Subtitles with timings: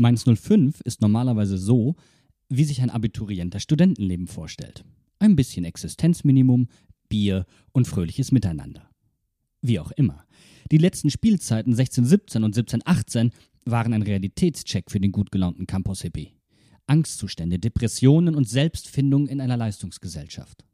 [0.00, 1.94] Mainz 05 ist normalerweise so,
[2.48, 4.82] wie sich ein Abiturient das Studentenleben vorstellt.
[5.18, 6.68] Ein bisschen Existenzminimum,
[7.10, 8.88] Bier und fröhliches Miteinander.
[9.60, 10.24] Wie auch immer.
[10.72, 13.32] Die letzten Spielzeiten 1617 und 1718
[13.66, 16.32] waren ein Realitätscheck für den gut gelaunten Campus-Hippie.
[16.86, 20.64] Angstzustände, Depressionen und Selbstfindung in einer Leistungsgesellschaft.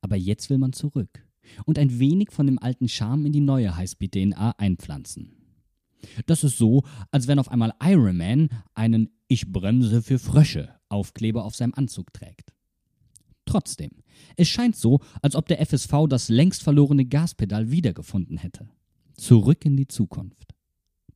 [0.00, 1.24] Aber jetzt will man zurück
[1.64, 5.37] und ein wenig von dem alten Charme in die neue Highspeed-DNA einpflanzen.
[6.26, 11.44] Das ist so, als wenn auf einmal Iron Man einen Ich bremse für Frösche Aufkleber
[11.44, 12.52] auf seinem Anzug trägt.
[13.44, 13.90] Trotzdem,
[14.36, 18.68] es scheint so, als ob der FSV das längst verlorene Gaspedal wiedergefunden hätte.
[19.14, 20.54] Zurück in die Zukunft.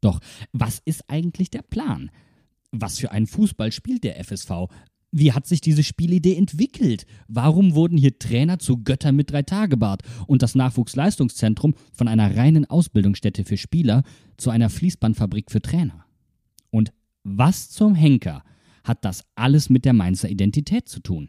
[0.01, 0.21] Doch
[0.53, 2.11] was ist eigentlich der Plan?
[2.71, 4.69] Was für einen Fußball spielt der FSV?
[5.15, 7.05] Wie hat sich diese Spielidee entwickelt?
[7.29, 12.65] Warum wurden hier Trainer zu Göttern mit drei Tagebart und das Nachwuchsleistungszentrum von einer reinen
[12.65, 14.05] Ausbildungsstätte für Spieler
[14.39, 16.07] zu einer Fließbandfabrik für Trainer?
[16.71, 16.95] Und
[17.25, 18.43] was zum Henker
[18.85, 21.29] hat das alles mit der Mainzer Identität zu tun?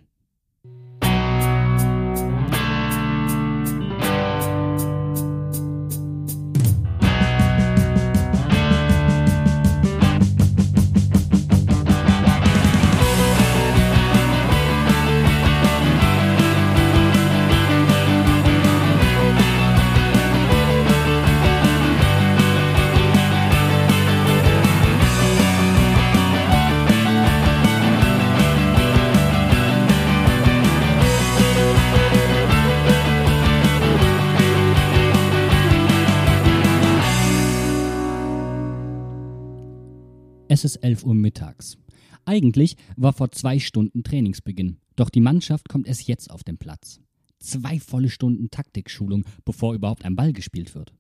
[40.64, 41.78] Es ist 11 Uhr mittags.
[42.24, 47.02] Eigentlich war vor zwei Stunden Trainingsbeginn, doch die Mannschaft kommt erst jetzt auf den Platz.
[47.40, 50.94] Zwei volle Stunden Taktikschulung, bevor überhaupt ein Ball gespielt wird.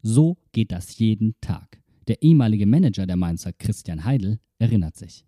[0.00, 1.82] So geht das jeden Tag.
[2.06, 5.24] Der ehemalige Manager der Mainzer, Christian Heidel, erinnert sich.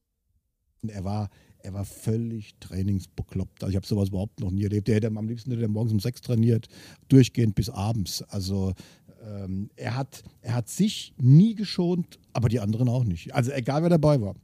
[0.87, 3.65] Er war, er war völlig trainingsbekloppt.
[3.65, 4.87] Also ich habe sowas überhaupt noch nie erlebt.
[4.87, 6.69] Der hätte am liebsten hätte morgens um sechs trainiert,
[7.09, 8.23] durchgehend bis abends.
[8.23, 8.75] Also
[9.23, 13.35] ähm, er, hat, er hat sich nie geschont, aber die anderen auch nicht.
[13.35, 14.35] Also egal, wer dabei war.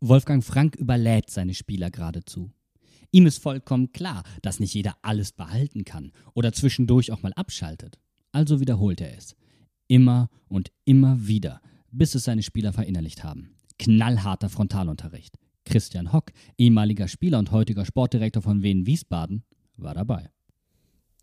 [0.00, 2.50] Wolfgang Frank überlädt seine Spieler geradezu.
[3.10, 7.98] Ihm ist vollkommen klar, dass nicht jeder alles behalten kann oder zwischendurch auch mal abschaltet.
[8.32, 9.34] Also wiederholt er es.
[9.88, 11.60] Immer und immer wieder,
[11.90, 13.56] bis es seine Spieler verinnerlicht haben.
[13.78, 15.34] Knallharter Frontalunterricht.
[15.64, 19.42] Christian Hock, ehemaliger Spieler und heutiger Sportdirektor von Wien Wiesbaden,
[19.76, 20.30] war dabei.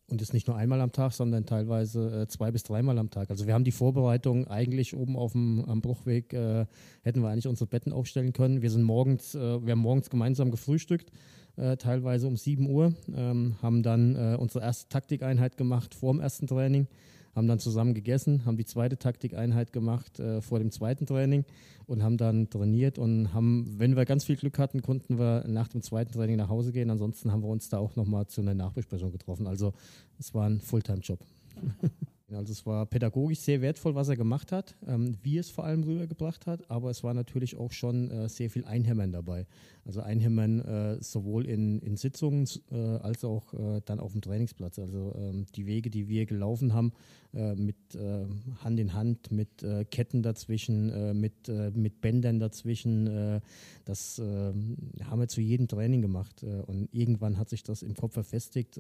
[0.08, 3.32] Und das nicht nur einmal am Tag, sondern teilweise äh, zwei bis dreimal am Tag.
[3.32, 6.68] Also wir haben die Vorbereitung eigentlich oben auf dem am Bruchweg, äh,
[7.02, 8.62] hätten wir eigentlich unsere Betten aufstellen können.
[8.62, 11.12] Wir sind morgens, äh, wir haben morgens gemeinsam gefrühstückt,
[11.56, 16.22] äh, teilweise um 7 Uhr, ähm, haben dann äh, unsere erste Taktikeinheit gemacht vor dem
[16.22, 16.88] ersten Training
[17.36, 21.44] haben dann zusammen gegessen, haben die zweite Taktikeinheit gemacht äh, vor dem zweiten Training
[21.86, 25.68] und haben dann trainiert und haben, wenn wir ganz viel Glück hatten, konnten wir nach
[25.68, 26.90] dem zweiten Training nach Hause gehen.
[26.90, 29.48] Ansonsten haben wir uns da auch nochmal zu einer Nachbesprechung getroffen.
[29.48, 29.74] Also
[30.18, 31.20] es war ein Fulltime-Job.
[32.32, 35.84] Also es war pädagogisch sehr wertvoll, was er gemacht hat, ähm, wie es vor allem
[35.84, 39.46] rübergebracht hat, aber es war natürlich auch schon äh, sehr viel Einhämmern dabei.
[39.86, 44.80] Also Einhämmern äh, sowohl in, in Sitzungen äh, als auch äh, dann auf dem Trainingsplatz.
[44.80, 46.94] Also ähm, die Wege, die wir gelaufen haben,
[47.34, 48.26] äh, mit äh,
[48.64, 53.42] Hand in Hand, mit Ketten dazwischen, mit, mit Bändern dazwischen,
[53.84, 56.44] das haben wir zu jedem Training gemacht.
[56.44, 58.80] und irgendwann hat sich das im Kopf verfestigt,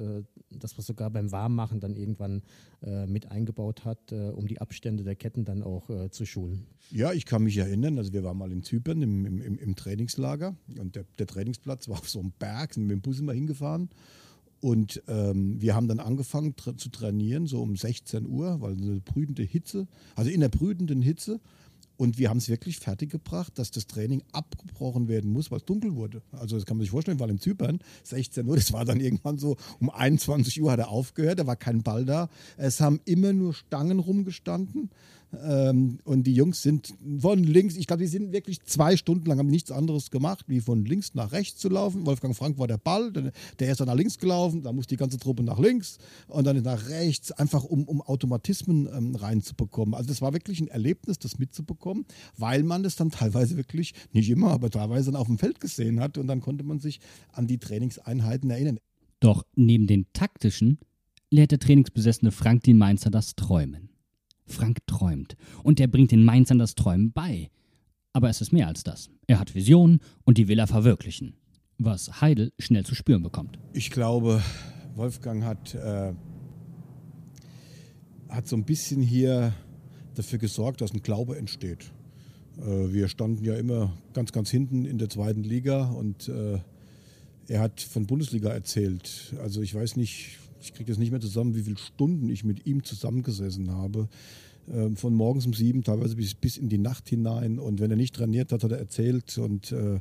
[0.49, 2.43] dass wir sogar beim Warmmachen dann irgendwann
[3.07, 6.65] mit eingebaut hat, um die Abstände der Ketten dann auch zu schulen.
[6.91, 10.55] Ja, ich kann mich erinnern, also wir waren mal in Zypern im, im, im Trainingslager
[10.79, 13.89] und der, der, Trainingsplatz war auf so einem Berg, sind mit dem Bus immer hingefahren.
[14.61, 18.99] Und ähm, wir haben dann angefangen tra zu trainieren, so um 16 Uhr, weil eine
[18.99, 21.39] brütende Hitze, also in der brütenden Hitze.
[21.97, 25.95] Und wir haben es wirklich fertiggebracht, dass das Training abgebrochen werden muss, weil es dunkel
[25.95, 26.21] wurde.
[26.31, 29.37] Also das kann man sich vorstellen, weil in Zypern 16 Uhr, das war dann irgendwann
[29.37, 32.29] so um 21 Uhr hat er aufgehört, da war kein Ball da.
[32.57, 34.89] Es haben immer nur Stangen rumgestanden.
[35.43, 39.39] Ähm, und die Jungs sind von links, ich glaube, die sind wirklich zwei Stunden lang,
[39.39, 42.05] haben nichts anderes gemacht, wie von links nach rechts zu laufen.
[42.05, 44.97] Wolfgang Frank war der Ball, der, der ist dann nach links gelaufen, da muss die
[44.97, 49.93] ganze Truppe nach links und dann nach rechts, einfach um, um Automatismen ähm, reinzubekommen.
[49.93, 52.05] Also das war wirklich ein Erlebnis, das mitzubekommen,
[52.37, 55.99] weil man das dann teilweise wirklich, nicht immer, aber teilweise dann auf dem Feld gesehen
[55.99, 56.99] hat und dann konnte man sich
[57.31, 58.79] an die Trainingseinheiten erinnern.
[59.19, 60.79] Doch neben den taktischen
[61.31, 63.89] lehrt der trainingsbesessene Frank die Mainzer das Träumen.
[64.47, 67.49] Frank träumt und er bringt den Mainzern das Träumen bei.
[68.13, 69.09] Aber es ist mehr als das.
[69.27, 71.35] Er hat Visionen und die will er verwirklichen.
[71.77, 73.59] Was Heidel schnell zu spüren bekommt.
[73.73, 74.41] Ich glaube,
[74.95, 76.13] Wolfgang hat, äh,
[78.29, 79.53] hat so ein bisschen hier
[80.13, 81.91] dafür gesorgt, dass ein Glaube entsteht.
[82.57, 86.59] Äh, wir standen ja immer ganz, ganz hinten in der zweiten Liga und äh,
[87.47, 89.35] er hat von Bundesliga erzählt.
[89.41, 92.65] Also ich weiß nicht, ich kriege das nicht mehr zusammen, wie viele Stunden ich mit
[92.65, 94.07] ihm zusammengesessen habe.
[94.71, 97.59] Ähm, von morgens um sieben, teilweise bis, bis in die Nacht hinein.
[97.59, 99.99] Und wenn er nicht trainiert hat, hat er erzählt und äh,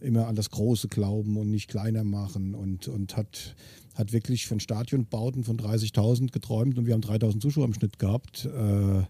[0.00, 3.54] immer an das Große glauben und nicht kleiner machen und, und hat,
[3.94, 8.46] hat wirklich von Stadionbauten von 30.000 geträumt und wir haben 3.000 Zuschauer im Schnitt gehabt.
[8.46, 9.04] Äh,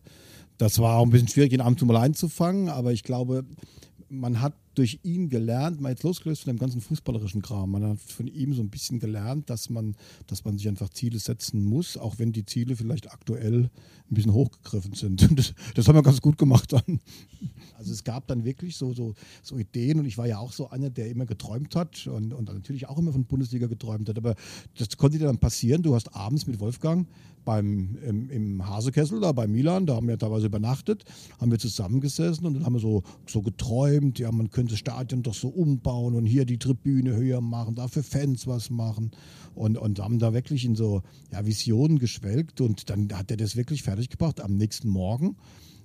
[0.59, 3.45] das war auch ein bisschen schwierig, ihn abends mal einzufangen, aber ich glaube,
[4.11, 8.01] man hat durch ihn gelernt, mal jetzt losgelöst von dem ganzen fußballerischen Kram, man hat
[8.01, 9.97] von ihm so ein bisschen gelernt, dass man,
[10.27, 13.65] dass man sich einfach Ziele setzen muss, auch wenn die Ziele vielleicht aktuell
[14.11, 15.29] ein bisschen hochgegriffen sind.
[15.41, 17.01] Das, das haben wir ganz gut gemacht dann.
[17.79, 20.69] Also es gab dann wirklich so, so, so Ideen und ich war ja auch so
[20.69, 24.19] einer, der immer geträumt hat und, und natürlich auch immer von Bundesliga geträumt hat.
[24.19, 24.35] Aber
[24.77, 25.83] das konnte dir dann passieren.
[25.83, 27.07] Du hast abends mit Wolfgang
[27.45, 31.05] beim, im, im Hasekessel da bei Milan, da haben wir teilweise übernachtet,
[31.41, 35.23] haben wir zusammengesessen und dann haben wir so, so geträumt, ja, man könnte das Stadion
[35.23, 39.11] doch so umbauen und hier die Tribüne höher machen, da für Fans was machen.
[39.55, 41.03] Und, und haben da wirklich in so
[41.33, 44.41] ja, Visionen geschwelgt und dann hat er das wirklich fertig gebracht.
[44.41, 45.37] Am nächsten Morgen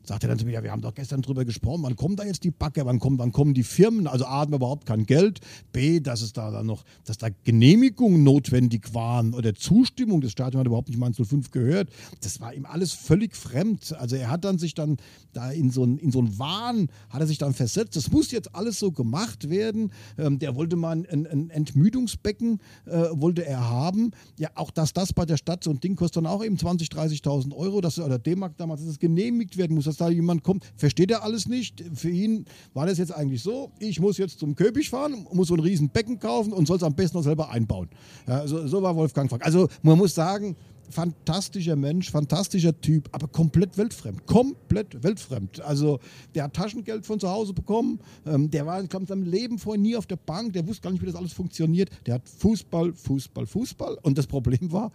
[0.07, 2.23] sagt er dann zu mir, ja, wir haben doch gestern drüber gesprochen, wann kommt da
[2.23, 5.05] jetzt die Backe, wann kommen, wann kommen die Firmen, also A, hatten wir überhaupt kein
[5.05, 5.39] Geld,
[5.71, 10.59] B, dass es da dann noch, dass da Genehmigungen notwendig waren oder Zustimmung, das Stadion
[10.59, 11.89] hat überhaupt nicht mal 05 gehört,
[12.21, 14.97] das war ihm alles völlig fremd, also er hat dann sich dann
[15.33, 18.31] da in so einen in so einen Wahn, hat er sich dann versetzt, das muss
[18.31, 23.69] jetzt alles so gemacht werden, ähm, der wollte mal ein, ein Entmüdungsbecken, äh, wollte er
[23.69, 26.57] haben, ja, auch dass das bei der Stadt, so ein Ding kostet dann auch eben
[26.57, 30.43] 20, 30.000 Euro, dass, oder D-Mark damals, dass es genehmigt werden muss, dass da jemand
[30.43, 31.83] kommt, versteht er alles nicht.
[31.93, 35.53] Für ihn war das jetzt eigentlich so, ich muss jetzt zum Köpich fahren, muss so
[35.53, 37.89] ein riesen Becken kaufen und soll es am besten noch selber einbauen.
[38.27, 39.45] Ja, so, so war Wolfgang Frank.
[39.45, 40.55] Also man muss sagen,
[40.89, 44.25] fantastischer Mensch, fantastischer Typ, aber komplett weltfremd.
[44.25, 45.61] Komplett weltfremd.
[45.61, 45.99] Also
[46.35, 49.95] der hat Taschengeld von zu Hause bekommen, ähm, der war, in seinem Leben vorher nie
[49.95, 51.89] auf der Bank, der wusste gar nicht, wie das alles funktioniert.
[52.05, 53.97] Der hat Fußball, Fußball, Fußball.
[54.03, 54.91] Und das Problem war,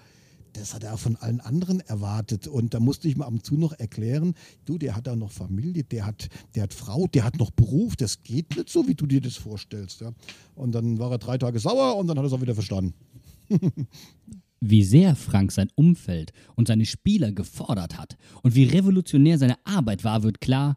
[0.52, 2.46] das hat er von allen anderen erwartet.
[2.46, 5.30] Und da musste ich mir ab und zu noch erklären, du, der hat auch noch
[5.30, 8.94] Familie, der hat, der hat Frau, der hat noch Beruf, das geht nicht so, wie
[8.94, 10.00] du dir das vorstellst.
[10.00, 10.12] Ja.
[10.54, 12.94] Und dann war er drei Tage sauer und dann hat er es auch wieder verstanden.
[14.60, 20.04] wie sehr Frank sein Umfeld und seine Spieler gefordert hat und wie revolutionär seine Arbeit
[20.04, 20.76] war, wird klar,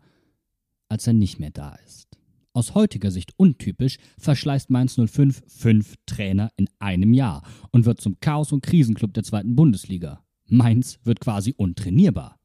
[0.87, 2.07] als er nicht mehr da ist.
[2.55, 7.41] Aus heutiger Sicht untypisch verschleißt Mainz 05 fünf Trainer in einem Jahr
[7.71, 10.23] und wird zum Chaos- und Krisenclub der zweiten Bundesliga.
[10.47, 12.37] Mainz wird quasi untrainierbar.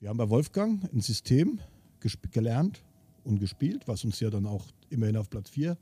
[0.00, 1.60] Wir haben bei Wolfgang ein System
[2.32, 2.82] gelernt
[3.22, 5.78] und gespielt, was uns ja dann auch immerhin auf Platz 4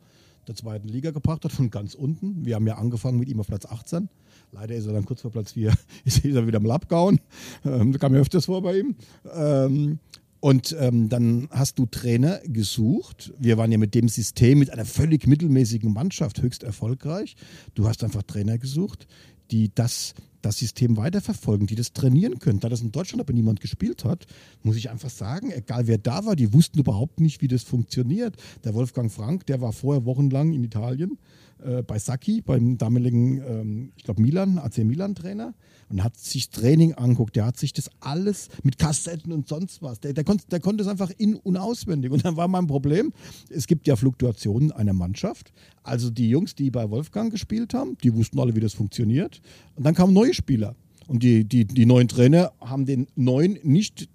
[0.47, 2.44] der zweiten Liga gebracht hat, von ganz unten.
[2.44, 4.11] Wir haben ja angefangen mit ihm auf Platz 18.
[4.53, 5.73] Leider ist er dann kurz vor Platz 4,
[6.05, 7.19] ist er wieder mal abgehauen.
[7.65, 8.94] Ähm, das kam mir öfters vor bei ihm.
[9.33, 10.00] Ähm,
[10.40, 13.32] und ähm, dann hast du Trainer gesucht.
[13.38, 17.37] Wir waren ja mit dem System, mit einer völlig mittelmäßigen Mannschaft höchst erfolgreich.
[17.75, 19.06] Du hast einfach Trainer gesucht,
[19.50, 22.60] die das, das System weiterverfolgen, die das trainieren können.
[22.60, 24.26] Da das in Deutschland aber niemand gespielt hat,
[24.62, 28.37] muss ich einfach sagen, egal wer da war, die wussten überhaupt nicht, wie das funktioniert.
[28.64, 31.19] Der Wolfgang Frank, der war vorher wochenlang in Italien
[31.65, 35.55] äh, bei Sacchi, beim damaligen, ähm, ich glaube, Milan, AC Milan-Trainer
[35.89, 37.37] und hat sich Training anguckt.
[37.37, 40.01] Der hat sich das alles mit Kassetten und sonst was.
[40.01, 42.12] Der, der, konnt, der konnte es einfach in- und auswendig.
[42.12, 43.12] Und dann war mein Problem,
[43.51, 45.53] es gibt ja Fluktuationen einer Mannschaft.
[45.83, 49.40] Also die Jungs, die bei Wolfgang gespielt haben, die wussten alle, wie das funktioniert.
[49.75, 50.76] Und dann kamen neue Spieler.
[51.09, 54.09] Und die, die, die neuen Trainer haben den neuen nicht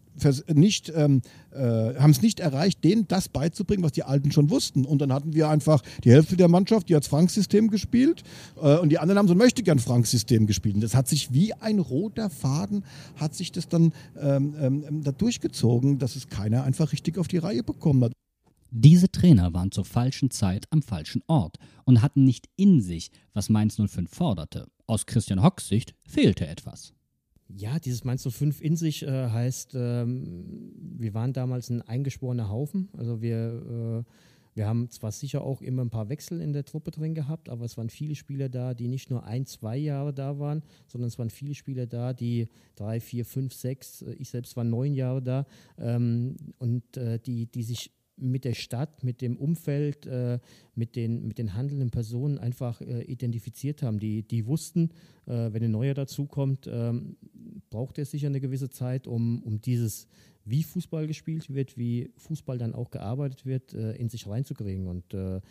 [0.54, 4.86] nicht, ähm, äh, haben es nicht erreicht, denen das beizubringen, was die Alten schon wussten.
[4.86, 8.24] Und dann hatten wir einfach die Hälfte der Mannschaft, die hat das Frank-System gespielt
[8.62, 10.76] äh, und die anderen haben so ein Möchtegern-Frank-System gespielt.
[10.76, 12.84] Und das hat sich wie ein roter Faden,
[13.18, 17.38] hat sich das dann ähm, ähm, da durchgezogen, dass es keiner einfach richtig auf die
[17.38, 18.14] Reihe bekommen hat.
[18.72, 23.50] Diese Trainer waren zur falschen Zeit am falschen Ort und hatten nicht in sich, was
[23.50, 24.68] Mainz 05 forderte.
[24.88, 26.95] Aus Christian Hocks Sicht fehlte etwas.
[27.48, 32.90] Ja, dieses Mainz 05 in sich äh, heißt, ähm, wir waren damals ein eingeschworener Haufen.
[32.98, 34.12] Also wir, äh,
[34.56, 37.66] wir haben zwar sicher auch immer ein paar Wechsel in der Truppe drin gehabt, aber
[37.66, 41.20] es waren viele Spieler da, die nicht nur ein, zwei Jahre da waren, sondern es
[41.20, 45.22] waren viele Spieler da, die drei, vier, fünf, sechs, äh, ich selbst war neun Jahre
[45.22, 45.46] da
[45.78, 50.40] ähm, und äh, die, die sich mit der Stadt, mit dem Umfeld, äh,
[50.74, 54.00] mit, den, mit den handelnden Personen einfach äh, identifiziert haben.
[54.00, 54.90] Die, die wussten,
[55.26, 57.18] äh, wenn ein neuer dazukommt, ähm,
[57.70, 60.08] braucht er sicher eine gewisse Zeit, um, um dieses,
[60.46, 64.88] wie Fußball gespielt wird, wie Fußball dann auch gearbeitet wird, äh, in sich reinzukriegen.
[64.88, 65.42] Und äh,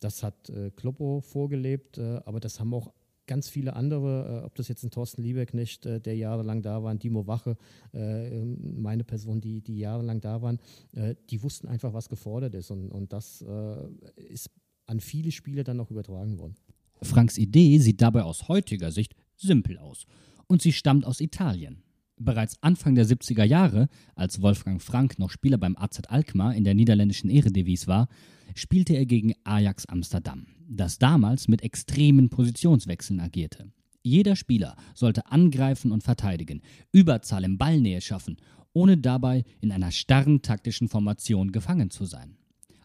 [0.00, 2.92] das hat äh, Kloppo vorgelebt, aber das haben auch
[3.30, 6.90] ganz viele andere, äh, ob das jetzt ein Thorsten Liebeknecht, äh, der jahrelang da war,
[6.90, 7.56] ein Dimo Wache,
[7.94, 10.58] äh, ähm, meine Person, die, die jahrelang da waren,
[10.94, 12.72] äh, die wussten einfach, was gefordert ist.
[12.72, 14.50] Und, und das äh, ist
[14.86, 16.56] an viele Spiele dann noch übertragen worden.
[17.02, 20.06] Franks Idee sieht dabei aus heutiger Sicht simpel aus.
[20.48, 21.84] Und sie stammt aus Italien.
[22.22, 26.74] Bereits Anfang der 70er Jahre, als Wolfgang Frank noch Spieler beim AZ Alkmaar in der
[26.74, 28.08] niederländischen Eredivisie war,
[28.54, 33.72] spielte er gegen Ajax Amsterdam, das damals mit extremen Positionswechseln agierte.
[34.02, 36.60] Jeder Spieler sollte angreifen und verteidigen,
[36.92, 38.36] Überzahl im Ballnähe schaffen,
[38.74, 42.36] ohne dabei in einer starren taktischen Formation gefangen zu sein.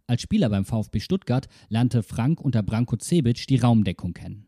[0.07, 4.45] Als Spieler beim VfB Stuttgart lernte Frank unter Branko Cebic die Raumdeckung kennen.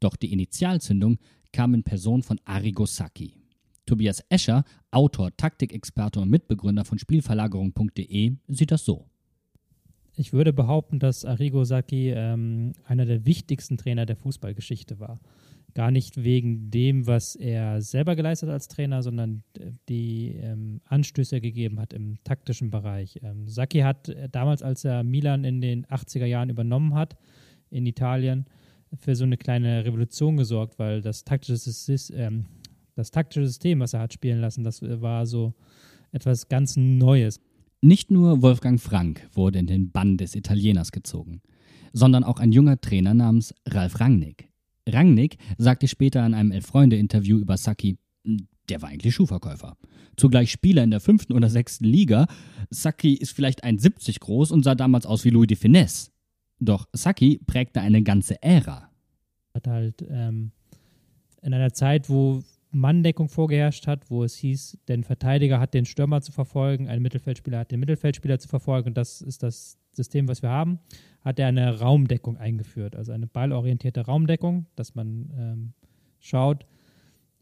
[0.00, 1.18] Doch die Initialzündung
[1.52, 3.43] kam in Person von Arrigo Sacchi.
[3.86, 9.06] Tobias Escher, Autor, Taktikexperte und Mitbegründer von Spielverlagerung.de, sieht das so.
[10.16, 15.20] Ich würde behaupten, dass Arrigo Sacchi ähm, einer der wichtigsten Trainer der Fußballgeschichte war.
[15.74, 19.42] Gar nicht wegen dem, was er selber geleistet hat als Trainer, sondern
[19.88, 23.18] die ähm, Anstöße gegeben hat im taktischen Bereich.
[23.24, 27.16] Ähm, Sacchi hat äh, damals, als er Milan in den 80er Jahren übernommen hat,
[27.70, 28.46] in Italien,
[28.96, 32.44] für so eine kleine Revolution gesorgt, weil das taktische, System,
[32.94, 35.54] das taktische System, was er hat spielen lassen, das war so
[36.12, 37.40] etwas ganz Neues.
[37.80, 41.42] Nicht nur Wolfgang Frank wurde in den Bann des Italieners gezogen,
[41.92, 44.48] sondern auch ein junger Trainer namens Ralf Rangnick.
[44.88, 47.98] Rangnick sagte später in einem Elf-Freunde-Interview über Sacchi,
[48.68, 49.76] der war eigentlich Schuhverkäufer.
[50.16, 52.26] Zugleich Spieler in der fünften oder sechsten Liga.
[52.70, 56.10] Sacchi ist vielleicht 1,70 groß und sah damals aus wie Louis de Finesse.
[56.60, 58.90] Doch Sacchi prägte eine ganze Ära.
[59.54, 60.52] Hat halt ähm,
[61.42, 62.42] in einer Zeit, wo
[62.74, 67.60] Manndeckung vorgeherrscht hat, wo es hieß, der Verteidiger hat den Stürmer zu verfolgen, ein Mittelfeldspieler
[67.60, 70.80] hat den Mittelfeldspieler zu verfolgen und das ist das System, was wir haben,
[71.22, 75.72] hat er eine Raumdeckung eingeführt, also eine ballorientierte Raumdeckung, dass man ähm,
[76.18, 76.66] schaut,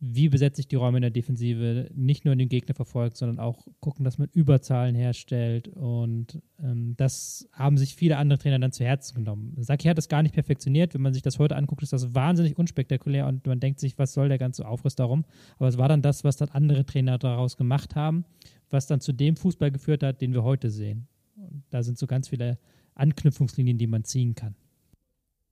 [0.05, 3.69] wie besetze ich die Räume in der Defensive, nicht nur den Gegner verfolgt, sondern auch
[3.79, 5.69] gucken, dass man Überzahlen herstellt.
[5.69, 9.55] Und ähm, das haben sich viele andere Trainer dann zu Herzen genommen.
[9.59, 10.93] Saki hat das gar nicht perfektioniert.
[10.93, 14.13] Wenn man sich das heute anguckt, ist das wahnsinnig unspektakulär und man denkt sich, was
[14.13, 15.25] soll der ganze Aufriss darum?
[15.61, 18.25] Aber es war dann das, was dann andere Trainer daraus gemacht haben,
[18.71, 21.07] was dann zu dem Fußball geführt hat, den wir heute sehen.
[21.37, 22.59] Und da sind so ganz viele
[22.97, 24.57] Anknüpfungslinien, die man ziehen kann.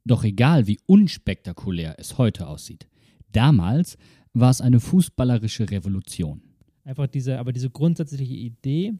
[0.05, 2.89] Doch egal, wie unspektakulär es heute aussieht,
[3.31, 3.97] damals
[4.33, 6.43] war es eine fußballerische Revolution.
[6.85, 8.95] Einfach diese, aber diese grundsätzliche Idee,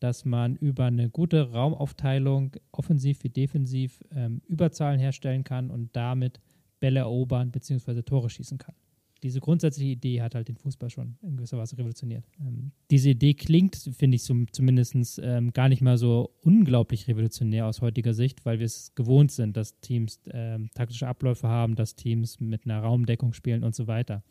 [0.00, 6.40] dass man über eine gute Raumaufteilung, offensiv wie defensiv, ähm, Überzahlen herstellen kann und damit
[6.80, 8.02] Bälle erobern bzw.
[8.02, 8.74] Tore schießen kann.
[9.22, 12.26] Diese grundsätzliche Idee hat halt den Fußball schon in gewisser Weise revolutioniert.
[12.38, 17.66] Ähm, diese Idee klingt, finde ich so, zumindest ähm, gar nicht mal so unglaublich revolutionär
[17.66, 21.96] aus heutiger Sicht, weil wir es gewohnt sind, dass Teams ähm, taktische Abläufe haben, dass
[21.96, 24.22] Teams mit einer Raumdeckung spielen und so weiter.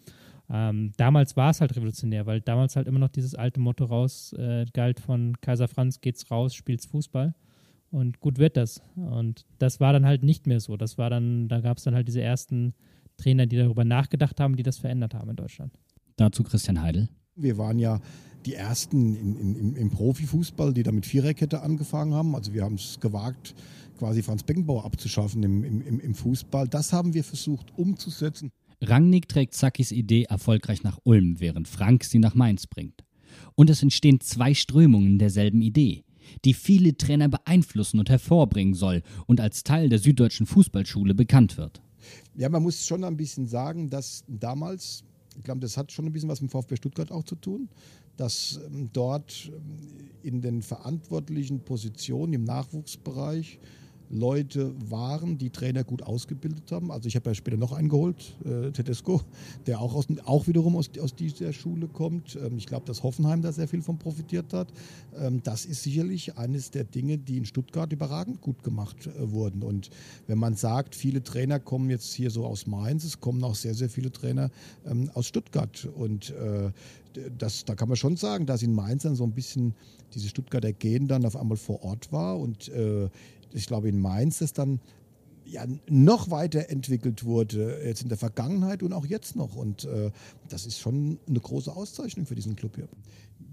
[0.49, 4.33] Ähm, damals war es halt revolutionär, weil damals halt immer noch dieses alte Motto raus
[4.33, 7.33] äh, galt von Kaiser Franz, geht's raus, spielt's Fußball.
[7.91, 8.81] Und gut wird das.
[8.95, 10.77] Und das war dann halt nicht mehr so.
[10.77, 12.73] Das war dann, da gab es dann halt diese ersten
[13.17, 15.73] Trainer, die darüber nachgedacht haben, die das verändert haben in Deutschland.
[16.15, 17.09] Dazu Christian Heidel.
[17.35, 17.99] Wir waren ja
[18.45, 22.35] die ersten in, in, im, im Profifußball, die da mit Viererkette angefangen haben.
[22.35, 23.55] Also wir haben es gewagt,
[23.97, 26.67] quasi Franz Beckenbauer abzuschaffen im, im, im Fußball.
[26.67, 28.51] Das haben wir versucht umzusetzen.
[28.83, 33.03] Rangnick trägt Sakis Idee erfolgreich nach Ulm, während Frank sie nach Mainz bringt.
[33.55, 36.03] Und es entstehen zwei Strömungen derselben Idee,
[36.43, 41.81] die viele Trainer beeinflussen und hervorbringen soll und als Teil der süddeutschen Fußballschule bekannt wird.
[42.35, 45.03] Ja, man muss schon ein bisschen sagen, dass damals,
[45.37, 47.69] ich glaube, das hat schon ein bisschen was mit VfB Stuttgart auch zu tun,
[48.17, 53.59] dass ähm, dort ähm, in den verantwortlichen Positionen im Nachwuchsbereich
[54.13, 56.91] Leute waren, die Trainer gut ausgebildet haben.
[56.91, 59.21] Also ich habe ja später noch einen geholt, äh, Tedesco,
[59.65, 62.35] der auch, aus, auch wiederum aus, aus dieser Schule kommt.
[62.35, 64.71] Ähm, ich glaube, dass Hoffenheim da sehr viel von profitiert hat.
[65.17, 69.63] Ähm, das ist sicherlich eines der Dinge, die in Stuttgart überragend gut gemacht äh, wurden.
[69.63, 69.89] Und
[70.27, 73.73] wenn man sagt, viele Trainer kommen jetzt hier so aus Mainz, es kommen auch sehr,
[73.73, 74.51] sehr viele Trainer
[74.85, 75.89] ähm, aus Stuttgart.
[75.95, 76.71] Und äh,
[77.37, 79.73] das, da kann man schon sagen, dass in Mainz dann so ein bisschen
[80.13, 83.09] diese Stuttgarter Gen dann auf einmal vor Ort war und äh,
[83.53, 84.79] ich glaube in Mainz das dann
[85.45, 89.55] ja, noch weiterentwickelt wurde, jetzt in der Vergangenheit und auch jetzt noch.
[89.55, 90.11] Und äh,
[90.49, 92.87] das ist schon eine große Auszeichnung für diesen Club hier.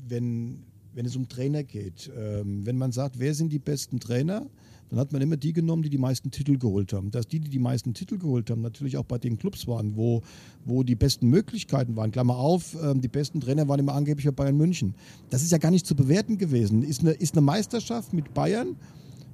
[0.09, 0.63] Wenn,
[0.95, 4.47] wenn es um Trainer geht, ähm, wenn man sagt, wer sind die besten Trainer,
[4.89, 7.13] dann hat man immer die genommen, die die meisten Titel geholt haben.
[7.13, 10.23] Dass die, die die meisten Titel geholt haben, natürlich auch bei den Clubs waren, wo,
[10.65, 12.11] wo die besten Möglichkeiten waren.
[12.11, 14.95] Klammer auf, ähm, die besten Trainer waren immer angeblich bei Bayern München.
[15.31, 16.83] Das ist ja gar nicht zu bewerten gewesen.
[16.83, 18.77] Ist eine, ist eine Meisterschaft mit Bayern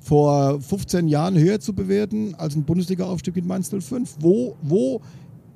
[0.06, 4.18] vor 15 Jahren höher zu bewerten als ein Bundesliga-Aufstieg mit Mainz 05?
[4.20, 5.00] Wo, wo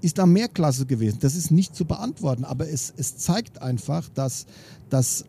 [0.01, 1.19] ist da mehr Klasse gewesen?
[1.21, 4.47] Das ist nicht zu beantworten, aber es, es zeigt einfach, dass,
[4.89, 5.25] dass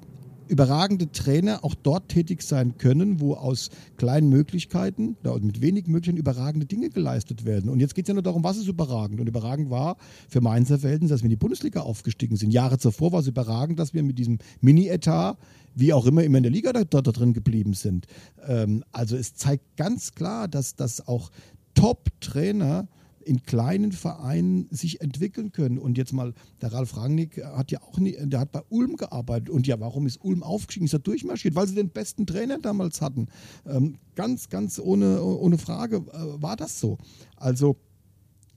[0.47, 6.65] überragende Trainer auch dort tätig sein können, wo aus kleinen Möglichkeiten mit wenigen Möglichkeiten überragende
[6.65, 7.69] Dinge geleistet werden.
[7.69, 9.21] Und jetzt geht es ja nur darum, was ist überragend.
[9.21, 9.97] Und überragend war
[10.27, 12.51] für Mainzer Verhältnis, dass wir in die Bundesliga aufgestiegen sind.
[12.51, 15.37] Jahre zuvor war es überragend, dass wir mit diesem Mini-Etat,
[15.75, 18.07] wie auch immer, immer in der Liga da, da drin geblieben sind.
[18.45, 21.31] Ähm, also es zeigt ganz klar, dass, dass auch
[21.73, 22.87] Top-Trainer
[23.23, 25.77] in kleinen Vereinen sich entwickeln können.
[25.77, 29.49] Und jetzt mal, der Ralf Rangnick hat ja auch nie, der hat bei Ulm gearbeitet.
[29.49, 30.85] Und ja, warum ist Ulm aufgestiegen?
[30.85, 31.55] Ist er durchmarschiert?
[31.55, 33.27] Weil sie den besten Trainer damals hatten.
[33.65, 36.97] Ähm, ganz, ganz ohne, ohne Frage äh, war das so.
[37.35, 37.77] Also,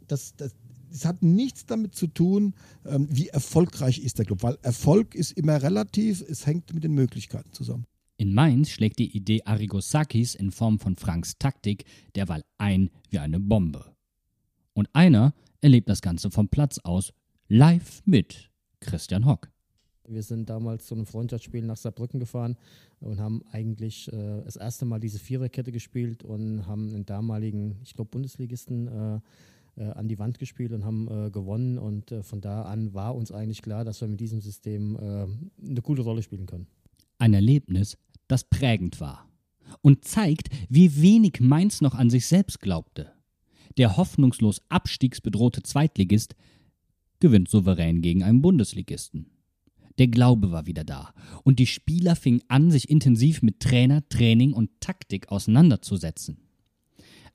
[0.08, 0.54] das, das,
[0.94, 2.54] es hat nichts damit zu tun,
[2.86, 6.92] ähm, wie erfolgreich ist der Club, weil Erfolg ist immer relativ, es hängt mit den
[6.92, 7.86] Möglichkeiten zusammen.
[8.16, 11.84] In Mainz schlägt die Idee Arrigosakis in Form von Franks Taktik
[12.14, 13.84] derweil ein wie eine Bombe.
[14.72, 17.12] Und einer erlebt das Ganze vom Platz aus
[17.48, 19.50] live mit Christian Hock.
[20.06, 22.56] Wir sind damals zu einem Freundschaftsspiel nach Saarbrücken gefahren
[23.00, 27.94] und haben eigentlich äh, das erste Mal diese Viererkette gespielt und haben den damaligen, ich
[27.94, 29.20] glaube, Bundesligisten äh,
[29.76, 31.78] äh, an die Wand gespielt und haben äh, gewonnen.
[31.78, 35.68] Und äh, von da an war uns eigentlich klar, dass wir mit diesem System äh,
[35.68, 36.66] eine coole Rolle spielen können.
[37.18, 37.96] Ein Erlebnis,
[38.28, 39.28] das prägend war
[39.82, 43.12] und zeigt, wie wenig Mainz noch an sich selbst glaubte.
[43.76, 46.34] Der hoffnungslos abstiegsbedrohte Zweitligist
[47.20, 49.30] gewinnt souverän gegen einen Bundesligisten.
[49.98, 51.14] Der Glaube war wieder da
[51.44, 56.43] und die Spieler fingen an, sich intensiv mit Trainer, Training und Taktik auseinanderzusetzen.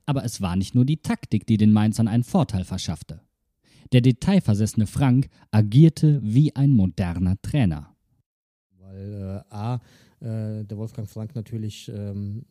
[0.10, 3.22] Aber es war nicht nur die Taktik, die den Mainzern einen Vorteil verschaffte.
[3.92, 7.96] Der detailversessene Frank agierte wie ein moderner Trainer.
[8.80, 9.76] Weil äh, A,
[10.20, 12.44] äh, der Wolfgang Frank natürlich ähm,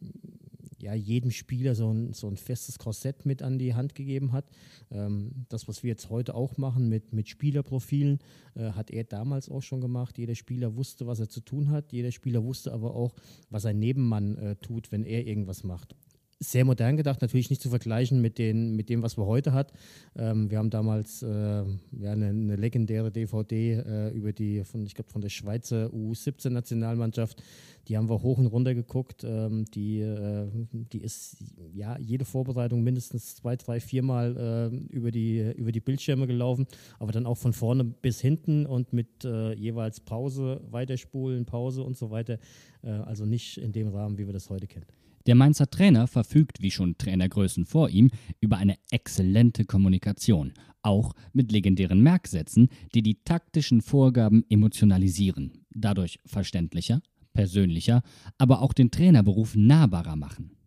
[0.81, 4.45] ja, jedem Spieler so ein, so ein festes Korsett mit an die Hand gegeben hat.
[4.93, 8.21] Ähm, das, was wir jetzt heute auch machen mit, mit Spielerprofilen,
[8.55, 10.17] äh, hat er damals auch schon gemacht.
[10.17, 11.93] Jeder Spieler wusste, was er zu tun hat.
[11.93, 13.17] Jeder Spieler wusste aber auch,
[13.51, 15.97] was ein Nebenmann äh, tut, wenn er irgendwas macht
[16.41, 19.73] sehr modern gedacht, natürlich nicht zu vergleichen mit, den, mit dem, was wir heute hat.
[20.17, 24.95] Ähm, wir haben damals äh, ja, eine, eine, legendäre DVD äh, über die, von, ich
[24.95, 27.43] glaube, von der Schweizer U17-Nationalmannschaft.
[27.89, 29.25] Die haben wir hoch und runter geguckt.
[29.25, 31.39] Ähm, die, äh, die ist
[31.73, 36.67] ja jede Vorbereitung mindestens zwei, drei, viermal äh, über, die, über die Bildschirme gelaufen,
[37.01, 41.97] aber dann auch von vorne bis hinten und mit äh, jeweils Pause, weiterspulen, Pause und
[41.97, 42.39] so weiter.
[42.83, 44.98] Äh, also nicht in dem Rahmen, wie wir das heute kennen.
[45.29, 48.11] Der Mainzer Trainer verfügt, wie schon Trainergrößen vor ihm,
[48.41, 57.03] über eine exzellente Kommunikation, auch mit legendären Merksätzen, die die taktischen Vorgaben emotionalisieren, dadurch verständlicher,
[57.35, 58.01] persönlicher,
[58.39, 60.58] aber auch den Trainerberuf nahbarer machen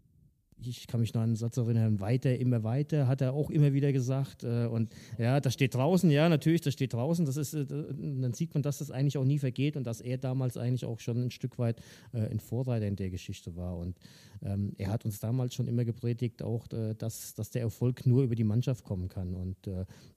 [0.68, 3.74] ich kann mich noch an einen Satz erinnern, weiter, immer weiter, hat er auch immer
[3.74, 4.44] wieder gesagt.
[4.44, 7.26] Äh, und ja, das steht draußen, ja, natürlich, das steht draußen.
[7.26, 10.18] Das ist, äh, dann sieht man, dass das eigentlich auch nie vergeht und dass er
[10.18, 11.82] damals eigentlich auch schon ein Stück weit
[12.14, 13.78] äh, ein Vorreiter in der Geschichte war.
[13.78, 13.98] Und
[14.44, 18.36] ähm, er hat uns damals schon immer gepredigt, auch, dass, dass der Erfolg nur über
[18.36, 19.36] die Mannschaft kommen kann.
[19.36, 19.56] Und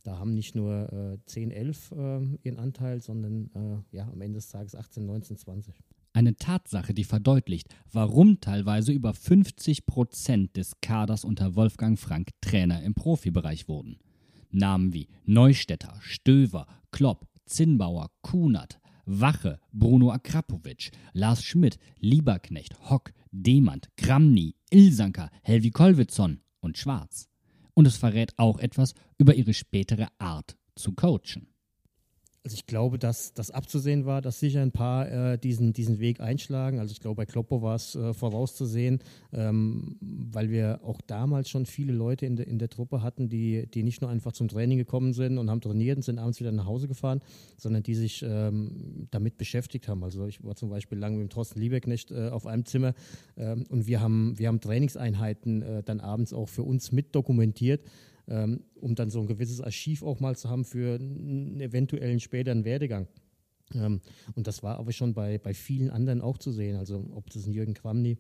[0.04, 4.48] da haben nicht nur äh, 10, 11 äh, ihren Anteil, sondern ja, am Ende des
[4.48, 5.74] Tages 18, 19, 20.
[6.16, 12.85] Eine Tatsache, die verdeutlicht, warum teilweise über 50 Prozent des Kaders unter Wolfgang Frank Trainer
[12.85, 13.98] im Profibereich wurden.
[14.53, 23.88] Namen wie Neustädter, Stöver, Klopp, Zinnbauer, Kunert, Wache, Bruno Akrapovic, Lars Schmidt, Lieberknecht, Hock, Demand,
[23.96, 27.29] Kramny, Ilsanker, Helvi Kolwitzon und Schwarz.
[27.74, 31.54] Und es verrät auch etwas über ihre spätere Art zu coachen.
[32.44, 36.20] Also ich glaube, dass das abzusehen war, dass sicher ein paar äh, diesen, diesen Weg
[36.20, 36.78] einschlagen.
[36.78, 38.98] Also ich glaube, bei Kloppo war es äh, vorauszusehen,
[39.33, 43.66] ähm, weil wir auch damals schon viele Leute in, de, in der Truppe hatten, die,
[43.66, 46.52] die nicht nur einfach zum Training gekommen sind und haben trainiert und sind abends wieder
[46.52, 47.22] nach Hause gefahren,
[47.57, 50.04] sondern die sich ähm, damit beschäftigt haben.
[50.04, 52.92] Also ich war zum Beispiel lange mit dem Thorsten Lieberknecht äh, auf einem Zimmer
[53.38, 57.80] ähm, und wir haben, wir haben Trainingseinheiten äh, dann abends auch für uns mit dokumentiert
[58.29, 62.65] ähm, um dann so ein gewisses Archiv auch mal zu haben für einen eventuellen späteren
[62.65, 63.09] Werdegang.
[63.75, 64.01] Ähm,
[64.35, 66.77] und das war aber schon bei, bei vielen anderen auch zu sehen.
[66.77, 68.19] Also ob das ein Jürgen Kramny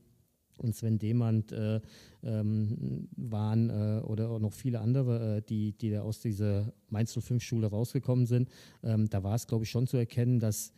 [0.58, 1.80] und Sven Demand äh,
[2.22, 7.16] ähm, waren äh, oder auch noch viele andere, äh, die, die da aus dieser Mainz
[7.16, 8.48] 05-Schule rausgekommen sind.
[8.82, 10.72] Ähm, da war es, glaube ich, schon zu erkennen, dass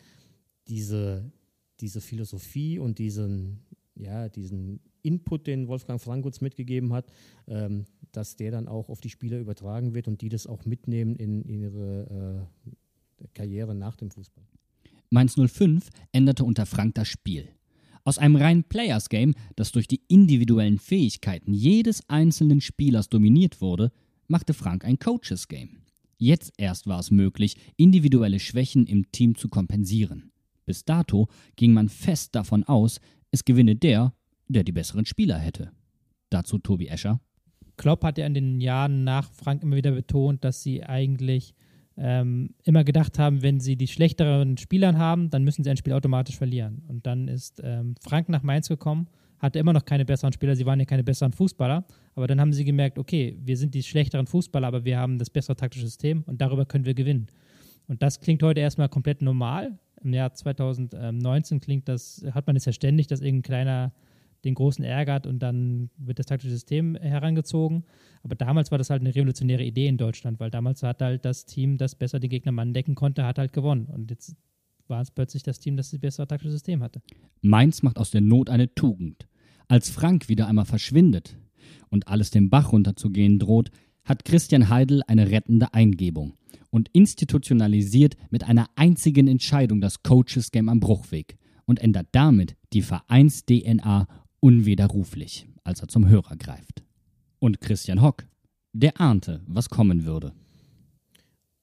[0.69, 1.31] diese,
[1.81, 3.61] diese Philosophie und diesen,
[3.95, 7.13] ja, diesen Input, den Wolfgang Frank mitgegeben hat,
[7.47, 7.85] ähm,
[8.17, 11.43] dass der dann auch auf die Spieler übertragen wird und die das auch mitnehmen in,
[11.43, 12.49] in ihre
[13.21, 14.45] äh, Karriere nach dem Fußball.
[15.11, 17.49] Mainz 05 änderte unter Frank das Spiel.
[18.05, 23.93] Aus einem reinen Players-Game, das durch die individuellen Fähigkeiten jedes einzelnen Spielers dominiert wurde,
[24.29, 25.83] machte Frank ein Coaches-Game.
[26.19, 30.33] Jetzt erst war es möglich, individuelle Schwächen im Team zu kompensieren.
[30.65, 33.01] Bis dato ging man fest davon aus,
[33.31, 34.15] es gewinne der,
[34.49, 35.73] der die besseren Spieler hätte.
[36.31, 37.21] Dazu Tobi Escher.
[37.77, 41.55] Klopp hat ja in den Jahren nach Frank immer wieder betont, dass sie eigentlich
[41.99, 45.93] ähm, immer gedacht haben, wenn sie die schlechteren Spieler haben, dann müssen sie ein Spiel
[45.93, 46.83] automatisch verlieren.
[46.89, 49.09] Und dann ist ähm, Frank nach Mainz gekommen,
[49.39, 51.85] hatte immer noch keine besseren Spieler, sie waren ja keine besseren Fußballer,
[52.15, 55.31] aber dann haben sie gemerkt, okay, wir sind die schlechteren Fußballer, aber wir haben das
[55.31, 57.29] bessere taktische System und darüber können wir gewinnen.
[57.89, 59.79] Und das klingt heute erstmal komplett normal.
[60.03, 63.93] Im Jahr 2019 klingt das, hat man es ja ständig, dass irgendein kleiner
[64.45, 67.85] den Großen ärgert und dann wird das taktische System herangezogen.
[68.23, 71.47] Aber damals war das halt eine revolutionäre Idee in Deutschland, weil damals hat halt das
[71.47, 73.87] Team, das besser den Gegner Mann decken konnte, hat halt gewonnen.
[73.87, 74.37] Und jetzt
[74.89, 77.03] war es plötzlich das Team, das das bessere taktische System hatte.
[77.41, 79.27] Mainz macht aus der Not eine Tugend.
[79.69, 81.37] Als Frank wieder einmal verschwindet
[81.89, 83.71] und alles den Bach runterzugehen droht,
[84.05, 86.35] hat Christian Heidel eine rettende Eingebung
[86.71, 92.83] und institutionalisiert mit einer einzigen Entscheidung das Coaches Game am Bruchweg und ändert damit die
[92.83, 94.07] Vereins-DNA
[94.47, 96.85] unwiderruflich, als er zum Hörer greift.
[97.41, 98.29] Und Christian Hock,
[98.73, 100.33] der ahnte, was kommen würde.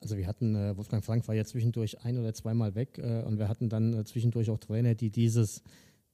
[0.02, 3.40] Also wir hatten, äh, Wolfgang Frank war ja zwischendurch ein oder zweimal weg äh, und
[3.40, 5.64] wir hatten dann äh, zwischendurch auch Trainer, die dieses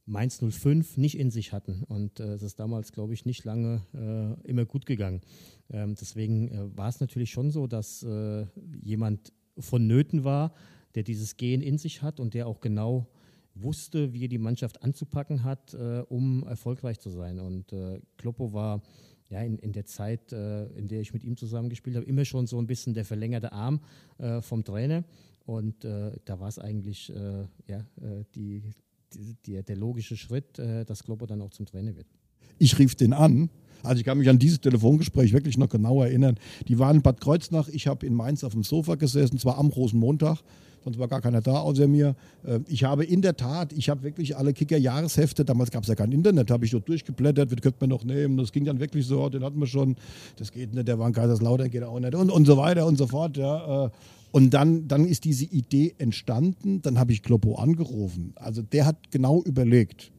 [0.06, 1.84] Mainz 05 nicht in sich hatten.
[1.86, 3.84] Und es ist damals, glaube ich, nicht lange
[4.44, 5.22] immer gut gegangen.
[5.70, 8.04] Ähm, deswegen war es natürlich schon so, dass
[8.82, 10.56] jemand vonnöten war,
[10.96, 13.06] der dieses Gehen in sich hat und der auch genau
[13.62, 17.40] wusste, wie er die Mannschaft anzupacken hat, äh, um erfolgreich zu sein.
[17.40, 18.82] Und äh, Kloppo war
[19.30, 22.48] ja, in, in der Zeit, äh, in der ich mit ihm zusammengespielt habe, immer schon
[22.48, 23.82] so ein bisschen der verlängerte Arm
[24.18, 25.04] äh, vom Trainer.
[25.46, 27.86] Und äh, da war es eigentlich äh, ja,
[28.36, 28.62] die,
[29.14, 32.08] die, die, der logische Schritt, dass Kloppo dann auch zum Trainer wird.
[32.60, 33.50] Ich rief den an.
[33.82, 36.38] Also ich kann mich an dieses Telefongespräch wirklich noch genau erinnern.
[36.68, 39.68] Die waren in Bad Kreuznach, ich habe in Mainz auf dem Sofa gesessen, zwar am
[39.68, 40.40] Rosenmontag
[40.84, 42.16] sonst war gar keiner da außer mir.
[42.46, 45.96] Ähm, ich habe in der Tat, ich habe wirklich alle Kicker-Jahreshefte, damals gab es ja
[45.96, 48.38] kein Internet, habe ich dort durchgeblättert, was könnte man noch nehmen.
[48.38, 49.96] Das ging dann wirklich so, den hatten wir schon,
[50.38, 52.98] das geht nicht, der war in Kaiserslautern, geht auch nicht und, und so weiter und
[52.98, 53.38] so fort.
[53.38, 53.86] Ja.
[53.86, 53.90] Äh.
[54.32, 58.34] Und dann, dann ist diese Idee entstanden, dann habe ich Kloppo angerufen.
[58.36, 60.12] Also der hat genau überlegt,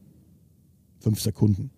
[0.99, 1.71] fünf Sekunden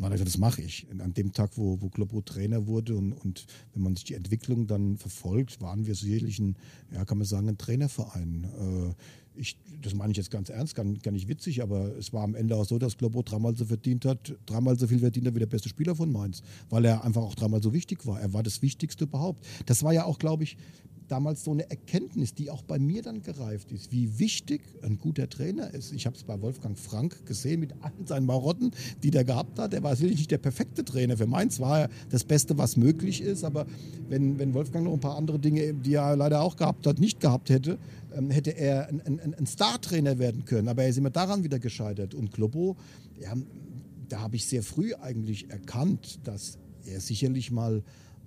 [0.00, 0.86] dann hat er gesagt, das mache ich.
[0.98, 4.66] An dem Tag, wo, wo Kloppo Trainer wurde und, und wenn man sich die Entwicklung
[4.66, 6.56] dann verfolgt, waren wir sicherlich ein,
[6.90, 8.44] ja, kann man sagen, ein Trainerverein.
[8.44, 8.94] Äh,
[9.34, 12.34] ich, das meine ich jetzt ganz ernst, gar, gar nicht witzig, aber es war am
[12.34, 15.40] Ende auch so, dass Kloppo dreimal so verdient hat, dreimal so viel verdient hat wie
[15.40, 18.20] der beste Spieler von Mainz, weil er einfach auch dreimal so wichtig war.
[18.20, 19.44] Er war das Wichtigste überhaupt.
[19.66, 20.56] Das war ja auch, glaube ich,
[21.10, 25.28] damals so eine Erkenntnis, die auch bei mir dann gereift ist, wie wichtig ein guter
[25.28, 25.92] Trainer ist.
[25.92, 28.70] Ich habe es bei Wolfgang Frank gesehen mit allen seinen Marotten,
[29.02, 29.74] die der gehabt hat.
[29.74, 31.16] Er war sicherlich nicht der perfekte Trainer.
[31.16, 33.44] Für Mainz war er das Beste, was möglich ist.
[33.44, 33.66] Aber
[34.08, 37.20] wenn, wenn Wolfgang noch ein paar andere Dinge, die er leider auch gehabt hat, nicht
[37.20, 37.78] gehabt hätte,
[38.14, 40.68] ähm, hätte er ein, ein, ein Star-Trainer werden können.
[40.68, 42.14] Aber er ist immer daran wieder gescheitert.
[42.14, 42.76] Und Globo,
[43.20, 43.34] ja,
[44.08, 47.82] da habe ich sehr früh eigentlich erkannt, dass er sicherlich mal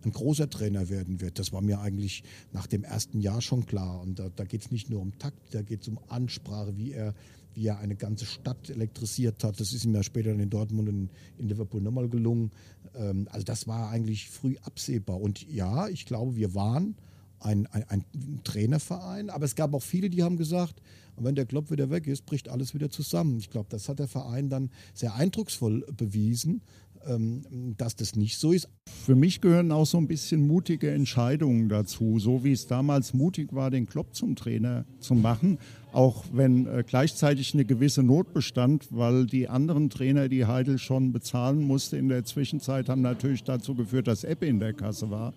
[0.06, 1.40] ein großer Trainer werden wird.
[1.40, 4.02] Das war mir eigentlich nach dem ersten Jahr schon klar.
[4.02, 6.92] Und da, da geht es nicht nur um Takt, da geht es um Ansprache, wie
[6.92, 7.14] er,
[7.54, 9.60] wie er eine ganze Stadt elektrisiert hat.
[9.60, 12.52] Das ist ihm ja später in Dortmund und in Liverpool nochmal gelungen.
[12.96, 15.20] Ähm, also das war eigentlich früh absehbar.
[15.20, 16.96] Und ja, ich glaube, wir waren
[17.44, 18.06] ein, ein, ein
[18.44, 20.82] Trainerverein, aber es gab auch viele, die haben gesagt,
[21.18, 23.38] wenn der Klopp wieder weg ist, bricht alles wieder zusammen.
[23.38, 26.62] Ich glaube, das hat der Verein dann sehr eindrucksvoll bewiesen.
[27.06, 28.70] Ähm, dass das nicht so ist.
[28.88, 33.52] Für mich gehören auch so ein bisschen mutige Entscheidungen dazu, so wie es damals mutig
[33.52, 35.58] war, den Klopp zum Trainer zu machen,
[35.92, 41.12] auch wenn äh, gleichzeitig eine gewisse Not bestand, weil die anderen Trainer, die Heidel schon
[41.12, 45.34] bezahlen musste in der Zwischenzeit, haben natürlich dazu geführt, dass Ebbe in der Kasse war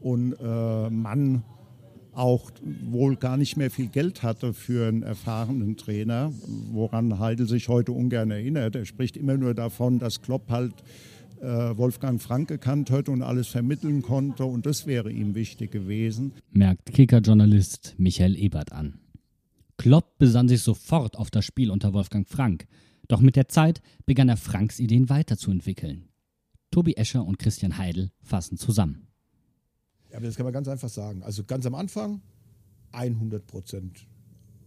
[0.00, 1.42] und äh, man
[2.18, 2.50] auch
[2.90, 6.32] wohl gar nicht mehr viel Geld hatte für einen erfahrenen Trainer,
[6.72, 8.74] woran Heidel sich heute ungern erinnert.
[8.74, 10.74] Er spricht immer nur davon, dass Klopp halt
[11.40, 16.32] äh, Wolfgang Frank gekannt hat und alles vermitteln konnte und das wäre ihm wichtig gewesen.
[16.50, 18.98] Merkt Kicker-Journalist Michael Ebert an.
[19.76, 22.66] Klopp besann sich sofort auf das Spiel unter Wolfgang Frank,
[23.06, 26.08] doch mit der Zeit begann er Franks Ideen weiterzuentwickeln.
[26.72, 29.07] Tobi Escher und Christian Heidel fassen zusammen.
[30.12, 31.22] Aber das kann man ganz einfach sagen.
[31.22, 32.20] Also ganz am Anfang
[32.92, 34.06] 100 Prozent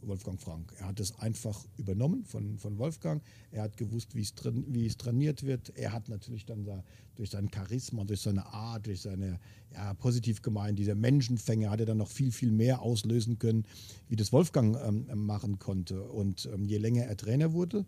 [0.03, 0.73] Wolfgang Frank.
[0.79, 3.21] Er hat es einfach übernommen von, von Wolfgang.
[3.51, 5.71] Er hat gewusst, wie es, es trainiert wird.
[5.75, 6.83] Er hat natürlich dann da,
[7.15, 9.39] durch sein Charisma, durch seine Art, durch seine,
[9.73, 13.65] ja, positiv gemeint, dieser Menschenfänger hat er dann noch viel, viel mehr auslösen können,
[14.09, 16.03] wie das Wolfgang ähm, machen konnte.
[16.03, 17.85] Und ähm, je länger er Trainer wurde,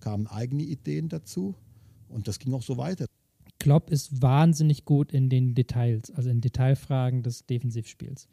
[0.00, 1.54] kamen eigene Ideen dazu.
[2.08, 3.06] Und das ging auch so weiter.
[3.66, 8.28] Klopp ist wahnsinnig gut in den Details, also in Detailfragen des Defensivspiels.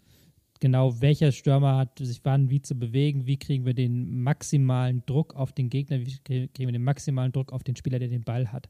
[0.60, 5.34] genau welcher Stürmer hat sich wann wie zu bewegen, wie kriegen wir den maximalen Druck
[5.34, 8.52] auf den Gegner, wie kriegen wir den maximalen Druck auf den Spieler, der den Ball
[8.52, 8.70] hat.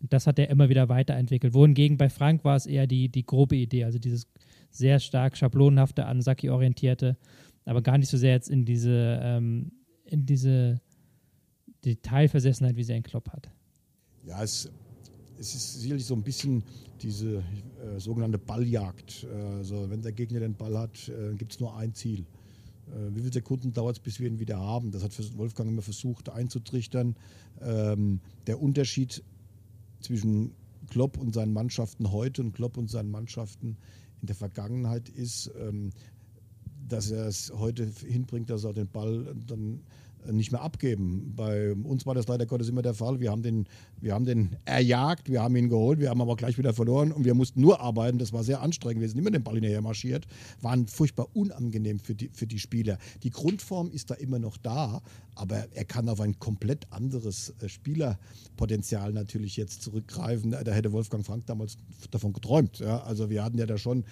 [0.00, 1.52] Und das hat er immer wieder weiterentwickelt.
[1.52, 4.28] Wohingegen bei Frank war es eher die, die grobe Idee, also dieses
[4.70, 7.16] sehr stark schablonenhafte, an Saki orientierte,
[7.64, 9.72] aber gar nicht so sehr jetzt in diese, ähm,
[10.04, 10.80] in diese
[11.84, 13.50] Detailversessenheit, wie sie ein Klopp hat.
[14.24, 14.70] Ja, es,
[15.38, 16.62] es ist sicherlich so ein bisschen
[17.02, 19.24] diese äh, sogenannte Balljagd.
[19.24, 22.20] Äh, also wenn der Gegner den Ball hat, äh, gibt es nur ein Ziel.
[22.88, 24.90] Äh, wie viele Sekunden dauert es, bis wir ihn wieder haben?
[24.90, 27.16] Das hat Wolfgang immer versucht einzutrichtern.
[27.60, 29.22] Ähm, der Unterschied
[30.00, 30.52] zwischen
[30.90, 33.76] Klopp und seinen Mannschaften heute und Klopp und seinen Mannschaften
[34.20, 35.90] in der Vergangenheit ist, ähm,
[36.88, 39.80] dass er es heute hinbringt, dass er den Ball dann
[40.30, 41.32] nicht mehr abgeben.
[41.36, 43.20] Bei uns war das leider Gottes immer der Fall.
[43.20, 43.66] Wir haben den,
[44.00, 47.24] wir haben den erjagt, wir haben ihn geholt, wir haben aber gleich wieder verloren und
[47.24, 48.18] wir mussten nur arbeiten.
[48.18, 49.00] Das war sehr anstrengend.
[49.00, 50.26] Wir sind immer den Ball hinterher marschiert,
[50.60, 52.98] waren furchtbar unangenehm für die, für die Spieler.
[53.22, 55.02] Die Grundform ist da immer noch da,
[55.34, 60.50] aber er kann auf ein komplett anderes äh, Spielerpotenzial natürlich jetzt zurückgreifen.
[60.50, 61.76] Da hätte Wolfgang Frank damals
[62.10, 62.78] davon geträumt.
[62.78, 63.02] Ja?
[63.02, 64.04] Also wir hatten ja da schon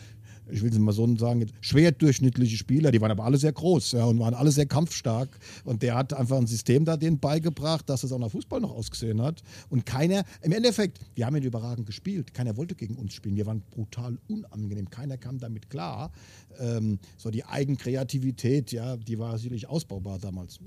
[0.50, 3.92] ich will es mal so sagen, schwer durchschnittliche Spieler, die waren aber alle sehr groß
[3.92, 5.38] ja, und waren alle sehr kampfstark.
[5.64, 8.72] Und der hat einfach ein System da denen beigebracht, dass es auch nach Fußball noch
[8.72, 9.42] ausgesehen hat.
[9.70, 12.35] Und keiner, im Endeffekt, wir haben ihn überragend gespielt.
[12.35, 13.37] Keiner wollte gegen uns spielen.
[13.37, 14.90] Wir waren brutal unangenehm.
[14.90, 16.12] Keiner kam damit klar.
[16.59, 20.59] Ähm, so die Eigenkreativität, ja, die war sicherlich ausbaubar damals.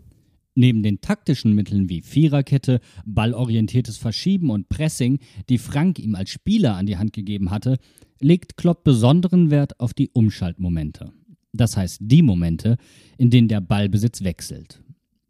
[0.55, 6.75] Neben den taktischen Mitteln wie Viererkette, ballorientiertes Verschieben und Pressing, die Frank ihm als Spieler
[6.75, 7.77] an die Hand gegeben hatte,
[8.21, 11.11] legt Klopp besonderen Wert auf die Umschaltmomente.
[11.51, 12.77] Das heißt die Momente,
[13.17, 14.81] in denen der Ballbesitz wechselt.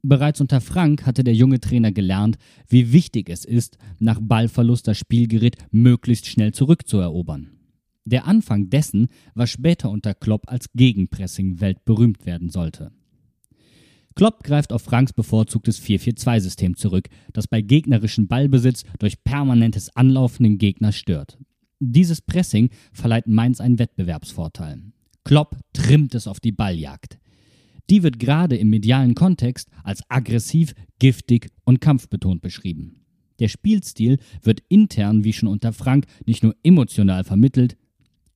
[0.04, 5.00] Bereits unter Frank hatte der junge Trainer gelernt, wie wichtig es ist, nach Ballverlust das
[5.00, 7.50] Spielgerät möglichst schnell zurückzuerobern.
[8.06, 12.92] Der Anfang dessen, was später unter Klopp als Gegenpressing weltberühmt werden sollte.
[14.16, 20.58] Klopp greift auf Franks bevorzugtes 4-4-2-System zurück, das bei gegnerischem Ballbesitz durch permanentes Anlaufen den
[20.58, 21.38] Gegner stört.
[21.80, 24.82] Dieses Pressing verleiht Mainz einen Wettbewerbsvorteil.
[25.26, 27.20] Klopp trimmt es auf die Balljagd.
[27.90, 33.02] Die wird gerade im medialen Kontext als aggressiv, giftig und kampfbetont beschrieben.
[33.40, 37.76] Der Spielstil wird intern, wie schon unter Frank, nicht nur emotional vermittelt,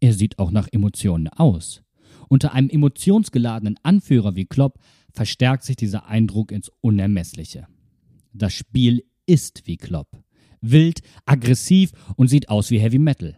[0.02, 1.84] er sieht auch nach Emotionen aus.
[2.28, 4.80] Unter einem emotionsgeladenen Anführer wie Klopp
[5.12, 7.68] verstärkt sich dieser Eindruck ins Unermessliche.
[8.34, 10.24] Das Spiel ist wie Klopp
[10.62, 13.38] wild, aggressiv und sieht aus wie Heavy Metal.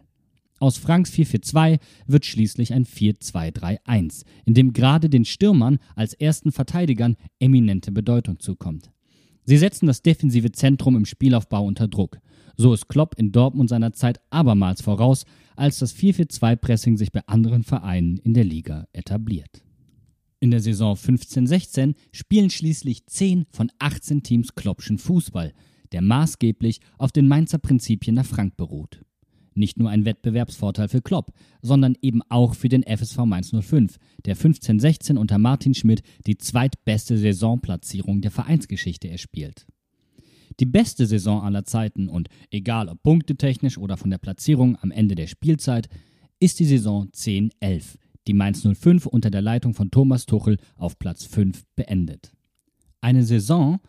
[0.58, 7.16] Aus Franks 4-4-2 wird schließlich ein 4-2-3-1, in dem gerade den Stürmern als ersten Verteidigern
[7.40, 8.90] eminente Bedeutung zukommt.
[9.44, 12.18] Sie setzen das defensive Zentrum im Spielaufbau unter Druck.
[12.56, 15.24] So ist Klopp in Dortmund seiner Zeit abermals voraus,
[15.56, 19.64] als das 4-4-2-Pressing sich bei anderen Vereinen in der Liga etabliert.
[20.42, 25.54] In der Saison 15-16 spielen schließlich 10 von 18 Teams Kloppschen Fußball–
[25.92, 29.04] der maßgeblich auf den Mainzer Prinzipien nach Frank beruht.
[29.54, 34.36] Nicht nur ein Wettbewerbsvorteil für Klopp, sondern eben auch für den FSV Mainz 05, der
[34.36, 39.66] 15-16 unter Martin Schmidt die zweitbeste Saisonplatzierung der Vereinsgeschichte erspielt.
[40.58, 45.14] Die beste Saison aller Zeiten und egal ob punktetechnisch oder von der Platzierung am Ende
[45.14, 45.88] der Spielzeit,
[46.40, 51.24] ist die Saison 10-11, die Mainz 05 unter der Leitung von Thomas Tuchel auf Platz
[51.24, 52.32] 5 beendet.
[53.00, 53.80] Eine Saison,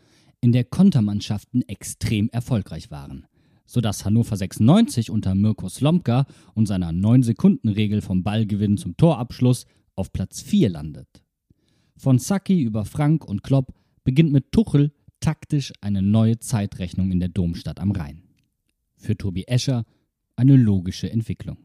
[0.43, 3.27] in der Kontermannschaften extrem erfolgreich waren,
[3.65, 9.65] sodass Hannover 96 unter Mirko Slomka und seiner 9-Sekunden-Regel vom Ballgewinn zum Torabschluss
[9.95, 11.23] auf Platz 4 landet.
[11.95, 14.91] Von Sacchi über Frank und Klopp beginnt mit Tuchel
[15.21, 18.23] taktisch eine neue Zeitrechnung in der Domstadt am Rhein.
[18.97, 19.85] Für Tobi Escher
[20.35, 21.57] eine logische Entwicklung.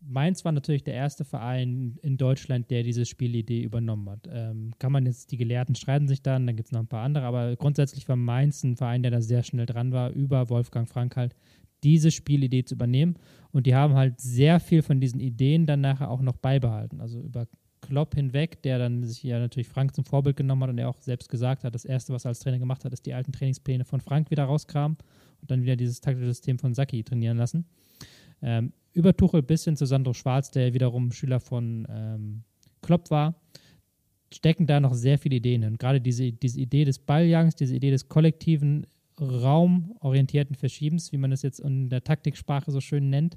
[0.00, 4.28] Mainz war natürlich der erste Verein in Deutschland, der diese Spielidee übernommen hat.
[4.32, 7.04] Ähm, kann man jetzt, die Gelehrten streiten sich dann, dann gibt es noch ein paar
[7.04, 10.88] andere, aber grundsätzlich war Mainz ein Verein, der da sehr schnell dran war, über Wolfgang
[10.88, 11.34] Frank halt,
[11.82, 13.16] diese Spielidee zu übernehmen.
[13.52, 17.00] Und die haben halt sehr viel von diesen Ideen dann nachher auch noch beibehalten.
[17.00, 17.46] Also über
[17.80, 21.00] Klopp hinweg, der dann sich ja natürlich Frank zum Vorbild genommen hat und er auch
[21.00, 23.84] selbst gesagt hat, das Erste, was er als Trainer gemacht hat, ist die alten Trainingspläne
[23.84, 24.98] von Frank wieder rauskramen
[25.40, 27.64] und dann wieder dieses taktische System von Saki trainieren lassen.
[28.42, 32.42] Ähm, über Tuchel bis hin zu Sandro Schwarz, der wiederum Schüler von ähm,
[32.82, 33.40] Klopp war,
[34.32, 35.78] stecken da noch sehr viele Ideen hin.
[35.78, 38.86] Gerade diese, diese Idee des Balljangs, diese Idee des kollektiven,
[39.20, 43.36] raumorientierten Verschiebens, wie man es jetzt in der Taktiksprache so schön nennt,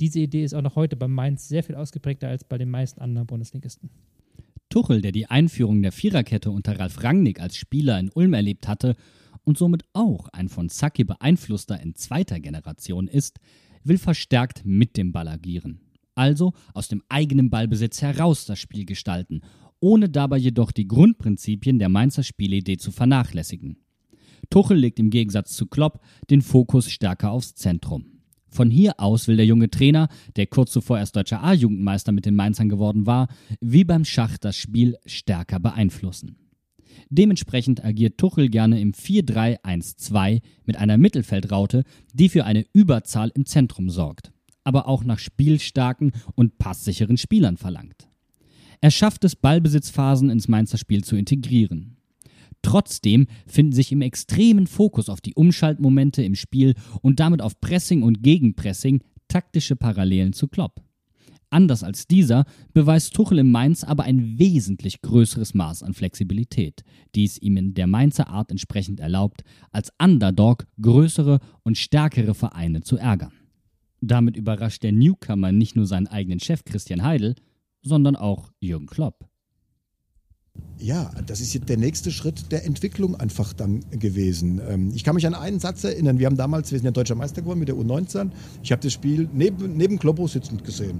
[0.00, 3.00] diese Idee ist auch noch heute bei Mainz sehr viel ausgeprägter als bei den meisten
[3.00, 3.90] anderen Bundesligisten.
[4.68, 8.96] Tuchel, der die Einführung der Viererkette unter Ralf Rangnick als Spieler in Ulm erlebt hatte
[9.44, 13.38] und somit auch ein von Sacchi beeinflusster in zweiter Generation ist,
[13.84, 15.80] will verstärkt mit dem Ball agieren.
[16.14, 19.42] Also aus dem eigenen Ballbesitz heraus das Spiel gestalten,
[19.80, 23.76] ohne dabei jedoch die Grundprinzipien der Mainzer Spielidee zu vernachlässigen.
[24.50, 28.06] Tuchel legt im Gegensatz zu Klopp den Fokus stärker aufs Zentrum.
[28.48, 32.36] Von hier aus will der junge Trainer, der kurz zuvor erst deutscher A-Jugendmeister mit den
[32.36, 33.26] Mainzern geworden war,
[33.60, 36.36] wie beim Schach das Spiel stärker beeinflussen.
[37.10, 43.90] Dementsprechend agiert Tuchel gerne im 4-3-1-2 mit einer Mittelfeldraute, die für eine Überzahl im Zentrum
[43.90, 44.32] sorgt,
[44.64, 48.08] aber auch nach spielstarken und passsicheren Spielern verlangt.
[48.80, 51.96] Er schafft es, Ballbesitzphasen ins Mainzer Spiel zu integrieren.
[52.60, 58.02] Trotzdem finden sich im extremen Fokus auf die Umschaltmomente im Spiel und damit auf Pressing
[58.02, 60.83] und Gegenpressing taktische Parallelen zu Klopp.
[61.54, 66.82] Anders als dieser beweist Tuchel im Mainz aber ein wesentlich größeres Maß an Flexibilität,
[67.14, 72.80] die es ihm in der Mainzer Art entsprechend erlaubt, als Underdog größere und stärkere Vereine
[72.80, 73.30] zu ärgern.
[74.00, 77.36] Damit überrascht der Newcomer nicht nur seinen eigenen Chef Christian Heidel,
[77.82, 79.28] sondern auch Jürgen Klopp.
[80.78, 84.60] Ja, das ist jetzt der nächste Schritt der Entwicklung einfach dann gewesen.
[84.68, 86.18] Ähm, ich kann mich an einen Satz erinnern.
[86.18, 88.30] Wir haben damals, wir sind ja deutscher Meister geworden mit der U19.
[88.62, 90.98] Ich habe das Spiel neben, neben Kloppo sitzend gesehen.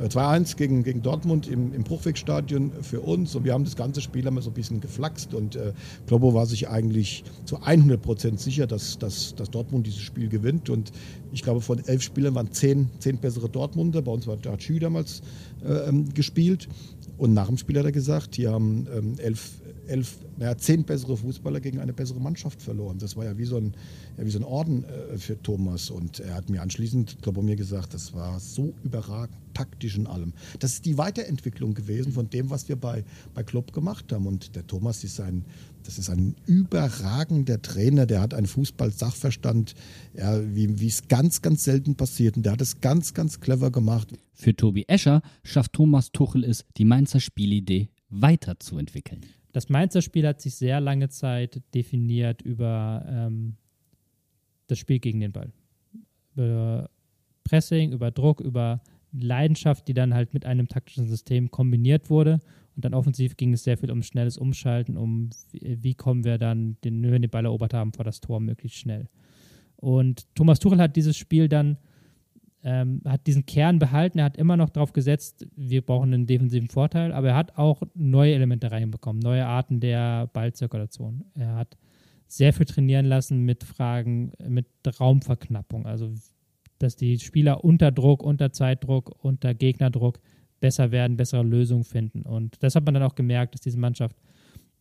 [0.00, 3.34] 2-1 äh, gegen, gegen Dortmund im, im Bruchwegstadion für uns.
[3.34, 5.34] Und wir haben das ganze Spiel einmal so ein bisschen geflaxt.
[5.34, 5.72] Und äh,
[6.06, 10.70] Kloppo war sich eigentlich zu 100 Prozent sicher, dass, dass, dass Dortmund dieses Spiel gewinnt.
[10.70, 10.92] Und
[11.32, 15.22] ich glaube von elf Spielern waren zehn, zehn bessere Dortmunder, bei uns war Dachu damals
[15.64, 16.68] äh, ähm, gespielt.
[17.18, 21.16] Und nach dem Spiel hat er gesagt, hier haben ähm, elf, elf, naja, zehn bessere
[21.16, 22.98] Fußballer gegen eine bessere Mannschaft verloren.
[22.98, 23.74] Das war ja wie so ein,
[24.16, 25.90] ja, wie so ein Orden äh, für Thomas.
[25.90, 30.06] Und er hat mir anschließend, glaube ich, mir gesagt, das war so überragend, taktisch in
[30.06, 30.32] allem.
[30.58, 34.26] Das ist die Weiterentwicklung gewesen von dem, was wir bei, bei Klopp gemacht haben.
[34.26, 35.44] Und der Thomas ist ein,
[35.84, 39.74] das ist ein überragender Trainer, der hat einen Fußball-Sachverstand,
[40.14, 42.36] ja, wie es ganz, ganz selten passiert.
[42.36, 44.08] Und der hat es ganz, ganz clever gemacht.
[44.32, 49.24] Für Tobi Escher schafft Thomas Tuchel es, die Mainzer Spielidee weiterzuentwickeln.
[49.52, 53.56] Das Mainzer Spiel hat sich sehr lange Zeit definiert über ähm,
[54.66, 55.52] das Spiel gegen den Ball.
[56.34, 56.90] Über
[57.44, 58.80] Pressing, über Druck, über
[59.12, 62.40] Leidenschaft, die dann halt mit einem taktischen System kombiniert wurde.
[62.74, 66.78] Und dann offensiv ging es sehr viel um schnelles Umschalten, um wie kommen wir dann,
[66.84, 69.08] den, wenn wir den Ball erobert haben, vor das Tor möglichst schnell.
[69.76, 71.76] Und Thomas Tuchel hat dieses Spiel dann
[72.64, 74.18] ähm, hat diesen Kern behalten.
[74.18, 77.82] Er hat immer noch darauf gesetzt, wir brauchen einen defensiven Vorteil, aber er hat auch
[77.94, 81.24] neue Elemente reinbekommen, neue Arten der Ballzirkulation.
[81.34, 81.76] Er hat
[82.26, 84.66] sehr viel trainieren lassen mit Fragen, mit
[85.00, 86.12] Raumverknappung, also
[86.78, 90.20] dass die Spieler unter Druck, unter Zeitdruck, unter Gegnerdruck
[90.60, 92.22] besser werden, bessere Lösungen finden.
[92.22, 94.16] Und das hat man dann auch gemerkt, dass diese Mannschaft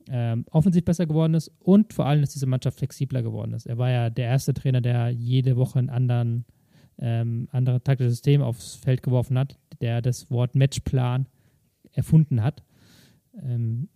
[0.09, 3.65] ähm, offensiv besser geworden ist und vor allem, dass diese Mannschaft flexibler geworden ist.
[3.65, 6.45] Er war ja der erste Trainer, der jede Woche einen anderen
[7.01, 11.27] ähm, andere taktische System aufs Feld geworfen hat, der das Wort Matchplan
[11.91, 12.63] erfunden hat.
[13.41, 13.89] Ähm,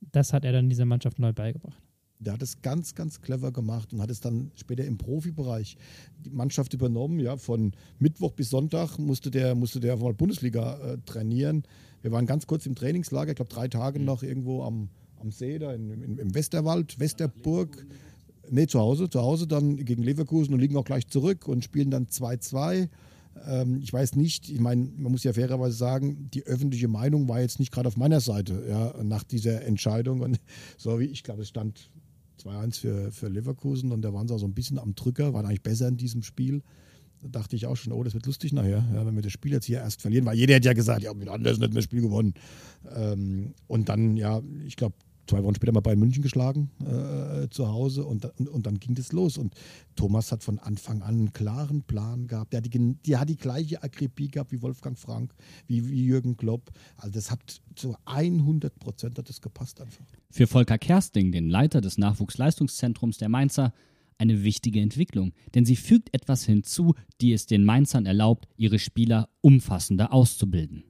[0.00, 1.80] das hat er dann dieser Mannschaft neu beigebracht.
[2.18, 5.76] Der hat es ganz, ganz clever gemacht und hat es dann später im Profibereich
[6.24, 7.18] die Mannschaft übernommen.
[7.18, 11.64] Ja, von Mittwoch bis Sonntag musste der, musste der mal Bundesliga äh, trainieren.
[12.00, 14.04] Wir waren ganz kurz im Trainingslager, ich glaube drei Tage mhm.
[14.04, 14.88] noch irgendwo am,
[15.20, 17.86] am See, da in, in, im Westerwald, Westerburg.
[18.52, 19.08] Nee, zu Hause.
[19.08, 22.90] Zu Hause dann gegen Leverkusen und liegen auch gleich zurück und spielen dann 2-2.
[23.46, 27.40] Ähm, ich weiß nicht, ich meine, man muss ja fairerweise sagen, die öffentliche Meinung war
[27.40, 30.20] jetzt nicht gerade auf meiner Seite ja, nach dieser Entscheidung.
[30.20, 30.38] Und
[30.76, 31.90] so wie ich glaube, es stand
[32.44, 35.46] 2-1 für, für Leverkusen und da waren sie auch so ein bisschen am Drücker, waren
[35.46, 36.62] eigentlich besser in diesem Spiel.
[37.22, 39.52] Da dachte ich auch schon, oh, das wird lustig nachher, ja, wenn wir das Spiel
[39.52, 42.02] jetzt hier erst verlieren, weil jeder hat ja gesagt, ja, mit hätten wir das Spiel
[42.02, 42.34] gewonnen.
[42.94, 44.96] Ähm, und dann, ja, ich glaube,
[45.32, 48.94] zwei Wochen später mal bei München geschlagen äh, zu Hause und, und, und, dann ging
[48.94, 49.38] das los.
[49.38, 49.54] Und
[49.96, 52.52] Thomas hat von Anfang an einen klaren Plan gehabt.
[52.52, 55.34] Der hat die, die, hat die gleiche Akribie gehabt wie Wolfgang Frank,
[55.66, 56.70] wie, wie Jürgen Klopp.
[56.98, 60.04] Also das hat zu 100 Prozent hat das gepasst einfach.
[60.30, 63.72] Für Volker Kersting, den Leiter des Nachwuchsleistungszentrums der Mainzer,
[64.18, 69.30] eine wichtige Entwicklung, denn sie fügt etwas hinzu, die es den Mainzern erlaubt, ihre Spieler
[69.40, 70.84] umfassender auszubilden.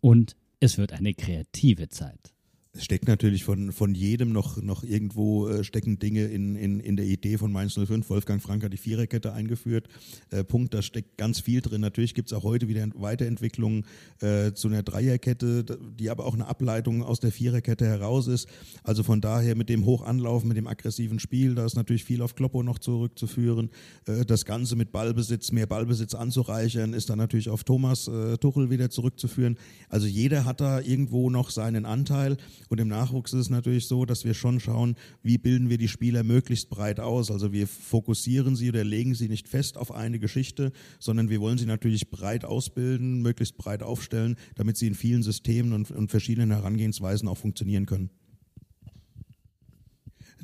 [0.00, 2.32] Und es wird eine kreative Zeit
[2.74, 6.96] es steckt natürlich von, von jedem noch, noch irgendwo äh, stecken Dinge in, in, in
[6.96, 8.08] der Idee von Mainz 05.
[8.08, 9.88] Wolfgang Frank hat die Viererkette eingeführt.
[10.30, 11.82] Äh, Punkt, da steckt ganz viel drin.
[11.82, 13.84] Natürlich gibt es auch heute wieder Weiterentwicklungen
[14.20, 15.64] äh, zu einer Dreierkette,
[15.98, 18.48] die aber auch eine Ableitung aus der Viererkette heraus ist.
[18.82, 22.34] Also von daher mit dem Hochanlaufen, mit dem aggressiven Spiel, da ist natürlich viel auf
[22.34, 23.68] Kloppo noch zurückzuführen.
[24.06, 28.70] Äh, das Ganze mit Ballbesitz, mehr Ballbesitz anzureichern, ist dann natürlich auf Thomas äh, Tuchel
[28.70, 29.58] wieder zurückzuführen.
[29.90, 32.38] Also jeder hat da irgendwo noch seinen Anteil.
[32.72, 35.88] Und im Nachwuchs ist es natürlich so, dass wir schon schauen, wie bilden wir die
[35.88, 37.30] Spieler möglichst breit aus.
[37.30, 41.58] Also wir fokussieren sie oder legen sie nicht fest auf eine Geschichte, sondern wir wollen
[41.58, 46.50] sie natürlich breit ausbilden, möglichst breit aufstellen, damit sie in vielen Systemen und, und verschiedenen
[46.50, 48.08] Herangehensweisen auch funktionieren können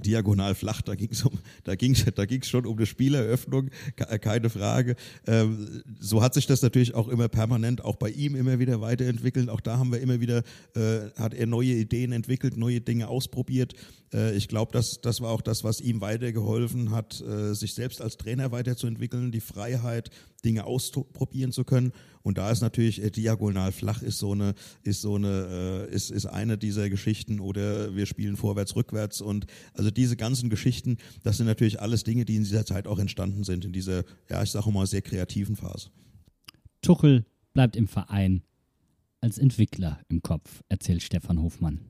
[0.04, 4.50] diagonal flach, da ging es um, da ging's, da ging's schon um eine Spieleröffnung, keine
[4.50, 4.96] Frage.
[5.26, 9.48] Ähm, so hat sich das natürlich auch immer permanent, auch bei ihm immer wieder weiterentwickelt.
[9.48, 10.42] Auch da haben wir immer wieder,
[10.74, 13.74] äh, hat er neue Ideen entwickelt, neue Dinge ausprobiert.
[14.12, 18.00] Äh, ich glaube, das, das war auch das, was ihm weitergeholfen hat, äh, sich selbst
[18.00, 20.10] als Trainer weiterzuentwickeln, die Freiheit,
[20.44, 21.92] Dinge ausprobieren zu können.
[22.22, 26.10] Und da ist natürlich äh, diagonal flach ist so eine ist so eine äh, ist
[26.10, 31.38] ist eine dieser Geschichten oder wir spielen vorwärts rückwärts und also diese ganzen Geschichten, das
[31.38, 34.50] sind natürlich alles Dinge, die in dieser Zeit auch entstanden sind in dieser ja ich
[34.50, 35.90] sage mal sehr kreativen Phase.
[36.82, 38.42] Tuchel bleibt im Verein
[39.20, 41.80] als Entwickler im Kopf, erzählt Stefan Hofmann.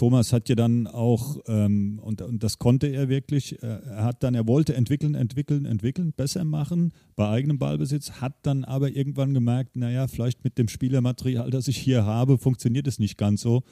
[0.00, 4.22] Thomas hat ja dann auch, ähm, und, und das konnte er wirklich, äh, er hat
[4.22, 9.34] dann, er wollte entwickeln, entwickeln, entwickeln, besser machen bei eigenem Ballbesitz, hat dann aber irgendwann
[9.34, 13.62] gemerkt, naja, vielleicht mit dem Spielermaterial, das ich hier habe, funktioniert es nicht ganz so.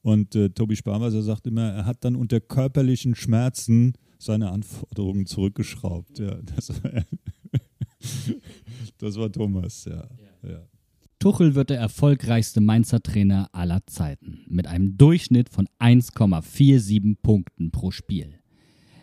[0.00, 6.18] Und äh, Tobi Sparwasser sagt immer, er hat dann unter körperlichen Schmerzen seine Anforderungen zurückgeschraubt.
[6.18, 6.92] Ja, das, war,
[8.96, 10.08] das war Thomas, ja.
[10.42, 10.50] ja.
[10.50, 10.62] ja.
[11.24, 17.90] Tuchel wird der erfolgreichste Mainzer Trainer aller Zeiten mit einem Durchschnitt von 1,47 Punkten pro
[17.92, 18.40] Spiel.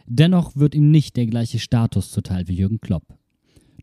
[0.05, 3.17] Dennoch wird ihm nicht der gleiche Status zuteil wie Jürgen Klopp.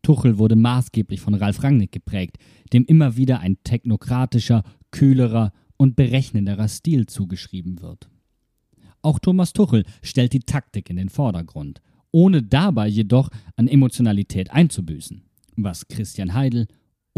[0.03, 2.37] Tuchel wurde maßgeblich von Ralf Rangnick geprägt,
[2.73, 4.63] dem immer wieder ein technokratischer,
[4.93, 8.09] kühlerer und berechnenderer Stil zugeschrieben wird.
[9.03, 11.83] Auch Thomas Tuchel stellt die Taktik in den Vordergrund,
[12.13, 15.25] ohne dabei jedoch an Emotionalität einzubüßen,
[15.57, 16.69] was Christian Heidel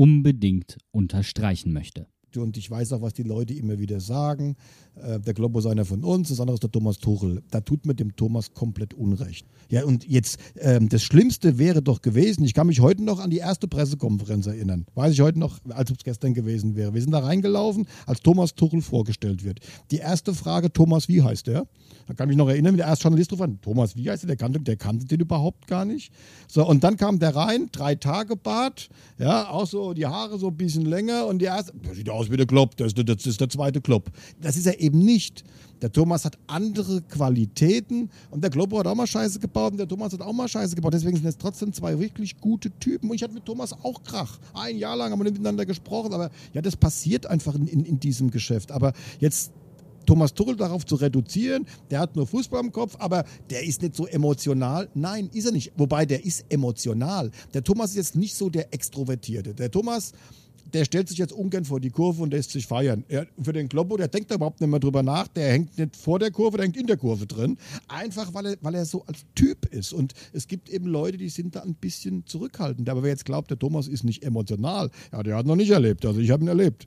[0.00, 2.06] unbedingt unterstreichen möchte.
[2.34, 4.56] Und ich weiß auch, was die Leute immer wieder sagen.
[5.02, 7.42] Äh, der Globo ist einer von uns, das andere ist der Thomas Tuchel.
[7.50, 9.46] Da tut mir dem Thomas komplett Unrecht.
[9.68, 13.30] Ja, und jetzt, ähm, das Schlimmste wäre doch gewesen, ich kann mich heute noch an
[13.30, 14.86] die erste Pressekonferenz erinnern.
[14.94, 16.92] Weiß ich heute noch, als es gestern gewesen wäre.
[16.92, 19.60] Wir sind da reingelaufen, als Thomas Tuchel vorgestellt wird.
[19.90, 21.66] Die erste Frage, Thomas, wie heißt der?
[22.06, 24.24] Da kann ich mich noch erinnern, wie der erste Journalist drauf an, Thomas, wie heißt
[24.24, 24.28] der?
[24.28, 26.12] Der kannte, der kannte den überhaupt gar nicht.
[26.48, 28.88] So, und dann kam der rein, drei Tage Bart,
[29.18, 32.30] ja, auch so die Haare so ein bisschen länger und die erste, der sieht aus
[32.30, 34.10] wie der Klopp, das, das ist der zweite Klopp.
[34.40, 35.44] Das ist er eben nicht.
[35.82, 39.88] Der Thomas hat andere Qualitäten und der Globo hat auch mal Scheiße gebaut und der
[39.88, 40.92] Thomas hat auch mal Scheiße gebaut.
[40.92, 43.08] Deswegen sind es trotzdem zwei wirklich gute Typen.
[43.08, 44.38] Und ich hatte mit Thomas auch Krach.
[44.52, 48.00] Ein Jahr lang haben wir miteinander gesprochen, aber ja, das passiert einfach in, in, in
[48.00, 48.72] diesem Geschäft.
[48.72, 49.52] Aber jetzt
[50.06, 53.94] Thomas Tuchel darauf zu reduzieren, der hat nur Fußball im Kopf, aber der ist nicht
[53.94, 54.88] so emotional.
[54.94, 55.72] Nein, ist er nicht.
[55.76, 57.30] Wobei, der ist emotional.
[57.54, 59.54] Der Thomas ist jetzt nicht so der Extrovertierte.
[59.54, 60.12] Der Thomas
[60.72, 63.04] der stellt sich jetzt ungern vor die Kurve und lässt sich feiern.
[63.08, 65.96] Er, für den Kloppo, der denkt da überhaupt nicht mehr drüber nach, der hängt nicht
[65.96, 67.58] vor der Kurve, der hängt in der Kurve drin.
[67.88, 69.92] Einfach, weil er, weil er so als Typ ist.
[69.92, 72.88] Und es gibt eben Leute, die sind da ein bisschen zurückhaltend.
[72.88, 76.04] Aber wer jetzt glaubt, der Thomas ist nicht emotional, ja, der hat noch nicht erlebt.
[76.04, 76.86] Also ich habe ihn erlebt.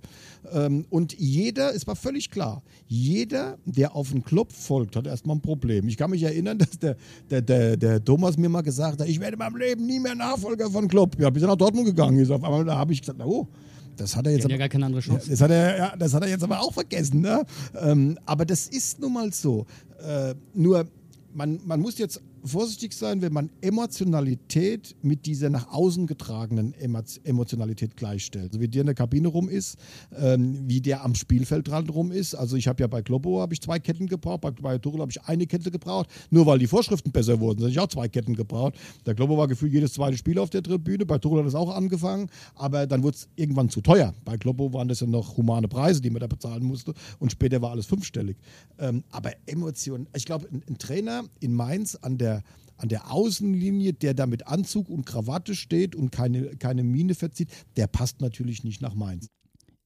[0.51, 5.37] Ähm, und jeder, es war völlig klar, jeder, der auf den Klopp folgt, hat erstmal
[5.37, 5.87] ein Problem.
[5.87, 6.97] Ich kann mich erinnern, dass der,
[7.29, 10.15] der, der, der Thomas mir mal gesagt hat, ich werde in meinem Leben nie mehr
[10.15, 11.19] Nachfolger von Klopp.
[11.19, 12.31] Ja, bis er nach Dortmund gegangen ist.
[12.31, 13.47] Auf einmal habe ich gesagt, oh,
[13.95, 14.49] das hat er jetzt.
[14.49, 15.29] ja gar keine andere Chance.
[15.29, 17.21] Das hat er, ja, das hat er jetzt aber auch vergessen.
[17.21, 17.43] Ne?
[17.79, 19.65] Ähm, aber das ist nun mal so.
[20.05, 20.85] Äh, nur,
[21.33, 27.95] man, man muss jetzt vorsichtig sein, wenn man Emotionalität mit dieser nach außen getragenen Emotionalität
[27.95, 28.47] gleichstellt.
[28.47, 29.77] Also wie der in der Kabine rum ist,
[30.17, 32.35] ähm, wie der am Spielfeldrand rum ist.
[32.35, 35.11] Also ich habe ja bei Globo habe ich zwei Ketten gebraucht, bei, bei Tuchel habe
[35.11, 38.35] ich eine Kette gebraucht, nur weil die Vorschriften besser wurden, habe ich auch zwei Ketten
[38.35, 38.75] gebraucht.
[39.05, 41.73] Der Globo war gefühlt jedes zweite Spiel auf der Tribüne, bei Tuchel hat es auch
[41.73, 44.13] angefangen, aber dann wurde es irgendwann zu teuer.
[44.25, 47.61] Bei Globo waren das ja noch humane Preise, die man da bezahlen musste und später
[47.61, 48.37] war alles fünfstellig.
[48.79, 52.32] Ähm, aber Emotionen, ich glaube, ein, ein Trainer in Mainz an der
[52.77, 57.49] an der Außenlinie, der da mit Anzug und Krawatte steht und keine, keine Miene verzieht,
[57.77, 59.27] der passt natürlich nicht nach Mainz.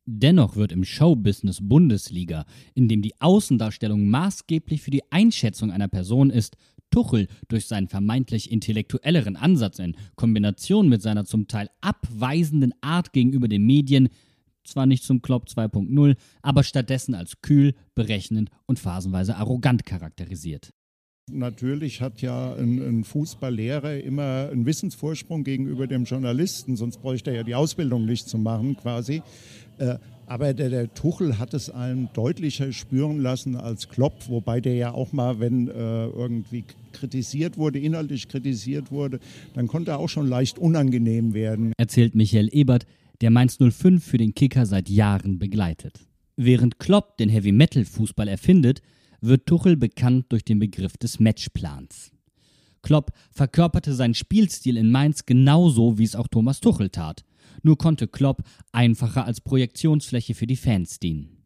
[0.06, 6.30] Dennoch wird im Showbusiness Bundesliga, in dem die Außendarstellung maßgeblich für die Einschätzung einer Person
[6.30, 6.56] ist,
[6.92, 13.50] Tuchel durch seinen vermeintlich intellektuelleren Ansatz in Kombination mit seiner zum Teil abweisenden Art gegenüber
[13.50, 14.08] den Medien
[14.64, 20.74] zwar nicht zum Klopp 2.0, aber stattdessen als kühl, berechnend und phasenweise arrogant charakterisiert.
[21.30, 27.38] Natürlich hat ja ein, ein, Fußballlehrer immer einen Wissensvorsprung gegenüber dem Journalisten, sonst bräuchte er
[27.38, 29.22] ja die Ausbildung nicht zu machen quasi.
[29.78, 34.76] Äh, aber der, der, Tuchel hat es einem deutlicher spüren lassen als Klopp, wobei der
[34.76, 35.72] ja auch mal, wenn äh,
[36.08, 36.64] irgendwie
[36.94, 39.20] kritisiert wurde, inhaltlich kritisiert wurde,
[39.54, 41.74] dann konnte er auch schon leicht unangenehm werden.
[41.78, 42.86] Erzählt Michael Ebert,
[43.20, 46.00] der Mainz 05 für den Kicker seit Jahren begleitet.
[46.38, 48.82] Während Klopp den Heavy-Metal-Fußball erfindet,
[49.28, 52.12] wird Tuchel bekannt durch den Begriff des Matchplans.
[52.82, 57.26] Klopp verkörperte seinen Spielstil in Mainz genauso, wie es auch Thomas Tuchel tat.
[57.64, 61.38] Nur konnte Klopp einfacher als Projektionsfläche für die Fans dienen.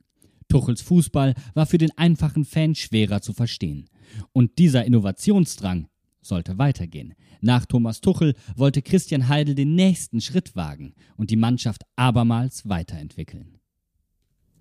[0.49, 3.89] Tuchels Fußball war für den einfachen Fan schwerer zu verstehen.
[4.33, 5.87] Und dieser Innovationsdrang
[6.21, 7.13] sollte weitergehen.
[7.39, 13.57] Nach Thomas Tuchel wollte Christian Heidel den nächsten Schritt wagen und die Mannschaft abermals weiterentwickeln.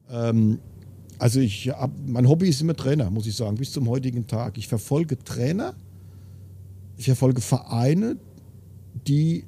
[0.09, 0.61] Ähm,
[1.21, 4.57] also ich hab, mein Hobby ist immer Trainer, muss ich sagen, bis zum heutigen Tag.
[4.57, 5.75] Ich verfolge Trainer,
[6.97, 8.17] ich verfolge Vereine,
[9.07, 9.45] die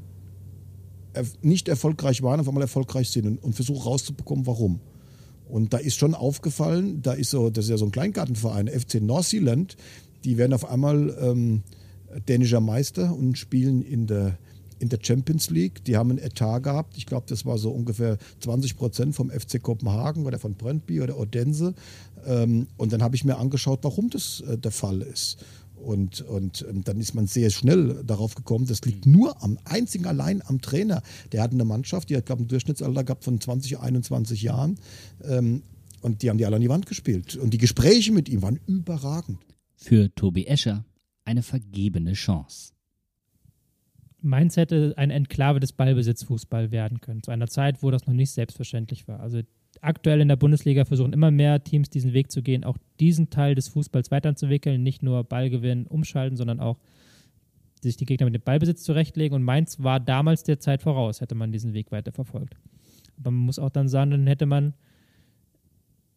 [1.40, 4.80] nicht erfolgreich waren, auf einmal erfolgreich sind und, und versuche rauszubekommen, warum.
[5.48, 9.00] Und da ist schon aufgefallen, da ist so, das ist ja so ein Kleingartenverein, FC
[9.02, 9.34] North
[10.24, 11.62] die werden auf einmal ähm,
[12.28, 14.38] dänischer Meister und spielen in der
[14.83, 15.85] in der Champions League.
[15.85, 16.97] Die haben einen Etat gehabt.
[16.97, 21.18] Ich glaube, das war so ungefähr 20 Prozent vom FC Kopenhagen oder von Brøndby oder
[21.18, 21.74] Odense.
[22.26, 25.39] Ähm, und dann habe ich mir angeschaut, warum das äh, der Fall ist.
[25.76, 30.07] Und, und ähm, dann ist man sehr schnell darauf gekommen, das liegt nur am einzigen
[30.07, 31.03] allein am Trainer.
[31.30, 34.78] Der hat eine Mannschaft, die hat, glaube ich, ein Durchschnittsalter gehabt von 20, 21 Jahren.
[35.24, 35.62] Ähm,
[36.01, 37.37] und die haben die alle an die Wand gespielt.
[37.37, 39.39] Und die Gespräche mit ihm waren überragend.
[39.76, 40.85] Für Tobi Escher
[41.24, 42.72] eine vergebene Chance.
[44.22, 48.30] Mainz hätte eine Enklave des Ballbesitzfußball werden können, zu einer Zeit, wo das noch nicht
[48.30, 49.20] selbstverständlich war.
[49.20, 49.40] Also
[49.80, 53.54] aktuell in der Bundesliga versuchen immer mehr Teams diesen Weg zu gehen, auch diesen Teil
[53.54, 56.78] des Fußballs weiterzuentwickeln, nicht nur Ballgewinn, umschalten, sondern auch
[57.82, 59.34] sich die Gegner mit dem Ballbesitz zurechtlegen.
[59.34, 62.56] Und Mainz war damals der Zeit voraus, hätte man diesen Weg weiter verfolgt.
[63.18, 64.74] Aber man muss auch dann sagen, dann hätte man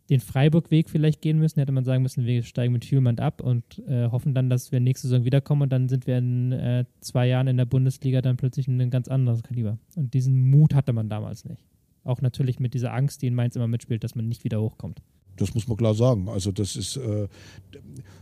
[0.10, 3.80] den Freiburg-Weg vielleicht gehen müssen, hätte man sagen müssen, wir steigen mit Hülmann ab und
[3.88, 7.28] äh, hoffen dann, dass wir nächste Saison wiederkommen und dann sind wir in äh, zwei
[7.28, 9.80] Jahren in der Bundesliga dann plötzlich ein ganz anderes Kaliber.
[9.96, 11.66] Und diesen Mut hatte man damals nicht.
[12.04, 15.02] Auch natürlich mit dieser Angst, die in Mainz immer mitspielt, dass man nicht wieder hochkommt.
[15.38, 16.30] Das muss man klar sagen.
[16.30, 17.28] Also das ist äh,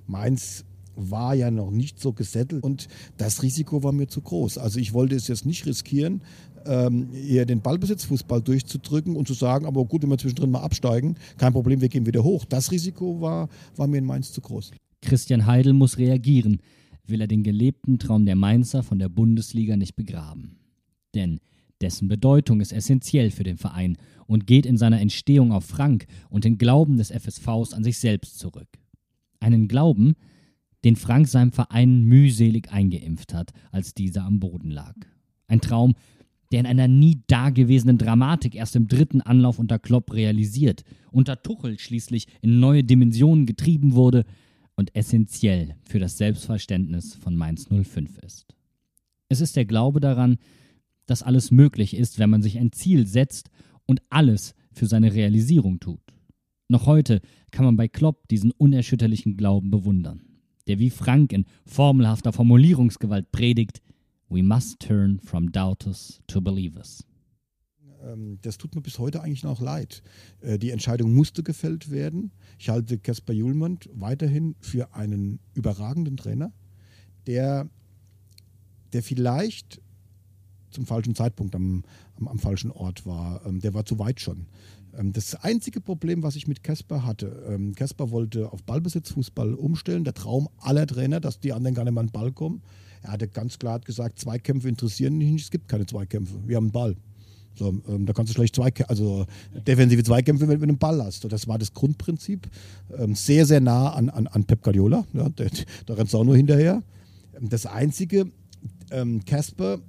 [0.08, 0.66] Mainz
[0.96, 4.58] war ja noch nicht so gesettelt und das Risiko war mir zu groß.
[4.58, 6.22] Also ich wollte es jetzt nicht riskieren,
[6.66, 11.16] ähm, eher den Ballbesitzfußball durchzudrücken und zu sagen, aber gut, wenn wir zwischendrin mal absteigen,
[11.38, 12.46] kein Problem, wir gehen wieder hoch.
[12.46, 14.72] Das Risiko war, war mir in Mainz zu groß.
[15.02, 16.60] Christian Heidel muss reagieren,
[17.06, 20.58] will er den gelebten Traum der Mainzer von der Bundesliga nicht begraben.
[21.14, 21.40] Denn
[21.82, 26.46] dessen Bedeutung ist essentiell für den Verein und geht in seiner Entstehung auf Frank und
[26.46, 28.70] den Glauben des FSVs an sich selbst zurück.
[29.40, 30.14] Einen Glauben,
[30.84, 34.96] den Frank seinem Verein mühselig eingeimpft hat, als dieser am Boden lag.
[35.48, 35.96] Ein Traum,
[36.54, 41.80] der in einer nie dagewesenen Dramatik erst im dritten Anlauf unter Klopp realisiert, unter Tuchel
[41.80, 44.24] schließlich in neue Dimensionen getrieben wurde
[44.76, 48.46] und essentiell für das Selbstverständnis von Mainz 05 ist.
[49.30, 50.38] Es ist der Glaube daran,
[51.08, 53.50] dass alles möglich ist, wenn man sich ein Ziel setzt
[53.88, 56.02] und alles für seine Realisierung tut.
[56.68, 60.22] Noch heute kann man bei Klopp diesen unerschütterlichen Glauben bewundern,
[60.68, 63.82] der wie Frank in formelhafter Formulierungsgewalt predigt,
[64.34, 67.04] We must turn from doubters to believers.
[68.04, 70.02] Ähm, das tut mir bis heute eigentlich noch leid.
[70.42, 72.32] Äh, die Entscheidung musste gefällt werden.
[72.58, 76.52] Ich halte Caspar Julmann weiterhin für einen überragenden Trainer,
[77.28, 77.70] der,
[78.92, 79.80] der vielleicht
[80.72, 81.84] zum falschen Zeitpunkt am,
[82.16, 83.46] am, am falschen Ort war.
[83.46, 84.48] Ähm, der war zu weit schon.
[84.98, 90.04] Ähm, das einzige Problem, was ich mit Casper hatte, Casper wollte auf Ballbesitzfußball umstellen.
[90.06, 92.64] Der Traum aller Trainer, dass die anderen gar nicht mehr an den Ball kommen.
[93.04, 96.34] Er hatte ganz klar gesagt, Zweikämpfe interessieren mich nicht, es gibt keine Zweikämpfe.
[96.46, 96.96] Wir haben einen Ball.
[97.56, 99.28] So, ähm, da kannst du schlecht Zweikämpfe, also
[99.68, 101.22] defensive Zweikämpfe, wenn, du einen Ball hast.
[101.22, 102.50] So, das war das Grundprinzip.
[102.98, 105.06] Ähm, sehr, sehr nah an, an, an Pep Guardiola.
[105.14, 105.52] Ja, der,
[105.86, 106.82] da rennt es auch nur hinterher.
[107.40, 108.32] Ähm, das Einzige,
[109.26, 109.82] Casper ähm,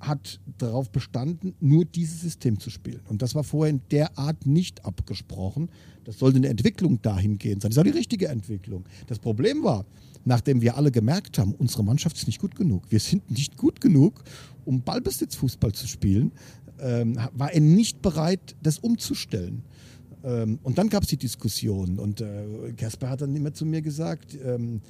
[0.00, 3.00] hat darauf bestanden, nur dieses System zu spielen.
[3.08, 5.70] Und das war vorher in der Art nicht abgesprochen.
[6.04, 7.70] Das sollte eine Entwicklung dahingehend sein.
[7.70, 8.84] Das auch die richtige Entwicklung.
[9.08, 9.84] Das Problem war,
[10.24, 12.84] nachdem wir alle gemerkt haben, unsere Mannschaft ist nicht gut genug.
[12.90, 14.22] Wir sind nicht gut genug,
[14.64, 16.32] um Ballbesitzfußball zu spielen,
[16.80, 19.62] ähm, war er nicht bereit, das umzustellen.
[20.22, 23.82] Ähm, und dann gab es die Diskussion und äh, Kasper hat dann immer zu mir
[23.82, 24.80] gesagt, ähm,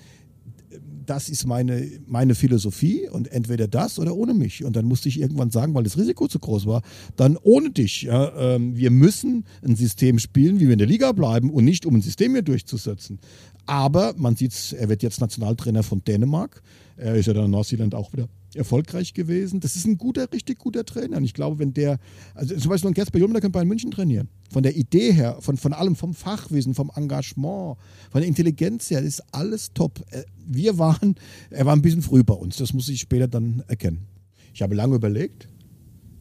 [1.07, 4.65] das ist meine, meine Philosophie und entweder das oder ohne mich.
[4.65, 6.83] Und dann musste ich irgendwann sagen, weil das Risiko zu groß war,
[7.17, 8.03] dann ohne dich.
[8.03, 11.87] Ja, ähm, wir müssen ein System spielen, wie wir in der Liga bleiben und nicht,
[11.87, 13.19] um ein System hier durchzusetzen.
[13.67, 16.63] Aber man sieht, er wird jetzt Nationaltrainer von Dänemark.
[16.97, 19.61] Er ist ja dann in Neuseeland auch wieder erfolgreich gewesen.
[19.61, 21.17] Das ist ein guter, richtig guter Trainer.
[21.19, 21.99] Und ich glaube, wenn der,
[22.35, 24.29] also zum Beispiel ein Kasper Jung, der kann Bayern München trainieren.
[24.51, 27.77] Von der Idee her, von, von allem, vom Fachwissen, vom Engagement,
[28.11, 30.01] von der Intelligenz her, ist alles top.
[30.11, 31.15] Äh, wir waren,
[31.51, 32.57] er war ein bisschen früh bei uns.
[32.57, 34.07] Das muss ich später dann erkennen.
[34.53, 35.49] Ich habe lange überlegt.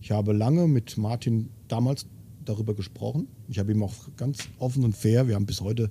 [0.02, 2.06] Ich habe lange mit Martin damals
[2.46, 3.28] darüber gesprochen.
[3.48, 5.90] Ich habe ihm auch ganz offen und fair, wir haben bis heute,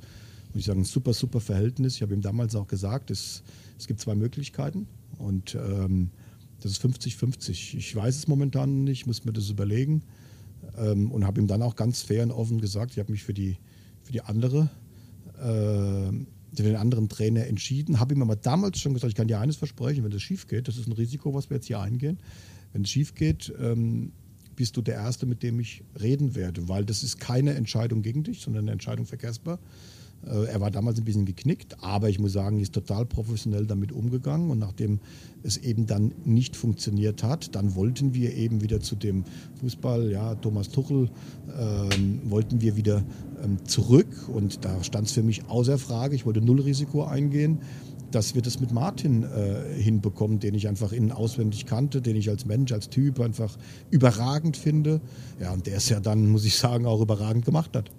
[0.49, 1.97] muss ich sagen, ein super, super Verhältnis.
[1.97, 3.43] Ich habe ihm damals auch gesagt, es,
[3.79, 4.87] es gibt zwei Möglichkeiten
[5.19, 6.11] und ähm,
[6.61, 7.77] das ist 50-50.
[7.77, 10.03] Ich weiß es momentan nicht, muss mir das überlegen
[10.77, 13.35] ähm, und habe ihm dann auch ganz fair und offen gesagt, ich habe mich für
[13.35, 13.59] die,
[14.03, 14.71] für die andere
[15.39, 16.13] äh,
[16.55, 19.57] für den anderen Trainer entschieden, habe ihm aber damals schon gesagt, ich kann dir eines
[19.57, 22.19] versprechen, wenn das schief geht, das ist ein Risiko, was wir jetzt hier eingehen,
[22.73, 24.13] wenn es schief geht, ähm,
[24.57, 28.25] bist du der Erste, mit dem ich reden werde, weil das ist keine Entscheidung gegen
[28.25, 29.59] dich, sondern eine Entscheidung für Casper.
[30.27, 33.67] Äh, er war damals ein bisschen geknickt, aber ich muss sagen, er ist total professionell
[33.67, 34.51] damit umgegangen.
[34.51, 35.01] Und nachdem
[35.43, 39.25] es eben dann nicht funktioniert hat, dann wollten wir eben wieder zu dem
[39.61, 41.11] Fußball, ja, Thomas Tuchel,
[41.59, 43.05] ähm, wollten wir wieder
[43.43, 44.29] ähm, zurück.
[44.29, 47.61] Und da stand es für mich außer Frage, ich wollte null Risiko eingehen
[48.11, 52.31] dass wir das mit Martin äh, hinbekommen, den ich einfach innen auswendig kannte, den ich
[52.31, 53.57] als Mensch, als Typ einfach
[53.91, 55.01] überragend finde.
[55.41, 57.91] Ja, und der es ja dann, muss ich sagen, auch überragend gemacht hat.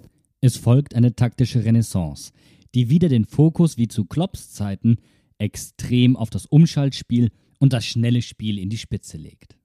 [0.42, 2.32] Es folgt eine taktische Renaissance,
[2.74, 4.96] die wieder den Fokus wie zu Klopps Zeiten
[5.38, 9.56] extrem auf das Umschaltspiel und das schnelle Spiel in die Spitze legt.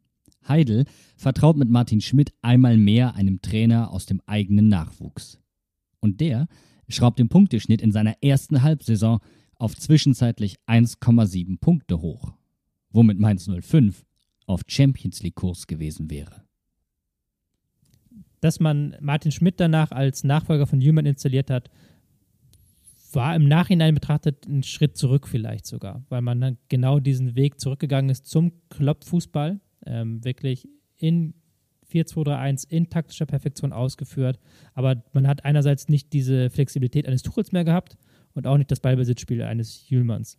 [0.48, 5.40] Heidel vertraut mit Martin Schmidt einmal mehr einem Trainer aus dem eigenen Nachwuchs.
[6.02, 6.48] Und der
[6.90, 9.20] schraubt den Punkteschnitt in seiner ersten Halbsaison
[9.56, 12.34] auf zwischenzeitlich 1,7 Punkte hoch,
[12.90, 14.06] womit Mainz 05
[14.46, 16.45] auf Champions League Kurs gewesen wäre
[18.46, 21.72] dass man Martin Schmidt danach als Nachfolger von Jümann installiert hat,
[23.12, 27.60] war im Nachhinein betrachtet ein Schritt zurück vielleicht sogar, weil man dann genau diesen Weg
[27.60, 30.68] zurückgegangen ist zum Klopp-Fußball, ähm, wirklich
[30.98, 31.34] in
[31.92, 34.40] 4-2-3-1 in taktischer Perfektion ausgeführt.
[34.76, 37.98] Aber man hat einerseits nicht diese Flexibilität eines Tuchels mehr gehabt
[38.34, 40.38] und auch nicht das Ballbesitzspiel eines Jühlmanns.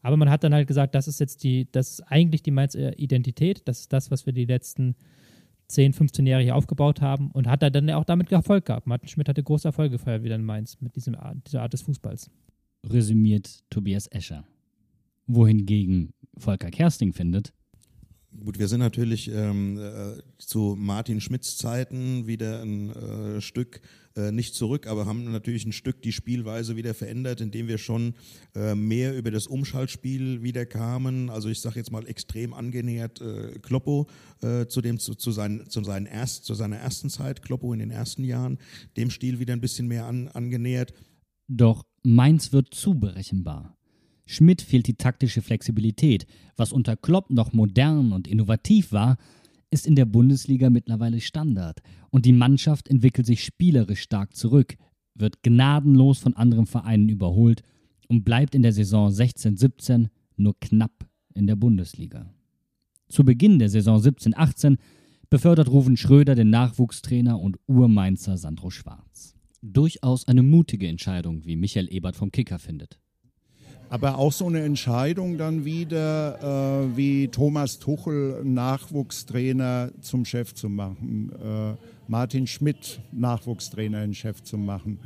[0.00, 2.98] Aber man hat dann halt gesagt, das ist jetzt die, das ist eigentlich die Mainzer
[2.98, 4.96] Identität, das ist das, was wir die letzten
[5.72, 8.86] 10, 15 Jahre hier aufgebaut haben und hat er dann auch damit Erfolg gehabt.
[8.86, 11.16] Martin Schmidt hatte große Erfolge gefeiert wieder in Mainz mit diesem,
[11.46, 12.30] dieser Art des Fußballs.
[12.84, 14.44] Resümiert Tobias Escher.
[15.26, 17.52] Wohingegen Volker Kersting findet,
[18.40, 23.82] Gut, wir sind natürlich ähm, äh, zu Martin Schmidts Zeiten wieder ein äh, Stück
[24.16, 28.14] äh, nicht zurück, aber haben natürlich ein Stück die Spielweise wieder verändert, indem wir schon
[28.54, 31.30] äh, mehr über das Umschaltspiel wieder kamen.
[31.30, 34.08] Also ich sage jetzt mal extrem angenähert äh, Kloppo
[34.42, 37.80] äh, zu dem zu, zu, seinen, zu, seinen erst, zu seiner ersten Zeit, Kloppo in
[37.80, 38.58] den ersten Jahren,
[38.96, 40.92] dem Stil wieder ein bisschen mehr an, angenähert.
[41.48, 43.76] Doch Mainz wird zu berechenbar.
[44.32, 46.26] Schmidt fehlt die taktische Flexibilität.
[46.56, 49.16] Was unter Klopp noch modern und innovativ war,
[49.70, 51.80] ist in der Bundesliga mittlerweile Standard.
[52.10, 54.76] Und die Mannschaft entwickelt sich spielerisch stark zurück,
[55.14, 57.62] wird gnadenlos von anderen Vereinen überholt
[58.08, 62.32] und bleibt in der Saison 16-17 nur knapp in der Bundesliga.
[63.08, 64.78] Zu Beginn der Saison 17-18
[65.30, 69.34] befördert Ruven Schröder den Nachwuchstrainer und Urmainzer Sandro Schwarz.
[69.62, 72.98] Durchaus eine mutige Entscheidung, wie Michael Ebert vom Kicker findet.
[73.92, 80.70] Aber auch so eine Entscheidung dann wieder, äh, wie Thomas Tuchel Nachwuchstrainer zum Chef zu
[80.70, 81.74] machen, äh,
[82.08, 84.98] Martin Schmidt Nachwuchstrainer in Chef zu machen,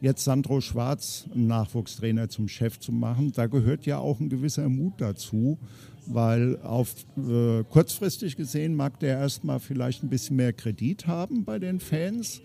[0.00, 3.32] jetzt Sandro Schwarz Nachwuchstrainer zum Chef zu machen.
[3.32, 5.58] Da gehört ja auch ein gewisser Mut dazu,
[6.06, 11.58] weil auf äh, kurzfristig gesehen mag der erstmal vielleicht ein bisschen mehr Kredit haben bei
[11.58, 12.40] den Fans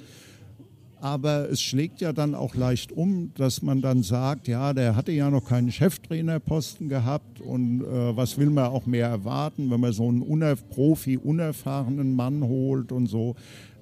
[1.02, 5.12] aber es schlägt ja dann auch leicht um, dass man dann sagt, ja, der hatte
[5.12, 9.94] ja noch keinen Cheftrainerposten gehabt und äh, was will man auch mehr erwarten, wenn man
[9.94, 13.36] so einen unerf Profi, unerfahrenen Mann holt und so.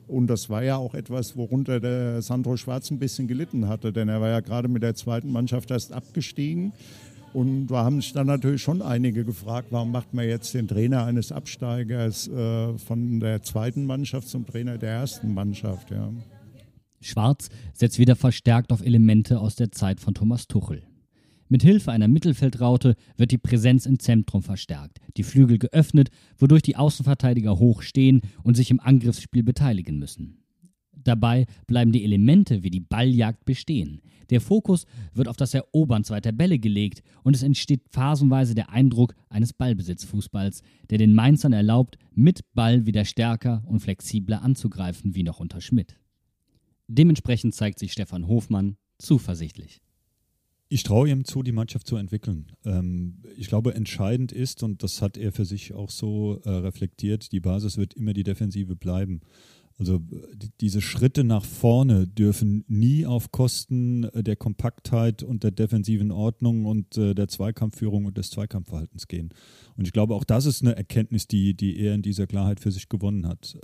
[0.07, 4.09] Und das war ja auch etwas, worunter der Sandro Schwarz ein bisschen gelitten hatte, denn
[4.09, 6.73] er war ja gerade mit der zweiten Mannschaft erst abgestiegen.
[7.33, 11.05] Und da haben sich dann natürlich schon einige gefragt, warum macht man jetzt den Trainer
[11.05, 15.89] eines Absteigers äh, von der zweiten Mannschaft zum Trainer der ersten Mannschaft.
[15.89, 16.11] Ja.
[17.03, 20.83] Schwarz setzt wieder verstärkt auf Elemente aus der Zeit von Thomas Tuchel.
[21.49, 26.77] Mit Hilfe einer Mittelfeldraute wird die Präsenz im Zentrum verstärkt, die Flügel geöffnet, wodurch die
[26.77, 30.43] Außenverteidiger hoch stehen und sich im Angriffsspiel beteiligen müssen.
[31.03, 34.01] Dabei bleiben die Elemente wie die Balljagd bestehen.
[34.29, 39.13] Der Fokus wird auf das Erobern zweiter Bälle gelegt und es entsteht phasenweise der Eindruck
[39.29, 45.39] eines Ballbesitzfußballs, der den Mainzern erlaubt, mit Ball wieder stärker und flexibler anzugreifen wie noch
[45.39, 45.97] unter Schmidt.
[46.95, 49.81] Dementsprechend zeigt sich Stefan Hofmann zuversichtlich.
[50.69, 52.51] Ich traue ihm zu, die Mannschaft zu entwickeln.
[52.65, 57.31] Ähm, ich glaube, entscheidend ist, und das hat er für sich auch so äh, reflektiert,
[57.31, 59.21] die Basis wird immer die Defensive bleiben.
[59.79, 59.99] Also
[60.33, 66.11] die, diese Schritte nach vorne dürfen nie auf Kosten äh, der Kompaktheit und der defensiven
[66.11, 69.33] Ordnung und äh, der Zweikampfführung und des Zweikampfverhaltens gehen.
[69.75, 72.71] Und ich glaube, auch das ist eine Erkenntnis, die, die er in dieser Klarheit für
[72.71, 73.57] sich gewonnen hat.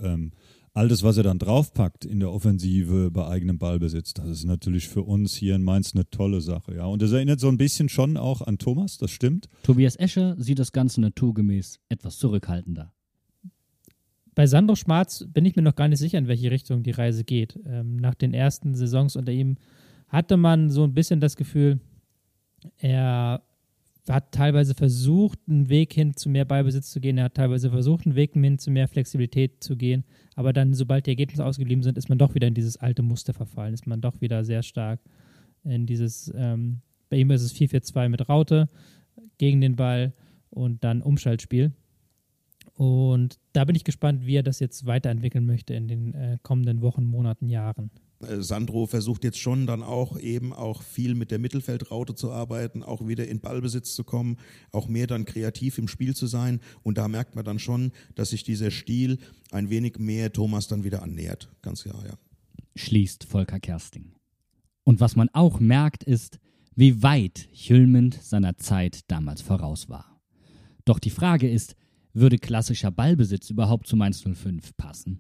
[0.74, 4.88] All das, was er dann draufpackt in der Offensive bei eigenem Ballbesitz, das ist natürlich
[4.88, 6.76] für uns hier in Mainz eine tolle Sache.
[6.76, 6.86] Ja.
[6.86, 9.50] Und das erinnert so ein bisschen schon auch an Thomas, das stimmt.
[9.64, 12.94] Tobias Escher sieht das Ganze naturgemäß etwas zurückhaltender.
[14.36, 17.24] Bei Sandro Schmarz bin ich mir noch gar nicht sicher, in welche Richtung die Reise
[17.24, 17.60] geht.
[17.66, 19.58] Ähm, nach den ersten Saisons unter ihm
[20.08, 21.80] hatte man so ein bisschen das Gefühl,
[22.78, 23.42] er
[24.16, 27.18] hat teilweise versucht, einen Weg hin zu mehr Ballbesitz zu gehen.
[27.18, 30.04] Er hat teilweise versucht, einen Weg hin zu mehr Flexibilität zu gehen.
[30.36, 33.34] Aber dann, sobald die Ergebnisse ausgeblieben sind, ist man doch wieder in dieses alte Muster
[33.34, 33.74] verfallen.
[33.74, 35.00] Ist man doch wieder sehr stark
[35.64, 38.70] in dieses, ähm, bei ihm ist es 4-4-2 mit Raute
[39.38, 40.14] gegen den Ball
[40.50, 41.72] und dann Umschaltspiel.
[42.74, 46.82] Und da bin ich gespannt, wie er das jetzt weiterentwickeln möchte in den äh, kommenden
[46.82, 47.92] Wochen, Monaten, Jahren.
[48.22, 52.84] Äh, Sandro versucht jetzt schon dann auch eben auch viel mit der Mittelfeldraute zu arbeiten,
[52.84, 54.38] auch wieder in Ballbesitz zu kommen,
[54.72, 56.60] auch mehr dann kreativ im Spiel zu sein.
[56.84, 59.20] Und da merkt man dann schon, dass sich dieser Stil
[59.52, 61.50] ein wenig mehr Thomas dann wieder annähert.
[61.62, 62.18] Ganz klar, ja.
[62.76, 64.14] Schließt Volker Kersting.
[64.84, 66.40] Und was man auch merkt, ist,
[66.76, 70.22] wie weit Chülmend seiner Zeit damals voraus war.
[70.86, 71.76] Doch die Frage ist,
[72.14, 75.20] würde klassischer Ballbesitz überhaupt zu Mainz 05 passen?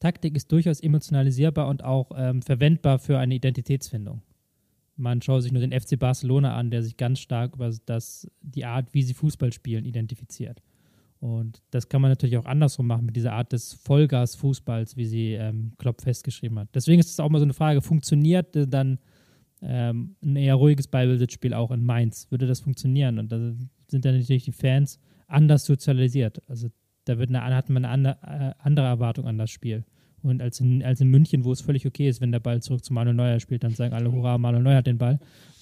[0.00, 4.22] Taktik ist durchaus emotionalisierbar und auch ähm, verwendbar für eine Identitätsfindung.
[4.96, 8.64] Man schaut sich nur den FC Barcelona an, der sich ganz stark über das, die
[8.64, 10.62] Art, wie sie Fußball spielen, identifiziert.
[11.18, 15.32] Und das kann man natürlich auch andersrum machen mit dieser Art des Vollgas-Fußballs, wie sie
[15.32, 16.68] ähm, Klopp festgeschrieben hat.
[16.74, 18.98] Deswegen ist es auch mal so eine Frage, funktioniert dann
[19.62, 22.30] ähm, ein eher ruhiges Ballbesitzspiel auch in Mainz?
[22.30, 23.18] Würde das funktionieren?
[23.18, 23.38] Und da
[23.88, 26.42] sind dann natürlich die Fans anders sozialisiert.
[26.48, 26.68] Also
[27.06, 29.84] da wird eine, hat man eine äh, andere Erwartung an das Spiel.
[30.22, 32.84] Und als in, als in München, wo es völlig okay ist, wenn der Ball zurück
[32.84, 35.20] zu Manuel Neuer spielt, dann sagen alle, hurra, Manuel Neuer hat den Ball.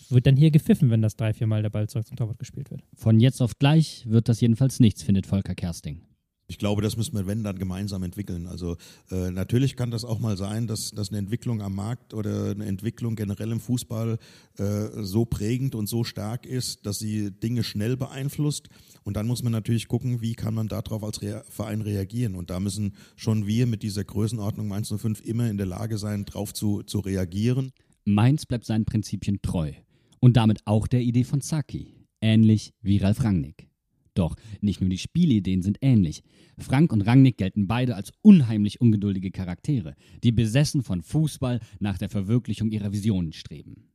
[0.09, 2.70] Wird dann hier gepfiffen, wenn das drei, vier Mal der Ball zurück zum Torwart gespielt
[2.70, 2.82] wird.
[2.95, 6.01] Von jetzt auf gleich wird das jedenfalls nichts, findet Volker Kersting.
[6.47, 8.47] Ich glaube, das müssen wir, wenn, dann gemeinsam entwickeln.
[8.47, 8.76] Also
[9.11, 12.66] äh, natürlich kann das auch mal sein, dass, dass eine Entwicklung am Markt oder eine
[12.66, 14.18] Entwicklung generell im Fußball
[14.59, 18.68] äh, so prägend und so stark ist, dass sie Dinge schnell beeinflusst.
[19.05, 22.34] Und dann muss man natürlich gucken, wie kann man darauf als Re Verein reagieren.
[22.34, 26.26] Und da müssen schon wir mit dieser Größenordnung Mainz 05 immer in der Lage sein,
[26.26, 27.72] darauf zu, zu reagieren.
[28.05, 29.72] Mainz bleibt seinen Prinzipien treu.
[30.20, 31.95] Und damit auch der Idee von Saki.
[32.20, 33.68] Ähnlich wie Ralf Rangnick.
[34.14, 36.22] Doch nicht nur die Spielideen sind ähnlich.
[36.56, 42.08] Frank und Rangnick gelten beide als unheimlich ungeduldige Charaktere, die besessen von Fußball nach der
[42.08, 43.88] Verwirklichung ihrer Visionen streben.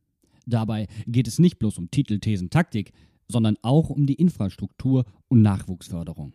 [0.46, 2.92] Dabei geht es nicht bloß um Titel, Thesen, Taktik,
[3.28, 6.34] sondern auch um die Infrastruktur und Nachwuchsförderung.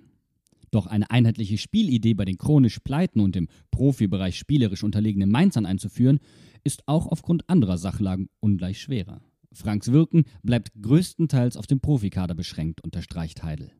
[0.71, 6.19] Doch eine einheitliche Spielidee bei den chronisch Pleiten und im Profibereich spielerisch unterlegenen Mainzern einzuführen,
[6.63, 9.21] ist auch aufgrund anderer Sachlagen ungleich schwerer.
[9.55, 13.71] Franks Wirken bleibt größtenteils auf den Profikader beschränkt, unterstreicht Heidel.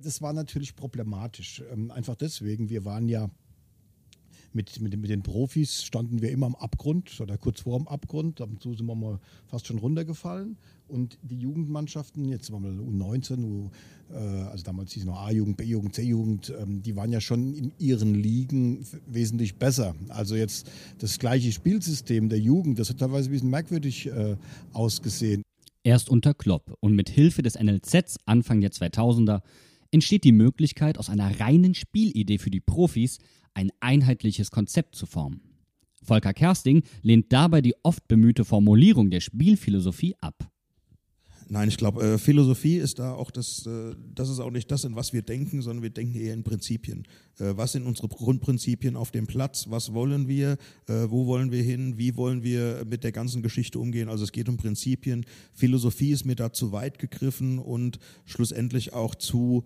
[0.00, 1.62] Das war natürlich problematisch.
[1.72, 3.30] Ähm, einfach deswegen, wir waren ja
[4.54, 8.40] mit, mit, mit den Profis standen wir immer am Abgrund oder kurz vor dem Abgrund.
[8.40, 10.56] Ab und zu sind wir mal fast schon runtergefallen.
[10.86, 13.70] Und die Jugendmannschaften, jetzt waren wir U19, U,
[14.12, 17.72] äh, also damals hieß es noch A-Jugend, B-Jugend, C-Jugend, ähm, die waren ja schon in
[17.78, 19.94] ihren Ligen wesentlich besser.
[20.08, 24.36] Also jetzt das gleiche Spielsystem der Jugend, das hat teilweise ein bisschen merkwürdig äh,
[24.72, 25.42] ausgesehen.
[25.82, 29.40] Erst unter Klopp und mit Hilfe des NLZs Anfang der 2000er
[29.94, 33.18] entsteht die Möglichkeit, aus einer reinen Spielidee für die Profis
[33.54, 35.40] ein einheitliches Konzept zu formen.
[36.02, 40.50] Volker Kersting lehnt dabei die oft bemühte Formulierung der Spielphilosophie ab.
[41.48, 44.84] Nein, ich glaube, äh, Philosophie ist da auch das, äh, das ist auch nicht das,
[44.84, 47.06] in was wir denken, sondern wir denken eher in Prinzipien.
[47.38, 49.66] Äh, was sind unsere Grundprinzipien auf dem Platz?
[49.68, 50.56] Was wollen wir?
[50.88, 51.98] Äh, wo wollen wir hin?
[51.98, 54.08] Wie wollen wir mit der ganzen Geschichte umgehen?
[54.08, 55.26] Also es geht um Prinzipien.
[55.52, 59.64] Philosophie ist mir da zu weit gegriffen und schlussendlich auch zu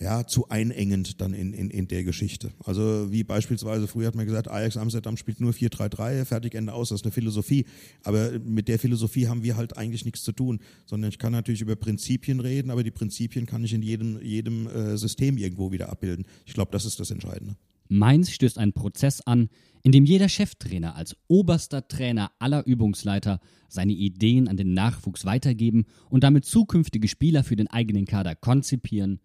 [0.00, 2.52] ja, zu einengend dann in, in, in der Geschichte.
[2.64, 6.88] Also wie beispielsweise, früher hat man gesagt, Ajax Amsterdam spielt nur 4-3-3, fertig, Ende aus,
[6.88, 7.66] das ist eine Philosophie.
[8.02, 11.60] Aber mit der Philosophie haben wir halt eigentlich nichts zu tun, sondern ich kann natürlich
[11.60, 15.90] über Prinzipien reden, aber die Prinzipien kann ich in jedem, jedem äh, System irgendwo wieder
[15.90, 16.26] abbilden.
[16.44, 17.56] Ich glaube, das ist das Entscheidende.
[17.88, 19.48] Mainz stößt einen Prozess an,
[19.82, 25.84] in dem jeder Cheftrainer als oberster Trainer aller Übungsleiter seine Ideen an den Nachwuchs weitergeben
[26.08, 29.20] und damit zukünftige Spieler für den eigenen Kader konzipieren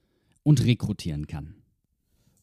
[0.50, 1.59] und rekrutieren kann.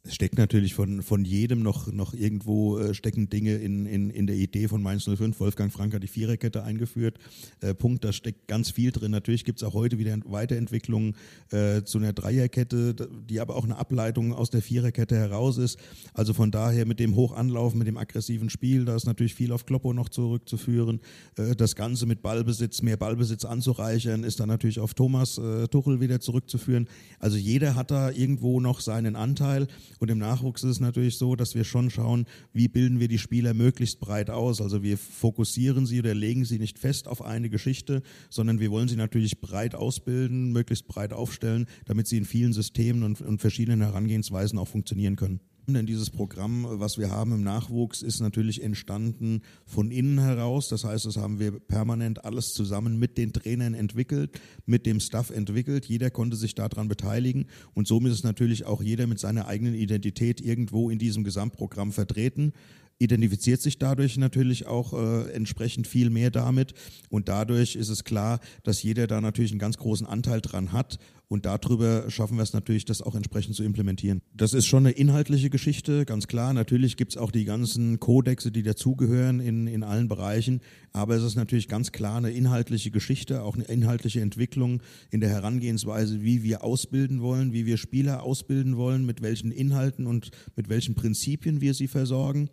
[0.06, 4.26] Es steckt natürlich von, von jedem noch, noch irgendwo äh, stecken Dinge in, in, in
[4.26, 5.40] der Idee von Mainz 05.
[5.40, 7.18] Wolfgang Frank hat die Viererkette eingeführt.
[7.60, 9.10] Äh, Punkt, da steckt ganz viel drin.
[9.10, 11.16] Natürlich gibt es auch heute wieder Weiterentwicklungen
[11.50, 12.94] äh, zu einer Dreierkette,
[13.28, 15.78] die aber auch eine Ableitung aus der Viererkette heraus ist.
[16.14, 19.66] Also von daher mit dem Hochanlaufen, mit dem aggressiven Spiel, da ist natürlich viel auf
[19.66, 21.00] Kloppo noch zurückzuführen.
[21.36, 26.00] Äh, das Ganze mit Ballbesitz, mehr Ballbesitz anzureichern, ist dann natürlich auf Thomas äh, Tuchel
[26.00, 26.88] wieder zurückzuführen.
[27.18, 29.66] Also jeder hat da irgendwo noch seinen Anteil.
[29.98, 33.18] Und im Nachwuchs ist es natürlich so, dass wir schon schauen, wie bilden wir die
[33.18, 34.60] Spieler möglichst breit aus.
[34.60, 38.88] Also wir fokussieren sie oder legen sie nicht fest auf eine Geschichte, sondern wir wollen
[38.88, 43.82] sie natürlich breit ausbilden, möglichst breit aufstellen, damit sie in vielen Systemen und, und verschiedenen
[43.82, 45.40] Herangehensweisen auch funktionieren können.
[45.74, 50.68] Denn dieses Programm, was wir haben im Nachwuchs, ist natürlich entstanden von innen heraus.
[50.68, 55.30] Das heißt, das haben wir permanent alles zusammen mit den Trainern entwickelt, mit dem Staff
[55.30, 55.86] entwickelt.
[55.86, 60.40] Jeder konnte sich daran beteiligen und somit ist natürlich auch jeder mit seiner eigenen Identität
[60.40, 62.52] irgendwo in diesem Gesamtprogramm vertreten
[62.98, 66.74] identifiziert sich dadurch natürlich auch äh, entsprechend viel mehr damit.
[67.10, 70.98] Und dadurch ist es klar, dass jeder da natürlich einen ganz großen Anteil dran hat.
[71.28, 74.22] Und darüber schaffen wir es natürlich, das auch entsprechend zu implementieren.
[74.32, 76.52] Das ist schon eine inhaltliche Geschichte, ganz klar.
[76.52, 80.60] Natürlich gibt es auch die ganzen Kodexe, die dazugehören in, in allen Bereichen.
[80.92, 85.30] Aber es ist natürlich ganz klar eine inhaltliche Geschichte, auch eine inhaltliche Entwicklung in der
[85.30, 90.68] Herangehensweise, wie wir ausbilden wollen, wie wir Spieler ausbilden wollen, mit welchen Inhalten und mit
[90.68, 92.50] welchen Prinzipien wir sie versorgen.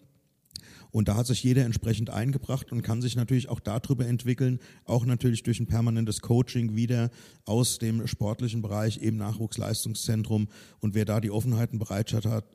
[0.93, 5.07] Und da hat sich jeder entsprechend eingebracht und kann sich natürlich auch darüber entwickeln, auch
[5.07, 7.09] natürlich durch ein permanentes Coaching wieder
[7.45, 10.49] aus dem sportlichen Bereich, eben Nachwuchsleistungszentrum.
[10.79, 12.45] Und wer da die Offenheit und Bereitschaft hat,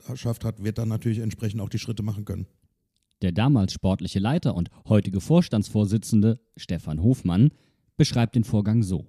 [0.45, 2.47] hat, wird dann natürlich entsprechend auch die Schritte machen können.
[3.23, 7.51] Der damals sportliche Leiter und heutige Vorstandsvorsitzende Stefan Hofmann
[7.97, 9.05] beschreibt den Vorgang so.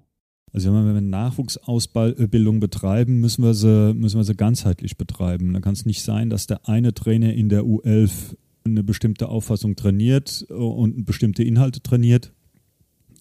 [0.53, 5.53] Also wenn wir Nachwuchsausbildung betreiben, müssen wir, sie, müssen wir sie ganzheitlich betreiben.
[5.53, 8.35] Da kann es nicht sein, dass der eine Trainer in der U11
[8.71, 12.33] eine bestimmte Auffassung trainiert äh, und bestimmte Inhalte trainiert.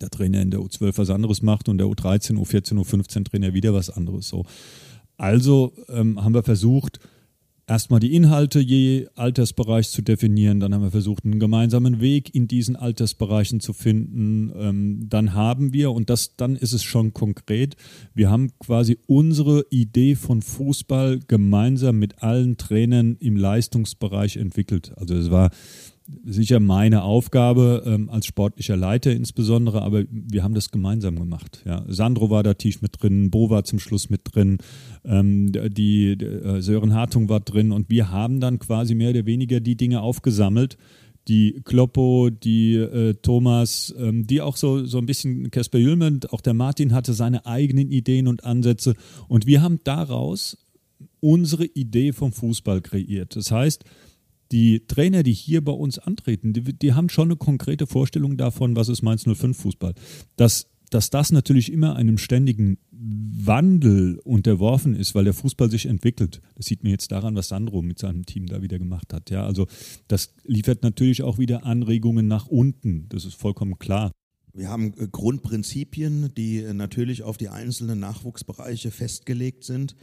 [0.00, 3.74] Der Trainer in der U12 was anderes macht und der U13, U14, U15 Trainer wieder
[3.74, 4.28] was anderes.
[4.28, 4.44] So.
[5.16, 7.00] Also ähm, haben wir versucht,
[7.68, 10.58] erstmal die Inhalte je Altersbereich zu definieren.
[10.58, 14.50] Dann haben wir versucht, einen gemeinsamen Weg in diesen Altersbereichen zu finden.
[14.58, 17.76] Ähm, dann haben wir, und das, dann ist es schon konkret,
[18.14, 24.92] wir haben quasi unsere Idee von Fußball gemeinsam mit allen Trainern im Leistungsbereich entwickelt.
[24.96, 25.50] Also es war
[26.24, 31.62] sicher meine Aufgabe ähm, als sportlicher Leiter insbesondere, aber wir haben das gemeinsam gemacht.
[31.66, 31.84] Ja.
[31.86, 34.58] Sandro war da tief mit drin, Bo war zum Schluss mit drin,
[35.04, 39.60] ähm, die, äh, Sören Hartung war drin und wir haben dann quasi mehr oder weniger
[39.60, 40.78] die Dinge aufgesammelt,
[41.28, 46.40] die Kloppo, die äh, Thomas, ähm, die auch so, so ein bisschen Casper Jüllmann, auch
[46.40, 48.94] der Martin hatte seine eigenen Ideen und Ansätze
[49.28, 50.56] und wir haben daraus
[51.20, 53.36] unsere Idee vom Fußball kreiert.
[53.36, 53.84] Das heißt,
[54.52, 58.76] die Trainer, die hier bei uns antreten, die, die haben schon eine konkrete Vorstellung davon,
[58.76, 59.94] was ist Mainz 05 Fußball.
[60.36, 66.40] Dass, dass das natürlich immer einem ständigen Wandel unterworfen ist, weil der Fußball sich entwickelt.
[66.56, 69.30] Das sieht man jetzt daran, was Sandro mit seinem Team da wieder gemacht hat.
[69.30, 69.66] Ja, also
[70.08, 73.08] das liefert natürlich auch wieder Anregungen nach unten.
[73.08, 74.10] Das ist vollkommen klar.
[74.54, 79.94] Wir haben äh, Grundprinzipien, die äh, natürlich auf die einzelnen Nachwuchsbereiche festgelegt sind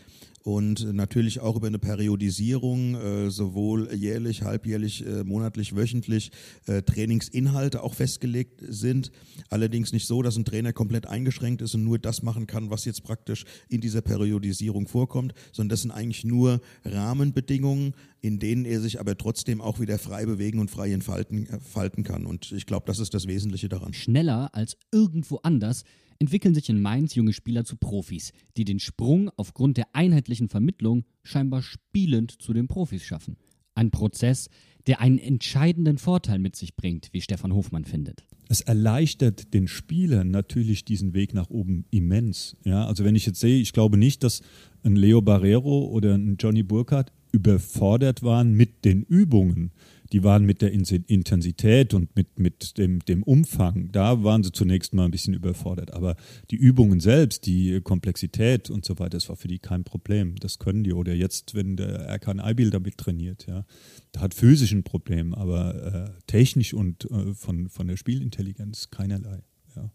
[0.46, 6.30] und natürlich auch über eine Periodisierung, äh, sowohl jährlich, halbjährlich, äh, monatlich, wöchentlich
[6.68, 9.12] äh, Trainingsinhalte auch festgelegt sind.
[9.50, 12.86] Allerdings nicht so, dass ein Trainer komplett eingeschränkt ist und nur das machen kann, was
[12.86, 18.82] jetzt praktisch in dieser Periodisierung vorkommt, sondern das sind eigentlich nur Rahmenbedingungen, in denen er
[18.82, 22.28] sich aber trotzdem auch wieder frei bewegen und frei entfalten, entfalten kann.
[22.28, 23.94] Und ich glaube, das ist das Wesentliche daran.
[23.94, 25.86] Schneller als irgendwo anders
[26.20, 31.06] entwickeln sich in Mainz junge Spieler zu Profis, die den Sprung aufgrund der einheitlichen Vermittlung
[31.24, 33.38] scheinbar spielend zu den Profis schaffen.
[33.74, 34.50] Ein Prozess,
[34.88, 38.26] der einen entscheidenden Vorteil mit sich bringt, wie Stefan Hofmann findet.
[38.48, 42.56] Es erleichtert den Spielern natürlich diesen Weg nach oben immens.
[42.64, 44.42] Ja, also wenn ich jetzt sehe, ich glaube nicht, dass
[44.84, 49.72] ein Leo Barrero oder ein Johnny Burkhardt überfordert waren mit den Übungen
[50.12, 54.94] die waren mit der Intensität und mit, mit dem, dem Umfang, da waren sie zunächst
[54.94, 55.92] mal ein bisschen überfordert.
[55.92, 56.16] Aber
[56.52, 60.36] die Übungen selbst, die Komplexität und so weiter, das war für die kein Problem.
[60.36, 60.94] Das können die.
[60.94, 63.66] Oder jetzt, wenn der Erkan Eibil damit trainiert, ja,
[64.12, 69.42] da hat physisch ein Problem, aber äh, technisch und äh, von, von der Spielintelligenz keinerlei.
[69.76, 69.92] Ja.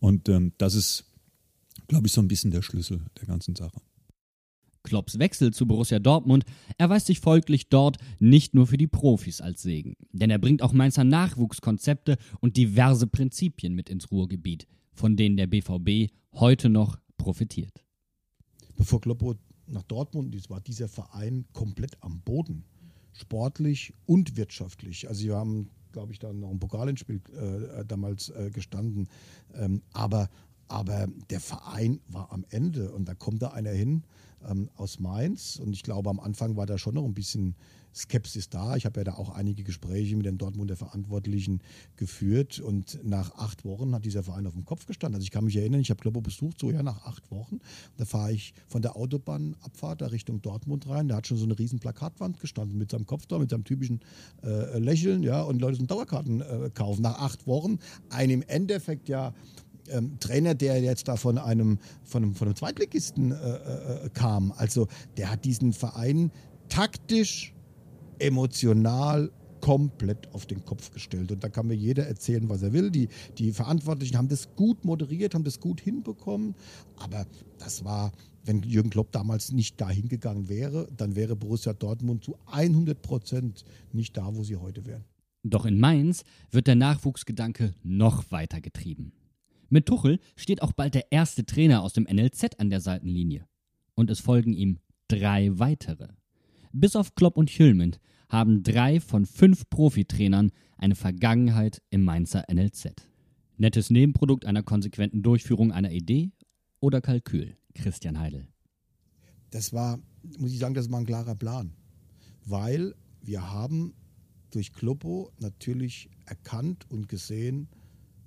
[0.00, 1.04] Und ähm, das ist,
[1.88, 3.80] glaube ich, so ein bisschen der Schlüssel der ganzen Sache.
[4.86, 6.44] Klopps Wechsel zu Borussia Dortmund
[6.78, 10.72] erweist sich folglich dort nicht nur für die Profis als Segen, denn er bringt auch
[10.72, 17.84] Mainzer Nachwuchskonzepte und diverse Prinzipien mit ins Ruhrgebiet, von denen der BVB heute noch profitiert.
[18.76, 19.34] Bevor Kloppo
[19.66, 22.64] nach Dortmund ist, war dieser Verein komplett am Boden,
[23.12, 25.08] sportlich und wirtschaftlich.
[25.08, 29.08] Also wir haben, glaube ich, da noch ein Pokalendspiel äh, damals äh, gestanden,
[29.54, 30.30] ähm, aber
[30.68, 34.02] Aber der Verein war am Ende und da kommt da einer hin
[34.48, 37.54] ähm, aus Mainz und ich glaube, am Anfang war da schon noch ein bisschen
[37.96, 38.76] Skepsis da.
[38.76, 41.62] Ich habe ja da auch einige Gespräche mit den Dortmunder Verantwortlichen
[41.96, 45.16] geführt und nach acht Wochen hat dieser Verein auf dem Kopf gestanden.
[45.16, 47.60] Also ich kann mich erinnern, ich habe Kloppo besucht, so ja nach acht Wochen.
[47.96, 51.08] Da fahre ich von der Autobahnabfahrt da Richtung Dortmund rein.
[51.08, 54.00] Da hat schon so eine riesen Plakatwand gestanden mit seinem Kopf da, mit seinem typischen
[54.42, 57.00] äh, Lächeln, ja, und Leute sind Dauerkarten äh, kaufen.
[57.00, 57.78] Nach acht Wochen,
[58.10, 59.32] ein im Endeffekt ja
[59.90, 64.52] ähm, Trainer, der jetzt da von einem, von einem, von einem Zweitligisten äh, äh, kam.
[64.56, 66.30] Also der hat diesen Verein
[66.68, 67.54] taktisch
[68.18, 69.30] emotional
[69.60, 71.32] komplett auf den Kopf gestellt.
[71.32, 72.90] Und da kann mir jeder erzählen, was er will.
[72.90, 73.08] Die,
[73.38, 76.54] die Verantwortlichen haben das gut moderiert, haben das gut hinbekommen.
[76.96, 77.26] Aber
[77.58, 78.12] das war,
[78.44, 83.64] wenn Jürgen Klopp damals nicht dahin gegangen wäre, dann wäre Borussia Dortmund zu 100 Prozent
[83.92, 85.04] nicht da, wo sie heute wären.
[85.42, 89.12] Doch in Mainz wird der Nachwuchsgedanke noch weiter getrieben.
[89.68, 93.46] Mit Tuchel steht auch bald der erste Trainer aus dem NLZ an der Seitenlinie.
[93.94, 96.08] Und es folgen ihm drei weitere.
[96.72, 97.98] Bis auf Klopp und Hülmend
[98.28, 102.94] haben drei von fünf Profitrainern eine Vergangenheit im Mainzer NLZ.
[103.56, 106.32] Nettes Nebenprodukt einer konsequenten Durchführung einer Idee
[106.80, 108.48] oder Kalkül, Christian Heidel.
[109.50, 109.98] Das war,
[110.38, 111.72] muss ich sagen, das war ein klarer Plan.
[112.44, 113.94] Weil wir haben
[114.50, 117.68] durch Kloppo natürlich erkannt und gesehen,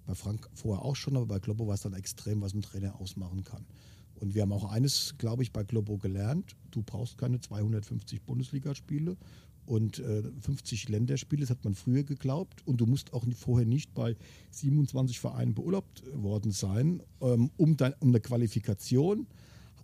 [0.10, 3.00] bei Frank vorher auch schon, aber bei Kloppo war es dann extrem, was ein Trainer
[3.00, 3.64] ausmachen kann.
[4.16, 6.56] Und wir haben auch eines, glaube ich, bei Globo gelernt.
[6.72, 9.18] Du brauchst keine 250 Bundesligaspiele
[9.68, 12.66] und äh, 50 Länderspiele, das hat man früher geglaubt.
[12.66, 14.16] Und du musst auch vorher nicht bei
[14.50, 19.28] 27 Vereinen beurlaubt worden sein, ähm, um, dann, um eine Qualifikation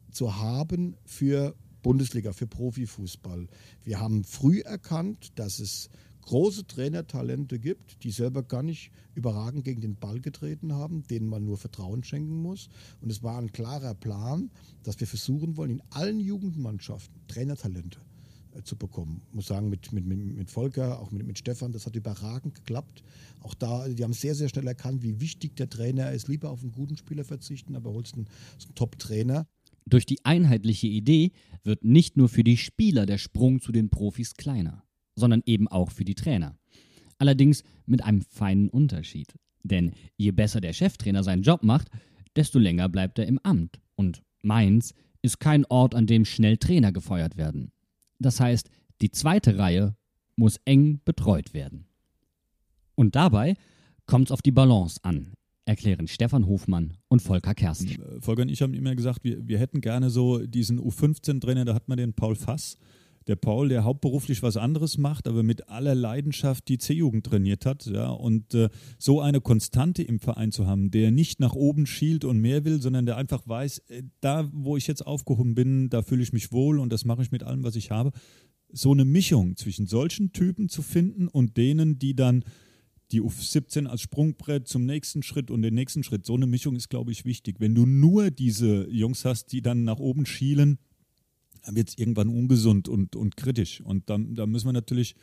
[0.09, 1.53] zu haben für
[1.83, 3.47] Bundesliga, für Profifußball.
[3.83, 5.91] Wir haben früh erkannt, dass es
[6.25, 11.45] große Trainertalente gibt, die selber gar nicht überragend gegen den Ball getreten haben, denen man
[11.45, 12.69] nur Vertrauen schenken muss.
[13.01, 14.49] Und es war ein klarer Plan,
[14.83, 17.99] dass wir versuchen wollen, in allen Jugendmannschaften Trainertalente
[18.55, 19.21] äh, zu bekommen.
[19.29, 23.03] Ich muss sagen, mit, mit, mit Volker, auch mit, mit Stefan, das hat überragend geklappt.
[23.41, 26.27] Auch da, die haben sehr, sehr schnell erkannt, wie wichtig der Trainer ist.
[26.27, 28.27] Lieber auf einen guten Spieler verzichten, aber holst einen,
[28.63, 29.47] einen Top-Trainer.
[29.87, 31.31] Durch die einheitliche Idee
[31.63, 34.84] wird nicht nur für die Spieler der Sprung zu den Profis kleiner
[35.15, 36.57] sondern eben auch für die Trainer.
[37.17, 39.33] Allerdings mit einem feinen Unterschied.
[39.63, 41.89] Denn je besser der Cheftrainer seinen Job macht,
[42.35, 43.79] desto länger bleibt er im Amt.
[43.95, 47.71] Und Mainz ist kein Ort, an dem schnell Trainer gefeuert werden.
[48.19, 48.69] Das heißt,
[49.01, 49.95] die zweite Reihe
[50.35, 51.87] muss eng betreut werden.
[52.95, 53.55] Und dabei
[54.05, 55.33] kommt es auf die Balance an,
[55.65, 57.89] erklären Stefan Hofmann und Volker Kersten.
[57.89, 61.73] Äh, Volker und ich haben immer gesagt, wir, wir hätten gerne so diesen U15-Trainer, da
[61.73, 62.77] hat man den Paul Fass,
[63.27, 67.85] der Paul, der hauptberuflich was anderes macht, aber mit aller Leidenschaft die C-Jugend trainiert hat.
[67.87, 72.23] Ja, und äh, so eine Konstante im Verein zu haben, der nicht nach oben schielt
[72.23, 76.03] und mehr will, sondern der einfach weiß, äh, da, wo ich jetzt aufgehoben bin, da
[76.03, 78.11] fühle ich mich wohl und das mache ich mit allem, was ich habe.
[78.71, 82.43] So eine Mischung zwischen solchen Typen zu finden und denen, die dann
[83.11, 86.25] die U17 als Sprungbrett zum nächsten Schritt und den nächsten Schritt.
[86.25, 87.59] So eine Mischung ist, glaube ich, wichtig.
[87.59, 90.79] Wenn du nur diese Jungs hast, die dann nach oben schielen,
[91.65, 93.81] dann wird es irgendwann ungesund und, und kritisch.
[93.81, 95.15] Und dann, da müssen wir natürlich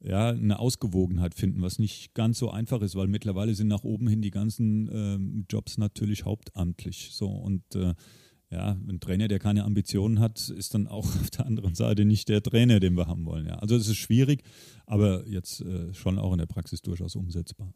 [0.00, 4.06] ja, eine Ausgewogenheit finden, was nicht ganz so einfach ist, weil mittlerweile sind nach oben
[4.06, 7.10] hin die ganzen äh, Jobs natürlich hauptamtlich.
[7.12, 7.94] So und äh,
[8.50, 12.28] ja, ein Trainer, der keine Ambitionen hat, ist dann auch auf der anderen Seite nicht
[12.28, 13.46] der Trainer, den wir haben wollen.
[13.46, 13.56] Ja.
[13.56, 14.42] Also es ist schwierig,
[14.86, 17.72] aber jetzt äh, schon auch in der Praxis durchaus umsetzbar.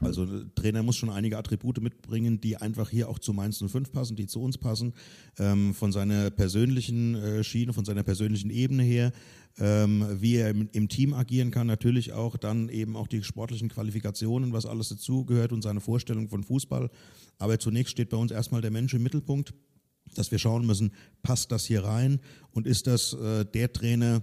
[0.00, 3.92] Also der Trainer muss schon einige Attribute mitbringen, die einfach hier auch zu Mainz 05
[3.92, 4.94] passen, die zu uns passen,
[5.38, 9.12] ähm, von seiner persönlichen äh, Schiene, von seiner persönlichen Ebene her,
[9.58, 13.68] ähm, wie er im, im, Team agieren kann, natürlich auch dann eben auch die sportlichen
[13.68, 16.90] Qualifikationen, was alles dazugehört und seine Vorstellung von Fußball.
[17.38, 19.52] Aber zunächst steht bei uns erstmal der Mensch im Mittelpunkt,
[20.14, 20.92] dass wir schauen müssen,
[21.22, 22.20] passt das hier rein
[22.52, 24.22] und ist das äh, der Trainer,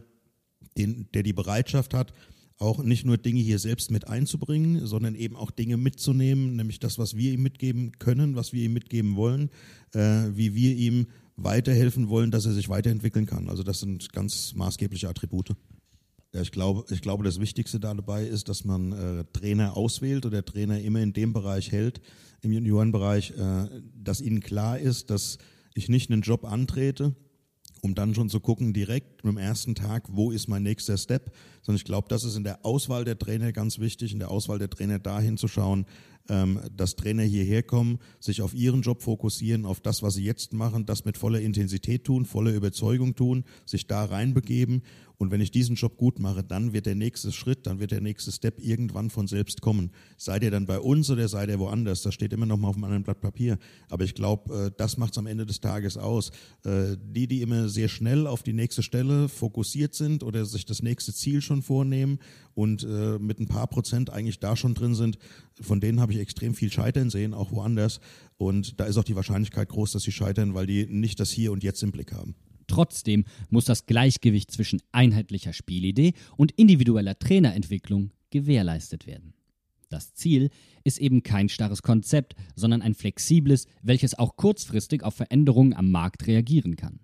[0.78, 2.14] den, der die Bereitschaft hat,
[2.60, 6.98] auch nicht nur Dinge hier selbst mit einzubringen, sondern eben auch Dinge mitzunehmen, nämlich das,
[6.98, 9.50] was wir ihm mitgeben können, was wir ihm mitgeben wollen,
[9.94, 13.48] äh, wie wir ihm weiterhelfen wollen, dass er sich weiterentwickeln kann.
[13.50, 15.56] Also das sind ganz maßgebliche Attribute.
[16.34, 20.44] Ja, ich glaube, ich glaube, das Wichtigste dabei ist, dass man äh, Trainer auswählt oder
[20.44, 22.02] Trainer immer in dem Bereich hält,
[22.42, 25.38] im Juniorenbereich, äh, dass ihnen klar ist, dass
[25.76, 27.16] ich nicht einen Job antrete,
[27.82, 31.78] um dann schon zu gucken, direkt im ersten Tag, wo ist mein nächster Step, sondern
[31.78, 34.70] ich glaube, das ist in der Auswahl der Trainer ganz wichtig, in der Auswahl der
[34.70, 35.86] Trainer dahin zu schauen,
[36.30, 40.54] ähm, dass Trainer hierher kommen, sich auf ihren Job fokussieren, auf das, was sie jetzt
[40.54, 44.82] machen, das mit voller Intensität tun, voller Überzeugung tun, sich da reinbegeben
[45.18, 48.02] Und wenn ich diesen Job gut mache, dann wird der nächste Schritt, dann wird der
[48.02, 49.92] nächste Step irgendwann von selbst kommen.
[50.16, 52.76] Sei der dann bei uns oder sei der woanders, das steht immer noch mal auf
[52.76, 53.58] einem anderen Blatt Papier.
[53.90, 56.32] Aber ich glaube, äh, das macht es am Ende des Tages aus.
[56.64, 60.84] Äh, die, die immer sehr schnell auf die nächste Stelle fokussiert sind oder sich das
[60.84, 62.20] nächste Ziel schon vornehmen
[62.54, 65.18] und äh, mit ein paar Prozent eigentlich da schon drin sind,
[65.60, 68.00] von denen habe ich extrem viel scheitern sehen, auch woanders.
[68.38, 71.52] Und da ist auch die Wahrscheinlichkeit groß, dass sie scheitern, weil die nicht das Hier
[71.52, 72.36] und Jetzt im Blick haben.
[72.68, 79.34] Trotzdem muss das Gleichgewicht zwischen einheitlicher Spielidee und individueller Trainerentwicklung gewährleistet werden.
[79.90, 80.50] Das Ziel
[80.84, 86.28] ist eben kein starres Konzept, sondern ein flexibles, welches auch kurzfristig auf Veränderungen am Markt
[86.28, 87.00] reagieren kann.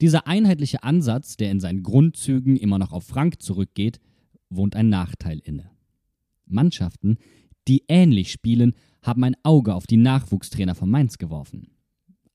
[0.00, 4.00] Dieser einheitliche Ansatz, der in seinen Grundzügen immer noch auf Frank zurückgeht,
[4.48, 5.70] wohnt ein Nachteil inne.
[6.46, 7.18] Mannschaften,
[7.68, 11.70] die ähnlich spielen, haben ein Auge auf die Nachwuchstrainer von Mainz geworfen.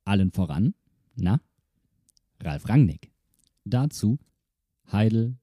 [0.03, 0.75] Allen voran,
[1.15, 1.41] na,
[2.41, 3.11] Ralf Rangnick.
[3.65, 4.17] Dazu
[4.91, 5.37] Heidel,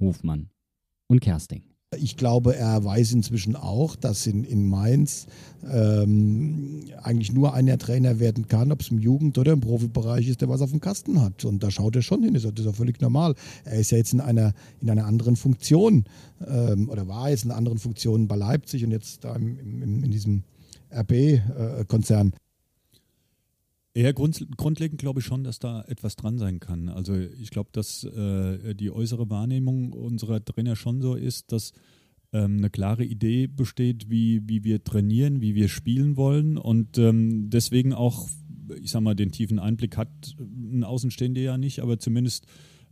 [0.00, 0.50] Hofmann
[1.06, 1.62] und Kersting.
[1.98, 5.26] Ich glaube, er weiß inzwischen auch, dass in, in Mainz
[5.70, 10.40] ähm, eigentlich nur einer Trainer werden kann, ob es im Jugend- oder im Profibereich ist,
[10.40, 11.44] der was auf dem Kasten hat.
[11.44, 13.34] Und da schaut er schon hin, das ist ja völlig normal.
[13.64, 16.04] Er ist ja jetzt in einer, in einer anderen Funktion
[16.46, 20.02] ähm, oder war jetzt in einer anderen Funktion bei Leipzig und jetzt da im, im,
[20.02, 20.44] in diesem
[20.90, 22.32] RB-Konzern.
[23.94, 26.88] Eher grund, grundlegend glaube ich schon, dass da etwas dran sein kann.
[26.88, 31.72] Also ich glaube, dass äh, die äußere Wahrnehmung unserer Trainer schon so ist, dass
[32.32, 37.50] ähm, eine klare Idee besteht, wie, wie wir trainieren, wie wir spielen wollen und ähm,
[37.50, 38.28] deswegen auch,
[38.80, 42.46] ich sag mal, den tiefen Einblick hat ein Außenstehender ja nicht, aber zumindest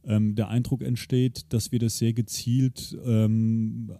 [0.05, 3.93] ähm, der Eindruck entsteht, dass wir das sehr gezielt ähm,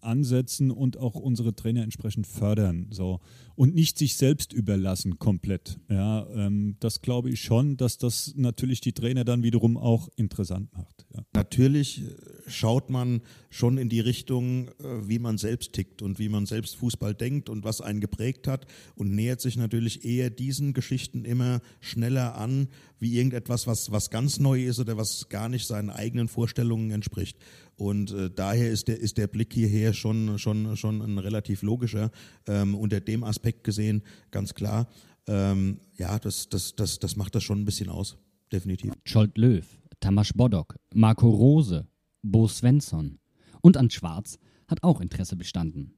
[0.00, 2.88] ansetzen und auch unsere Trainer entsprechend fördern.
[2.90, 3.20] So.
[3.54, 5.80] Und nicht sich selbst überlassen komplett.
[5.90, 10.72] Ja, ähm, das glaube ich schon, dass das natürlich die Trainer dann wiederum auch interessant
[10.72, 11.06] macht.
[11.14, 11.22] Ja.
[11.34, 12.04] Natürlich
[12.48, 13.20] schaut man
[13.50, 17.48] schon in die Richtung, äh, wie man selbst tickt und wie man selbst Fußball denkt
[17.48, 22.68] und was einen geprägt hat und nähert sich natürlich eher diesen Geschichten immer schneller an,
[22.98, 27.38] wie irgendetwas, was, was ganz neu ist oder was gar nicht seinen eigenen Vorstellungen entspricht.
[27.76, 32.10] Und äh, daher ist der, ist der Blick hierher schon, schon, schon ein relativ logischer.
[32.46, 34.88] Ähm, unter dem Aspekt gesehen, ganz klar.
[35.28, 38.16] Ähm, ja, das, das, das, das macht das schon ein bisschen aus.
[38.50, 38.92] Definitiv.
[39.04, 39.64] Scholt Löw,
[40.00, 41.86] Tamas Bodok, Marco Rose,
[42.22, 43.18] Bo Svensson
[43.60, 45.94] und an Schwarz hat auch Interesse bestanden.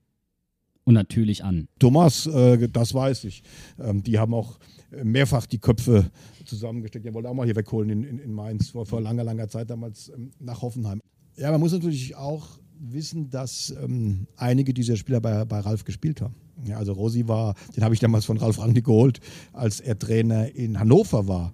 [0.85, 1.69] Und natürlich an.
[1.79, 3.43] Thomas, äh, das weiß ich.
[3.79, 4.59] Ähm, die haben auch
[4.91, 6.11] mehrfach die Köpfe
[6.47, 7.05] zusammengesteckt.
[7.05, 9.71] Der wollte auch mal hier wegholen in, in, in Mainz vor, vor langer, langer Zeit
[9.71, 11.01] damals ähm, nach Hoffenheim.
[11.37, 16.23] Ja, man muss natürlich auch wissen, dass ähm, einige dieser Spieler bei, bei Ralf gespielt
[16.23, 16.35] haben.
[16.65, 19.21] Ja, also Rosi war, den habe ich damals von Ralf Rangnick geholt,
[19.53, 21.53] als er Trainer in Hannover war.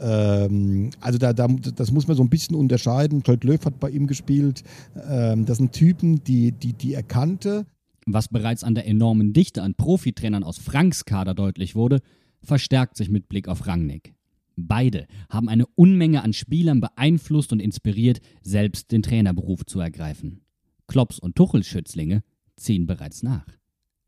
[0.00, 3.22] Ähm, also da, da, das muss man so ein bisschen unterscheiden.
[3.22, 4.62] Todd Löw hat bei ihm gespielt.
[5.08, 7.66] Ähm, das sind Typen, die, die, die er kannte.
[8.06, 12.00] Was bereits an der enormen Dichte an Profitrainern aus Franks Kader deutlich wurde,
[12.42, 14.14] verstärkt sich mit Blick auf Rangnick.
[14.56, 20.40] Beide haben eine Unmenge an Spielern beeinflusst und inspiriert, selbst den Trainerberuf zu ergreifen.
[20.88, 22.22] Klops und Tuchel-Schützlinge
[22.56, 23.46] ziehen bereits nach.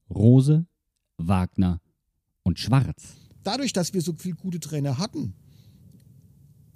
[0.08, 0.66] Rose,
[1.18, 1.80] Wagner
[2.42, 3.16] und Schwarz.
[3.44, 5.34] Dadurch, dass wir so viele gute Trainer hatten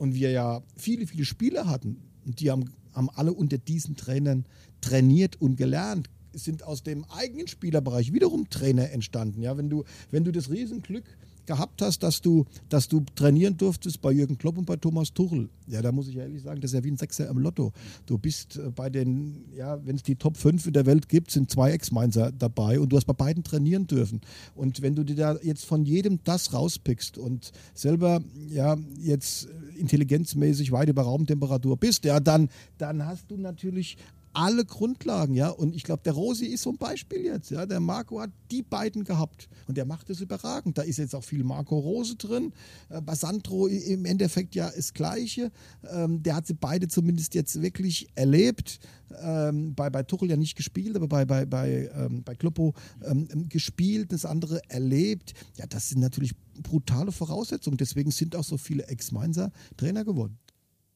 [0.04, 1.96] und wir ja viele, viele Spieler hatten,
[2.26, 4.44] und die haben, haben alle unter diesen Trainern
[4.80, 9.40] trainiert und gelernt, sind aus dem eigenen Spielerbereich wiederum Trainer entstanden.
[9.40, 11.04] Ja, wenn du, wenn du das Riesenglück
[11.46, 15.48] gehabt hast, dass du, dass du trainieren durftest bei Jürgen Klopp und bei Thomas Tuchel.
[15.66, 17.72] Ja, da muss ich ehrlich sagen, das ist ja wie ein Sechser im Lotto.
[18.06, 21.30] Du bist äh, bei den, ja, wenn es die Top 5 in der Welt gibt,
[21.30, 24.20] sind zwei Ex-Mainzer dabei und du hast bei beiden trainieren dürfen.
[24.54, 30.72] Und wenn du dir da jetzt von jedem das rauspickst und selber, ja, jetzt intelligenzmäßig
[30.72, 33.96] weit über Raumtemperatur bist, ja, dann, dann hast du natürlich
[34.34, 35.48] alle Grundlagen, ja.
[35.48, 37.66] Und ich glaube, der Rosi ist so ein Beispiel jetzt, ja.
[37.66, 40.76] Der Marco hat die beiden gehabt und der macht es überragend.
[40.76, 42.52] Da ist jetzt auch viel Marco Rose drin.
[42.88, 45.50] Äh, bei Sandro im Endeffekt ja das Gleiche.
[45.90, 48.80] Ähm, der hat sie beide zumindest jetzt wirklich erlebt.
[49.22, 52.74] Ähm, bei, bei Tuchel ja nicht gespielt, aber bei, bei, bei, ähm, bei Kloppo
[53.04, 55.34] ähm, gespielt, das andere erlebt.
[55.56, 57.76] Ja, das sind natürlich brutale Voraussetzungen.
[57.76, 60.38] Deswegen sind auch so viele Ex-Mainzer Trainer geworden.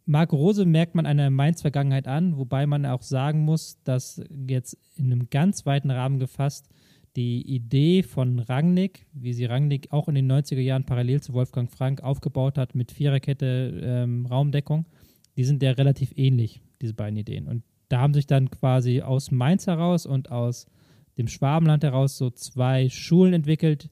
[0.08, 5.12] Marco Rose merkt man eine Mainz-Vergangenheit an, wobei man auch sagen muss, dass jetzt in
[5.12, 6.70] einem ganz weiten Rahmen gefasst
[7.14, 11.70] die Idee von Rangnick, wie sie Rangnick auch in den 90er Jahren parallel zu Wolfgang
[11.70, 14.86] Frank aufgebaut hat mit Viererkette ähm, Raumdeckung,
[15.36, 17.46] die sind ja relativ ähnlich, diese beiden Ideen.
[17.46, 20.68] Und da haben sich dann quasi aus Mainz heraus und aus
[21.18, 23.90] dem Schwabenland heraus so zwei Schulen entwickelt,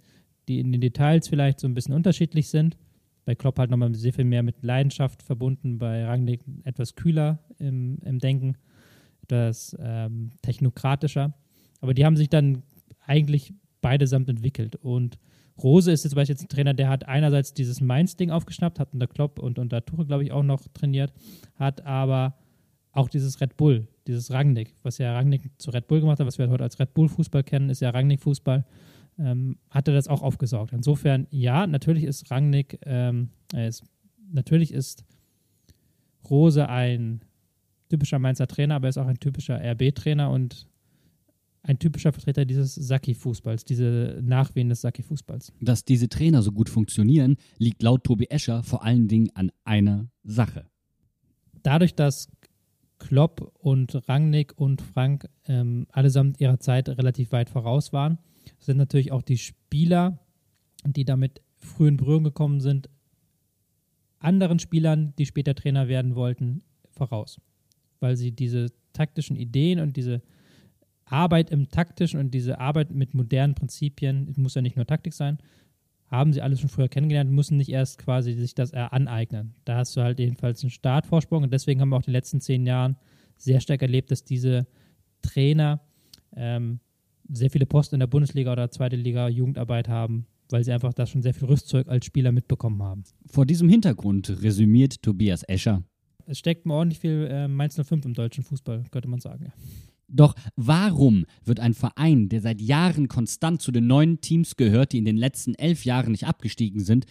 [0.49, 2.79] die in den Details vielleicht so ein bisschen unterschiedlich sind
[3.27, 7.99] Bei Klopp halt nochmal sehr viel mehr mit Leidenschaft verbunden, bei Rangnick etwas kühler im,
[8.05, 8.57] im Denken,
[9.23, 11.35] etwas ähm, technokratischer.
[11.81, 12.63] Aber die haben sich dann
[13.05, 14.77] eigentlich beidesamt entwickelt.
[14.77, 15.19] Und
[15.63, 18.93] Rose ist jetzt zum Beispiel jetzt ein Trainer, der hat einerseits dieses Mainz-Ding aufgeschnappt, hat
[18.93, 21.13] unter Klopp und unter Tuchel, glaube ich, auch noch trainiert,
[21.57, 22.37] hat aber
[22.93, 26.39] auch dieses Red Bull, dieses Rangnick, was ja Rangnick zu Red Bull gemacht hat, was
[26.39, 28.65] wir heute als Red Bull-Fußball kennen, ist ja Rangnick-Fußball,
[29.19, 30.73] ähm, hat er das auch aufgesaugt.
[30.73, 33.85] Insofern, ja, natürlich ist Rangnick, ähm, ist,
[34.33, 35.05] natürlich ist
[36.29, 37.21] Rose ein
[37.89, 40.69] typischer Mainzer Trainer, aber er ist auch ein typischer RB-Trainer und
[41.63, 45.53] ein typischer Vertreter dieses Saki-Fußballs, diese Nachwehen des Saki-Fußballs.
[45.61, 50.09] Dass diese Trainer so gut funktionieren, liegt laut Tobi Escher vor allen Dingen an einer
[50.23, 50.67] Sache.
[51.63, 52.29] Dadurch, dass
[52.99, 58.19] Klopp und Rangnick und Frank ähm, allesamt ihrer Zeit relativ weit voraus waren,
[58.59, 60.19] sind natürlich auch die Spieler,
[60.85, 62.89] die damit früh in Berührung gekommen sind,
[64.19, 67.41] anderen Spielern, die später Trainer werden wollten, voraus.
[68.01, 70.23] Weil sie diese taktischen Ideen und diese
[71.05, 75.39] Arbeit im Taktischen und diese Arbeit mit modernen Prinzipien, muss ja nicht nur Taktik sein,
[76.09, 79.55] haben sie alles schon früher kennengelernt, müssen nicht erst quasi sich das aneignen.
[79.65, 82.41] Da hast du halt jedenfalls einen Startvorsprung und deswegen haben wir auch in den letzten
[82.41, 82.97] zehn Jahren
[83.37, 84.67] sehr stark erlebt, dass diese
[85.23, 85.81] Trainer
[86.35, 86.81] ähm,
[87.29, 91.07] sehr viele Posten in der Bundesliga oder zweite Liga Jugendarbeit haben, weil sie einfach da
[91.07, 93.05] schon sehr viel Rüstzeug als Spieler mitbekommen haben.
[93.27, 95.83] Vor diesem Hintergrund resümiert Tobias Escher.
[96.27, 99.47] Es steckt mir ordentlich viel äh, Mainz 05 im deutschen Fußball, könnte man sagen.
[99.47, 99.53] Ja.
[100.09, 104.99] Doch warum wird ein Verein, der seit Jahren konstant zu den neuen Teams gehört, die
[104.99, 107.07] in den letzten elf Jahren nicht abgestiegen sind,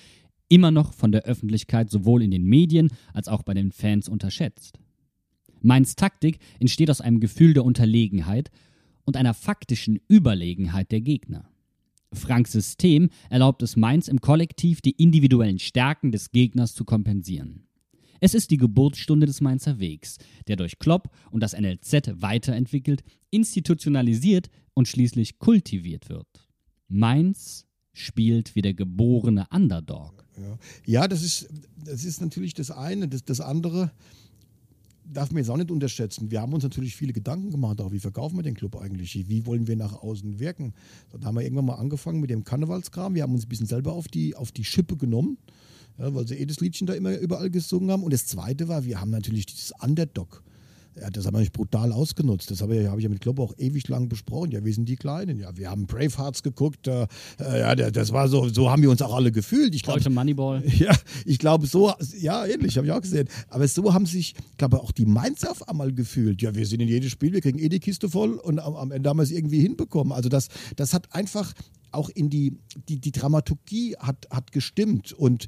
[0.48, 4.80] immer noch von der Öffentlichkeit sowohl in den Medien als auch bei den Fans unterschätzt?
[5.62, 8.52] Mainz Taktik entsteht aus einem Gefühl der Unterlegenheit
[9.06, 11.50] und einer faktischen Überlegenheit der Gegner.
[12.14, 17.68] Franks System erlaubt es Mainz im Kollektiv, die individuellen Stärken des Gegners zu kompensieren.
[18.22, 20.18] Es ist die Geburtsstunde des Mainzer Wegs,
[20.48, 26.28] der durch Klopp und das NLZ weiterentwickelt, institutionalisiert und schließlich kultiviert wird.
[26.88, 30.26] Mainz spielt wie der geborene Underdog.
[30.38, 31.50] Ja, ja das, ist,
[31.84, 33.08] das ist natürlich das eine.
[33.08, 33.92] Das, das andere
[35.06, 36.32] darf man jetzt auch nicht unterschätzen.
[36.32, 39.28] Wir haben uns natürlich viele Gedanken gemacht, auch wie verkaufen wir den Club eigentlich?
[39.30, 40.74] Wie wollen wir nach außen wirken?
[41.12, 43.16] Dann haben wir irgendwann mal angefangen mit dem Karnevalskram.
[43.16, 45.38] Wir haben uns ein bisschen selber auf die, auf die Schippe genommen
[45.98, 48.04] ja, weil sie eh das Liedchen da immer überall gesungen haben.
[48.04, 50.44] Und das Zweite war, wir haben natürlich dieses Underdog.
[51.00, 52.50] Ja, das haben wir nicht brutal ausgenutzt.
[52.52, 54.52] Das habe ich, hab ich ja mit Klopp auch ewig lang besprochen.
[54.52, 55.40] Ja, wir sind die Kleinen.
[55.40, 56.88] Ja, wir haben Bravehearts geguckt.
[56.88, 57.08] Äh,
[57.40, 59.76] ja, das war so, so haben wir uns auch alle gefühlt.
[59.76, 60.64] Ich glaube, Moneyball.
[60.76, 60.94] Ja,
[61.26, 63.28] ich glaube so, ja, ähnlich, habe ich auch gesehen.
[63.50, 66.42] Aber so haben sich, ich glaube auch die Mainzer auf einmal gefühlt.
[66.42, 68.92] Ja, wir sind in jedes Spiel, wir kriegen eh die Kiste voll und am, am
[68.92, 70.14] Ende haben wir es irgendwie hinbekommen.
[70.14, 71.54] Also das, das hat einfach
[71.92, 72.58] auch in die,
[72.90, 75.14] die, die Dramaturgie hat, hat gestimmt.
[75.14, 75.48] Und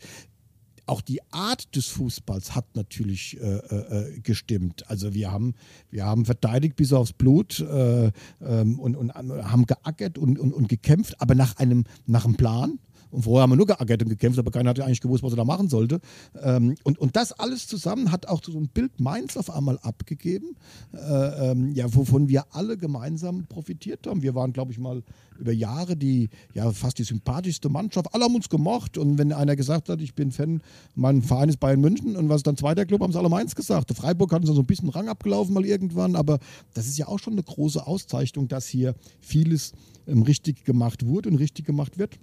[0.88, 4.90] auch die Art des Fußballs hat natürlich äh, äh, gestimmt.
[4.90, 5.54] Also wir haben,
[5.90, 8.12] wir haben verteidigt bis aufs Blut äh,
[8.42, 12.80] ähm, und, und, haben geackert und, und, und gekämpft, aber nach einem, nach einem Plan.
[13.12, 15.34] Und vorher haben wir nur geackert und gekämpft, aber keiner hat ja eigentlich gewusst, was
[15.34, 16.00] er da machen sollte.
[16.42, 20.56] Ähm, und, und das alles zusammen hat auch so ein Bild Mainz auf einmal abgegeben,
[20.94, 24.22] äh, ähm, ja, wovon wir alle gemeinsam profitiert haben.
[24.22, 25.04] Wir waren, glaube ich, mal
[25.40, 28.14] über Jahre die, ja, fast die sympathischste Mannschaft.
[28.14, 28.98] Alle haben uns gemocht.
[28.98, 30.62] Und wenn einer gesagt hat, ich bin Fan,
[30.96, 33.94] mein Verein ist Bayern München und was dann zweiter Club, haben sie alle Mainz gesagt.
[33.94, 36.40] Freiburg hat uns so ein bisschen Rang abgelaufen mal irgendwann, aber
[36.74, 39.74] das ist ja auch schon eine große Auszeichnung, dass hier vieles
[40.08, 42.20] ähm, richtig gemacht wurde und richtig gemacht wird.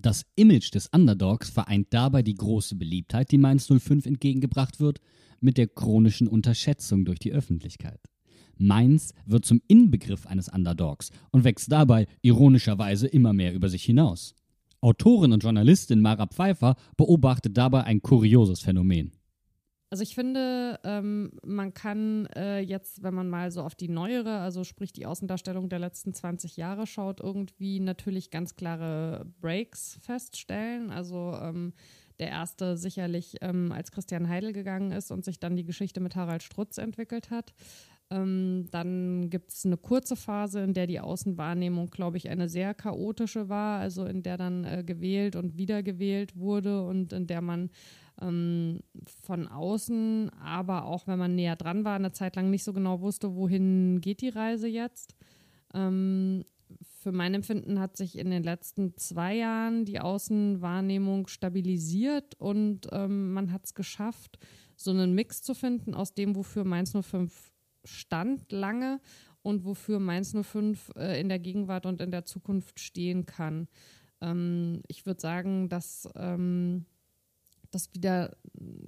[0.00, 5.00] Das Image des Underdogs vereint dabei die große Beliebtheit, die Mainz 05 entgegengebracht wird,
[5.40, 8.00] mit der chronischen Unterschätzung durch die Öffentlichkeit.
[8.56, 14.36] Mainz wird zum Inbegriff eines Underdogs und wächst dabei ironischerweise immer mehr über sich hinaus.
[14.80, 19.17] Autorin und Journalistin Mara Pfeiffer beobachtet dabei ein kurioses Phänomen.
[19.90, 24.38] Also ich finde, ähm, man kann äh, jetzt, wenn man mal so auf die neuere,
[24.38, 30.90] also sprich die Außendarstellung der letzten 20 Jahre schaut, irgendwie natürlich ganz klare Breaks feststellen.
[30.90, 31.72] Also ähm,
[32.18, 36.16] der erste sicherlich, ähm, als Christian Heidel gegangen ist und sich dann die Geschichte mit
[36.16, 37.54] Harald Strutz entwickelt hat.
[38.10, 42.74] Ähm, dann gibt es eine kurze Phase, in der die Außenwahrnehmung, glaube ich, eine sehr
[42.74, 47.70] chaotische war, also in der dann äh, gewählt und wiedergewählt wurde und in der man
[48.20, 48.80] ähm,
[49.24, 53.00] von außen, aber auch wenn man näher dran war, eine Zeit lang nicht so genau
[53.00, 55.14] wusste, wohin geht die Reise jetzt.
[55.74, 56.44] Ähm,
[57.00, 63.32] für mein Empfinden hat sich in den letzten zwei Jahren die Außenwahrnehmung stabilisiert und ähm,
[63.32, 64.38] man hat es geschafft,
[64.76, 67.52] so einen Mix zu finden aus dem, wofür Mainz 05
[67.84, 69.00] stand lange
[69.42, 73.68] und wofür Mainz 05 äh, in der Gegenwart und in der Zukunft stehen kann.
[74.20, 76.84] Ähm, ich würde sagen, dass ähm,
[77.70, 78.36] das wieder,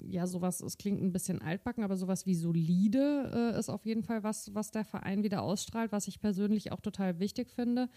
[0.08, 4.02] ja, sowas, es klingt ein bisschen altbacken, aber sowas wie solide äh, ist auf jeden
[4.02, 7.88] Fall was, was der Verein wieder ausstrahlt, was ich persönlich auch total wichtig finde.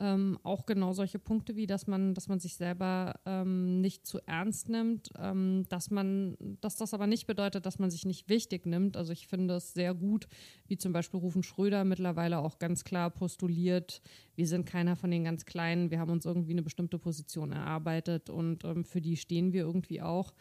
[0.00, 4.18] Ähm, auch genau solche Punkte wie, dass man, dass man sich selber ähm, nicht zu
[4.26, 8.66] ernst nimmt, ähm, dass man, dass das aber nicht bedeutet, dass man sich nicht wichtig
[8.66, 8.96] nimmt.
[8.96, 10.26] Also ich finde es sehr gut,
[10.66, 14.02] wie zum Beispiel Rufen Schröder mittlerweile auch ganz klar postuliert,
[14.34, 18.30] wir sind keiner von den ganz Kleinen, wir haben uns irgendwie eine bestimmte Position erarbeitet
[18.30, 20.34] und ähm, für die stehen wir irgendwie auch.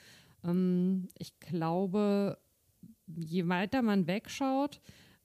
[0.44, 2.40] Ähm, ich glaube,
[3.08, 4.82] je weiter man wegschaut,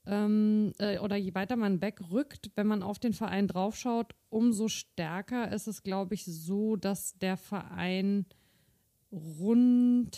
[0.08, 5.52] ähm, äh, oder je weiter man wegrückt, wenn man auf den Verein draufschaut, umso stärker
[5.52, 8.24] ist es, glaube ich, so, dass der Verein
[9.12, 10.14] rundherum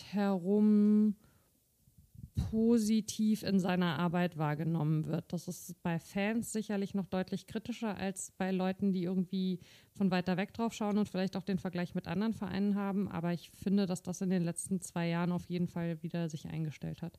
[2.51, 5.33] positiv in seiner Arbeit wahrgenommen wird.
[5.33, 9.59] Das ist bei Fans sicherlich noch deutlich kritischer als bei Leuten, die irgendwie
[9.93, 13.09] von weiter weg drauf schauen und vielleicht auch den Vergleich mit anderen Vereinen haben.
[13.09, 16.47] Aber ich finde, dass das in den letzten zwei Jahren auf jeden Fall wieder sich
[16.47, 17.19] eingestellt hat.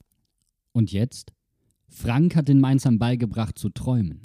[0.72, 1.34] Und jetzt?
[1.92, 4.22] Frank hat den Mainzern beigebracht zu träumen,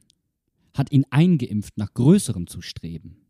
[0.73, 3.27] hat ihn eingeimpft, nach Größerem zu streben.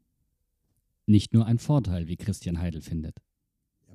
[1.07, 3.17] Nicht nur ein Vorteil, wie Christian Heidel findet.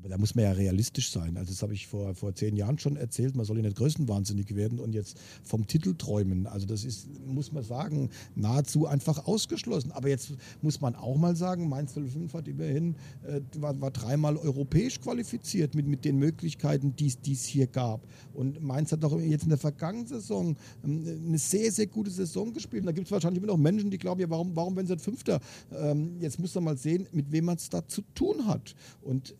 [0.02, 1.38] Aber da muss man ja realistisch sein.
[1.38, 4.56] Also das habe ich vor, vor zehn Jahren schon erzählt, man soll ja nicht größenwahnsinnig
[4.56, 6.48] werden und jetzt vom Titel träumen.
[6.48, 9.91] Also das ist, muss man sagen, nahezu einfach ausgeschlossen.
[9.91, 10.34] Aber jetzt
[10.64, 12.95] muss man auch mal sagen, Mainz 05 hat immerhin,
[13.28, 18.07] äh, war, war, dreimal europäisch qualifiziert mit, mit den Möglichkeiten, die es hier gab.
[18.34, 22.52] Und Mainz hat doch jetzt in der vergangenen Saison ähm, eine sehr, sehr gute Saison
[22.53, 22.82] gespielt.
[22.82, 24.98] Und da gibt es wahrscheinlich immer noch Menschen, die glauben, ja, warum, warum werden sie
[24.98, 25.40] Fünfter?
[25.72, 28.73] Ähm, jetzt muss man mal sehen, mit wem man es da zu tun hat.
[29.02, 29.36] Und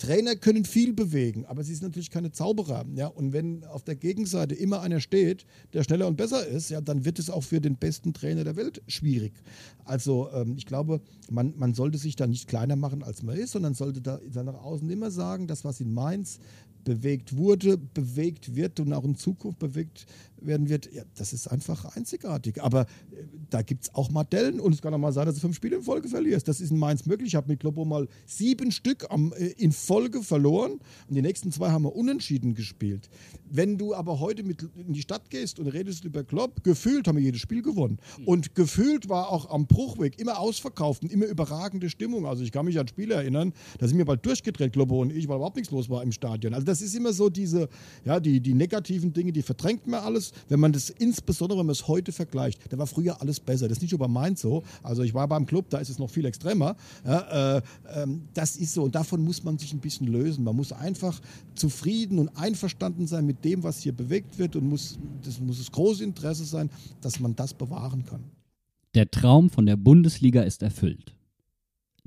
[0.00, 2.86] Trainer können viel bewegen, aber sie sind natürlich keine Zauberer.
[2.94, 3.06] Ja?
[3.06, 5.44] Und wenn auf der Gegenseite immer einer steht,
[5.74, 8.56] der schneller und besser ist, ja, dann wird es auch für den besten Trainer der
[8.56, 9.34] Welt schwierig.
[9.84, 13.52] Also ähm, ich glaube, man, man sollte sich da nicht kleiner machen, als man ist,
[13.52, 16.38] sondern sollte da nach außen immer sagen, das, was in Mainz
[16.84, 20.06] bewegt wurde, bewegt wird und auch in Zukunft bewegt
[20.42, 22.62] werden wird, ja, das ist einfach einzigartig.
[22.62, 22.86] Aber äh,
[23.50, 25.76] da gibt es auch Modellen und es kann auch mal sein, dass du fünf Spiele
[25.76, 26.48] in Folge verlierst.
[26.48, 27.28] Das ist in Mainz möglich.
[27.28, 30.72] Ich habe mit Kloppo mal sieben Stück am, äh, in Folge verloren
[31.08, 33.08] und die nächsten zwei haben wir unentschieden gespielt.
[33.50, 37.16] Wenn du aber heute mit in die Stadt gehst und redest über Klopp, gefühlt haben
[37.16, 37.98] wir jedes Spiel gewonnen.
[38.24, 42.26] Und gefühlt war auch am Bruchweg immer ausverkauft und immer überragende Stimmung.
[42.26, 45.28] Also ich kann mich an Spiele erinnern, da sind wir bald durchgedreht, Kloppo und ich,
[45.28, 46.54] weil überhaupt nichts los war im Stadion.
[46.54, 47.68] Also das ist immer so diese,
[48.04, 51.72] ja, die, die negativen Dinge, die verdrängt man alles wenn man das insbesondere, wenn man
[51.72, 53.68] es heute vergleicht, da war früher alles besser.
[53.68, 54.62] Das ist nicht bei Mainz so.
[54.82, 56.76] Also ich war beim Club, da ist es noch viel extremer.
[57.04, 60.44] Ja, äh, äh, das ist so und davon muss man sich ein bisschen lösen.
[60.44, 61.20] Man muss einfach
[61.54, 65.70] zufrieden und einverstanden sein mit dem, was hier bewegt wird und muss, das muss das
[65.70, 66.70] große Interesse sein,
[67.00, 68.24] dass man das bewahren kann.
[68.94, 71.14] Der Traum von der Bundesliga ist erfüllt.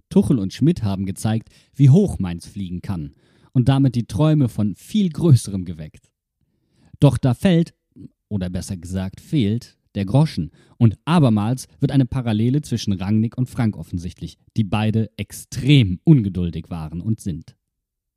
[0.10, 3.14] Tuchel und Schmidt haben gezeigt, wie hoch Mainz fliegen kann
[3.54, 6.12] und damit die Träume von viel Größerem geweckt.
[7.00, 7.74] Doch da fällt
[8.34, 10.50] oder besser gesagt fehlt, der Groschen.
[10.78, 17.00] Und abermals wird eine Parallele zwischen Rangnick und Frank offensichtlich, die beide extrem ungeduldig waren
[17.00, 17.56] und sind.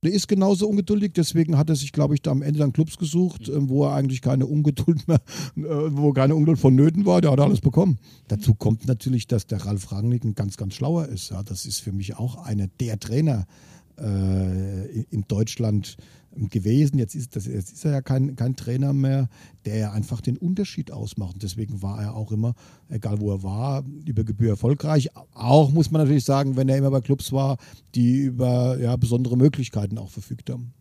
[0.02, 2.97] Der ist genauso ungeduldig, deswegen hat er sich, glaube ich, da am Ende dann Clubs
[2.97, 3.68] gesucht, mhm.
[3.68, 5.20] wo er eigentlich keine Ungeduld mehr,
[5.56, 7.98] äh, wo keine Ungeduld vonnöten war, der hat alles bekommen.
[8.28, 11.30] Dazu kommt natürlich, dass der Ralf Rangnick ein ganz, ganz schlauer ist.
[11.30, 15.97] Ja, das ist für mich auch einer der Trainer äh, in Deutschland
[16.36, 16.98] gewesen.
[16.98, 19.28] Jetzt ist, das, jetzt ist er ja kein, kein Trainer mehr,
[19.64, 21.36] der ja einfach den Unterschied ausmacht.
[21.43, 22.55] deswegen war er auch immer,
[22.89, 25.09] egal wo er war, über Gebühr erfolgreich.
[25.32, 27.56] Auch muss man natürlich sagen, wenn er immer bei Clubs war,
[27.94, 30.73] die über ja, besondere Möglichkeiten auch verfügt haben.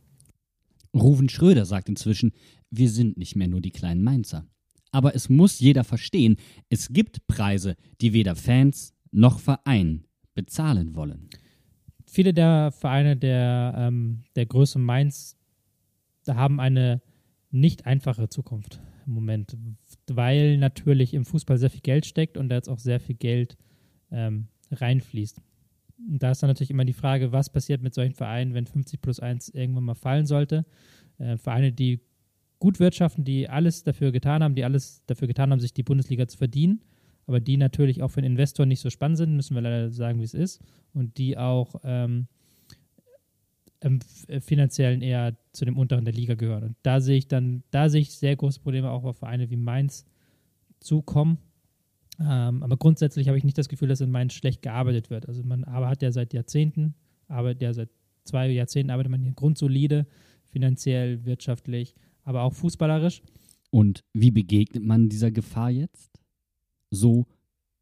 [0.93, 2.31] Ruven Schröder sagt inzwischen,
[2.69, 4.45] wir sind nicht mehr nur die kleinen Mainzer.
[4.91, 6.37] Aber es muss jeder verstehen,
[6.69, 11.29] es gibt Preise, die weder Fans noch Verein bezahlen wollen.
[12.15, 15.35] Viele der Vereine der, ähm, der Größe Mainz
[16.25, 17.01] haben eine
[17.51, 19.57] nicht einfache Zukunft im Moment,
[20.07, 23.57] weil natürlich im Fußball sehr viel Geld steckt und da jetzt auch sehr viel Geld
[24.11, 25.41] ähm, reinfließt.
[26.07, 29.01] Und da ist dann natürlich immer die Frage, was passiert mit solchen Vereinen, wenn 50
[29.01, 30.65] plus 1 irgendwann mal fallen sollte.
[31.17, 31.99] Äh, Vereine, die
[32.59, 36.29] gut wirtschaften, die alles dafür getan haben, die alles dafür getan haben, sich die Bundesliga
[36.29, 36.81] zu verdienen,
[37.27, 40.19] aber die natürlich auch für den Investor nicht so spannend sind, müssen wir leider sagen,
[40.19, 40.61] wie es ist,
[40.93, 42.27] und die auch ähm,
[43.81, 46.63] ähm, äh, finanziellen eher zu dem unteren der Liga gehören.
[46.63, 49.57] Und da sehe ich dann, da sehe ich sehr große Probleme auch auf Vereine wie
[49.57, 50.05] Mainz
[50.79, 51.37] zukommen.
[52.19, 55.27] Ähm, aber grundsätzlich habe ich nicht das Gefühl, dass in Mainz schlecht gearbeitet wird.
[55.27, 56.95] Also man aber hat ja seit Jahrzehnten,
[57.27, 57.89] arbeitet ja seit
[58.23, 60.07] zwei Jahrzehnten arbeitet man hier grundsolide,
[60.45, 63.21] finanziell, wirtschaftlich, aber auch fußballerisch.
[63.69, 66.11] Und wie begegnet man dieser Gefahr jetzt?
[66.91, 67.25] So,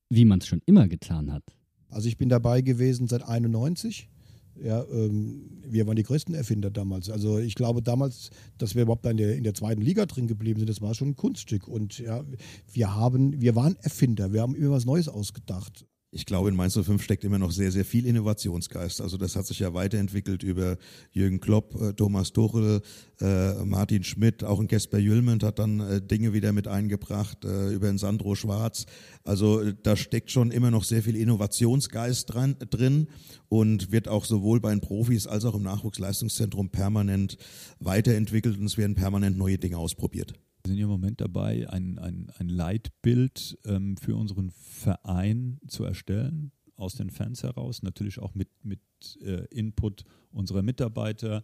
[0.09, 1.43] wie man es schon immer getan hat.
[1.89, 4.09] Also ich bin dabei gewesen seit 91
[4.61, 7.09] Ja, ähm, wir waren die größten Erfinder damals.
[7.09, 10.59] Also ich glaube damals, dass wir überhaupt in der, in der zweiten Liga drin geblieben
[10.59, 11.67] sind, das war schon ein Kunststück.
[11.67, 12.23] Und ja,
[12.71, 16.77] wir haben, wir waren Erfinder, wir haben immer was Neues ausgedacht ich glaube, in Mainz
[16.79, 19.01] 05 steckt immer noch sehr, sehr viel Innovationsgeist.
[19.01, 20.77] Also das hat sich ja weiterentwickelt über
[21.11, 22.81] Jürgen Klopp, äh, Thomas Tuchel,
[23.19, 27.73] äh, Martin Schmidt, auch ein Kesper Jülment hat dann äh, Dinge wieder mit eingebracht, äh,
[27.73, 28.85] über den Sandro Schwarz.
[29.23, 33.07] Also äh, da steckt schon immer noch sehr viel Innovationsgeist dran, drin
[33.49, 37.37] und wird auch sowohl bei den Profis als auch im Nachwuchsleistungszentrum permanent
[37.79, 40.33] weiterentwickelt und es werden permanent neue Dinge ausprobiert.
[40.63, 46.53] Wir sind im Moment dabei, ein, ein, ein Leitbild ähm, für unseren Verein zu erstellen,
[46.77, 48.79] aus den Fans heraus, natürlich auch mit, mit
[49.21, 51.43] äh, Input unserer Mitarbeiter.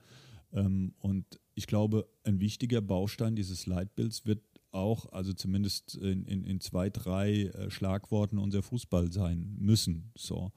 [0.53, 4.41] Ähm, und ich glaube, ein wichtiger Baustein dieses Leitbilds wird
[4.71, 10.13] auch, also zumindest in, in, in zwei, drei äh, Schlagworten unser Fußball sein müssen.
[10.15, 10.53] So.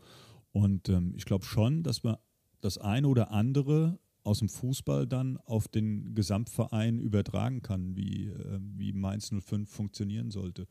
[0.52, 2.20] Und ähm, ich glaube schon, dass wir
[2.60, 8.58] das eine oder andere aus dem Fußball dann auf den Gesamtverein übertragen kann, wie, äh,
[8.76, 10.66] wie Mainz 05 funktionieren sollte.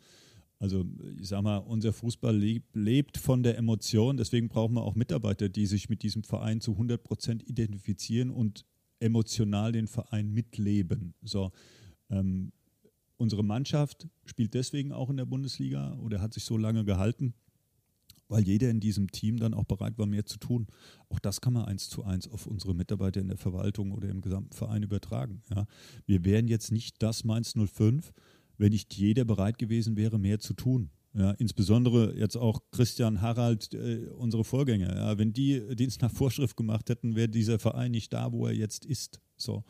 [0.60, 0.86] Also
[1.20, 5.50] ich sage mal, unser Fußball lebt, lebt, von der Emotion, deswegen brauchen wir auch Mitarbeiter,
[5.50, 8.64] die sich mit diesem Verein zu 100 Prozent identifizieren und
[9.00, 11.16] emotional den Verein mitleben.
[11.24, 11.52] So,
[12.12, 12.52] ähm,
[13.18, 17.34] unsere Mannschaft spielt deswegen auch in der Bundesliga oder hat sich so lange gehalten,
[18.32, 20.68] weil jeder in diesem Team dann auch bereit war, mehr zu tun.
[21.10, 24.22] Auch das kann man eins zu eins auf unsere Mitarbeiter in der Verwaltung oder im
[24.22, 25.44] gesamten Verein übertragen.
[25.54, 25.68] Ja.
[26.06, 28.14] Wir wären jetzt nicht das Mainz 05,
[28.58, 30.90] wenn nicht jeder bereit gewesen wäre, mehr zu tun.
[31.14, 34.96] Ja, insbesondere jetzt auch Christian Harald, äh, unsere Vorgänger.
[34.96, 38.54] Ja, wenn die Dienst nach Vorschrift gemacht hätten, wäre dieser Verein nicht da, wo er
[38.54, 39.20] jetzt ist.
[39.36, 39.66] So.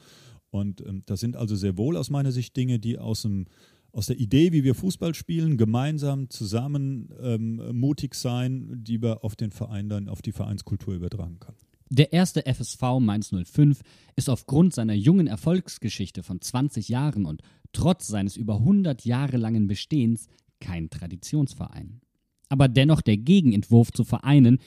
[0.51, 3.45] Und ähm, das sind also sehr wohl aus meiner Sicht Dinge, die aus dem
[3.93, 9.35] aus der Idee, wie wir Fußball spielen, gemeinsam, zusammen ähm, mutig sein, die wir auf
[9.35, 11.57] den Verein dann, auf die Vereinskultur übertragen können.
[11.89, 13.81] Der erste FSV Mainz 05
[14.15, 17.41] ist aufgrund seiner jungen Erfolgsgeschichte von 20 Jahren und
[17.73, 20.27] trotz seines über 100 Jahre langen Bestehens
[20.61, 21.99] kein Traditionsverein.
[22.47, 24.59] Aber dennoch der Gegenentwurf zu Vereinen,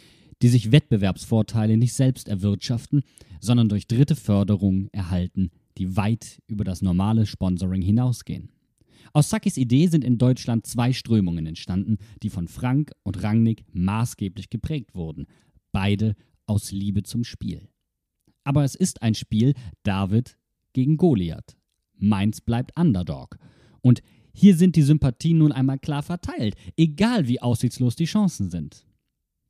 [0.42, 3.02] die sich Wettbewerbsvorteile nicht selbst erwirtschaften,
[3.40, 8.50] sondern durch dritte Förderung erhalten, die weit über das normale Sponsoring hinausgehen.
[9.12, 14.50] Aus Sakis Idee sind in Deutschland zwei Strömungen entstanden, die von Frank und Rangnick maßgeblich
[14.50, 15.26] geprägt wurden.
[15.72, 16.16] Beide
[16.46, 17.68] aus Liebe zum Spiel.
[18.44, 20.36] Aber es ist ein Spiel David
[20.72, 21.56] gegen Goliath.
[21.96, 23.38] Mainz bleibt Underdog.
[23.80, 24.02] Und
[24.32, 28.86] hier sind die Sympathien nun einmal klar verteilt, egal wie aussichtslos die Chancen sind.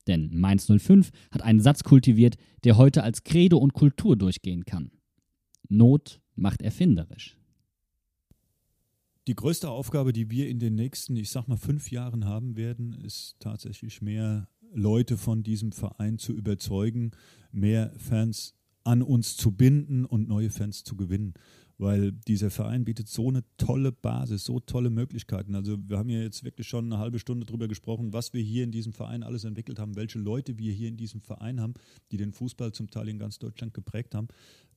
[0.06, 4.90] Denn Mainz 05 hat einen Satz kultiviert, der heute als Credo und Kultur durchgehen kann.
[5.68, 7.38] Not macht erfinderisch.
[9.26, 12.92] Die größte Aufgabe, die wir in den nächsten, ich sag mal, fünf Jahren haben werden,
[12.92, 17.12] ist tatsächlich mehr Leute von diesem Verein zu überzeugen,
[17.50, 21.32] mehr Fans an uns zu binden und neue Fans zu gewinnen.
[21.78, 25.54] Weil dieser Verein bietet so eine tolle Basis, so tolle Möglichkeiten.
[25.54, 28.62] Also wir haben ja jetzt wirklich schon eine halbe Stunde darüber gesprochen, was wir hier
[28.62, 31.74] in diesem Verein alles entwickelt haben, welche Leute wir hier in diesem Verein haben,
[32.12, 34.28] die den Fußball zum Teil in ganz Deutschland geprägt haben.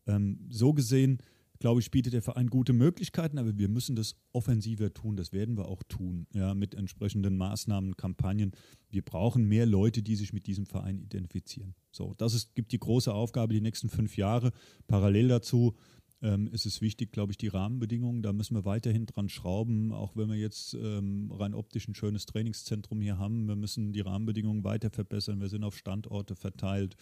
[0.07, 1.19] Ähm, so gesehen
[1.59, 5.15] glaube ich, bietet der Verein gute Möglichkeiten, aber wir müssen das offensiver tun.
[5.15, 8.51] Das werden wir auch tun, ja, mit entsprechenden Maßnahmen, Kampagnen.
[8.89, 11.75] Wir brauchen mehr Leute, die sich mit diesem Verein identifizieren.
[11.91, 14.51] So, das ist, gibt die große Aufgabe die nächsten fünf Jahre.
[14.87, 15.75] Parallel dazu
[16.21, 18.21] ähm, ist es wichtig, glaube ich, die Rahmenbedingungen.
[18.21, 22.25] Da müssen wir weiterhin dran schrauben, auch wenn wir jetzt ähm, rein optisch ein schönes
[22.25, 23.47] Trainingszentrum hier haben.
[23.47, 25.41] Wir müssen die Rahmenbedingungen weiter verbessern.
[25.41, 26.95] Wir sind auf Standorte verteilt.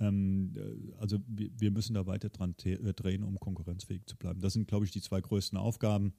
[0.00, 4.40] Ähm, äh, also wir, wir, müssen da weiter dran äh, drehen, um konkurrenzfähig zu bleiben.
[4.40, 6.12] Das sind, glaube ich, die zwei größten Aufgaben.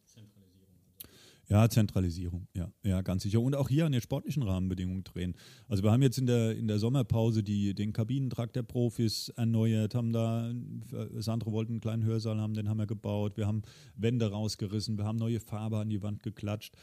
[1.52, 3.42] Ja, Zentralisierung, ja, ja, ganz sicher.
[3.42, 5.36] Und auch hier an den sportlichen Rahmenbedingungen drehen.
[5.68, 9.96] Also wir haben jetzt in der, in der Sommerpause die, den Kabinentrakt der Profis erneuert,
[9.96, 13.64] haben da, äh, Sandro wollte einen kleinen Hörsaal haben, den haben wir gebaut, wir haben
[13.96, 16.76] Wände rausgerissen, wir haben neue Farbe an die Wand geklatscht.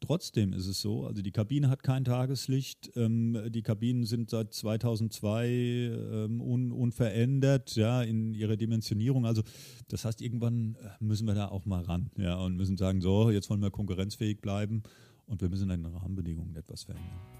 [0.00, 2.90] Trotzdem ist es so, also die Kabine hat kein Tageslicht.
[2.96, 9.26] Ähm, die Kabinen sind seit 2002 ähm, un, unverändert, ja, in ihrer Dimensionierung.
[9.26, 9.42] Also
[9.88, 13.30] das heißt, irgendwann äh, müssen wir da auch mal ran, ja, und müssen sagen, so,
[13.30, 14.82] jetzt wollen wir konkurrenzfähig bleiben
[15.26, 17.39] und wir müssen an den Rahmenbedingungen etwas verändern.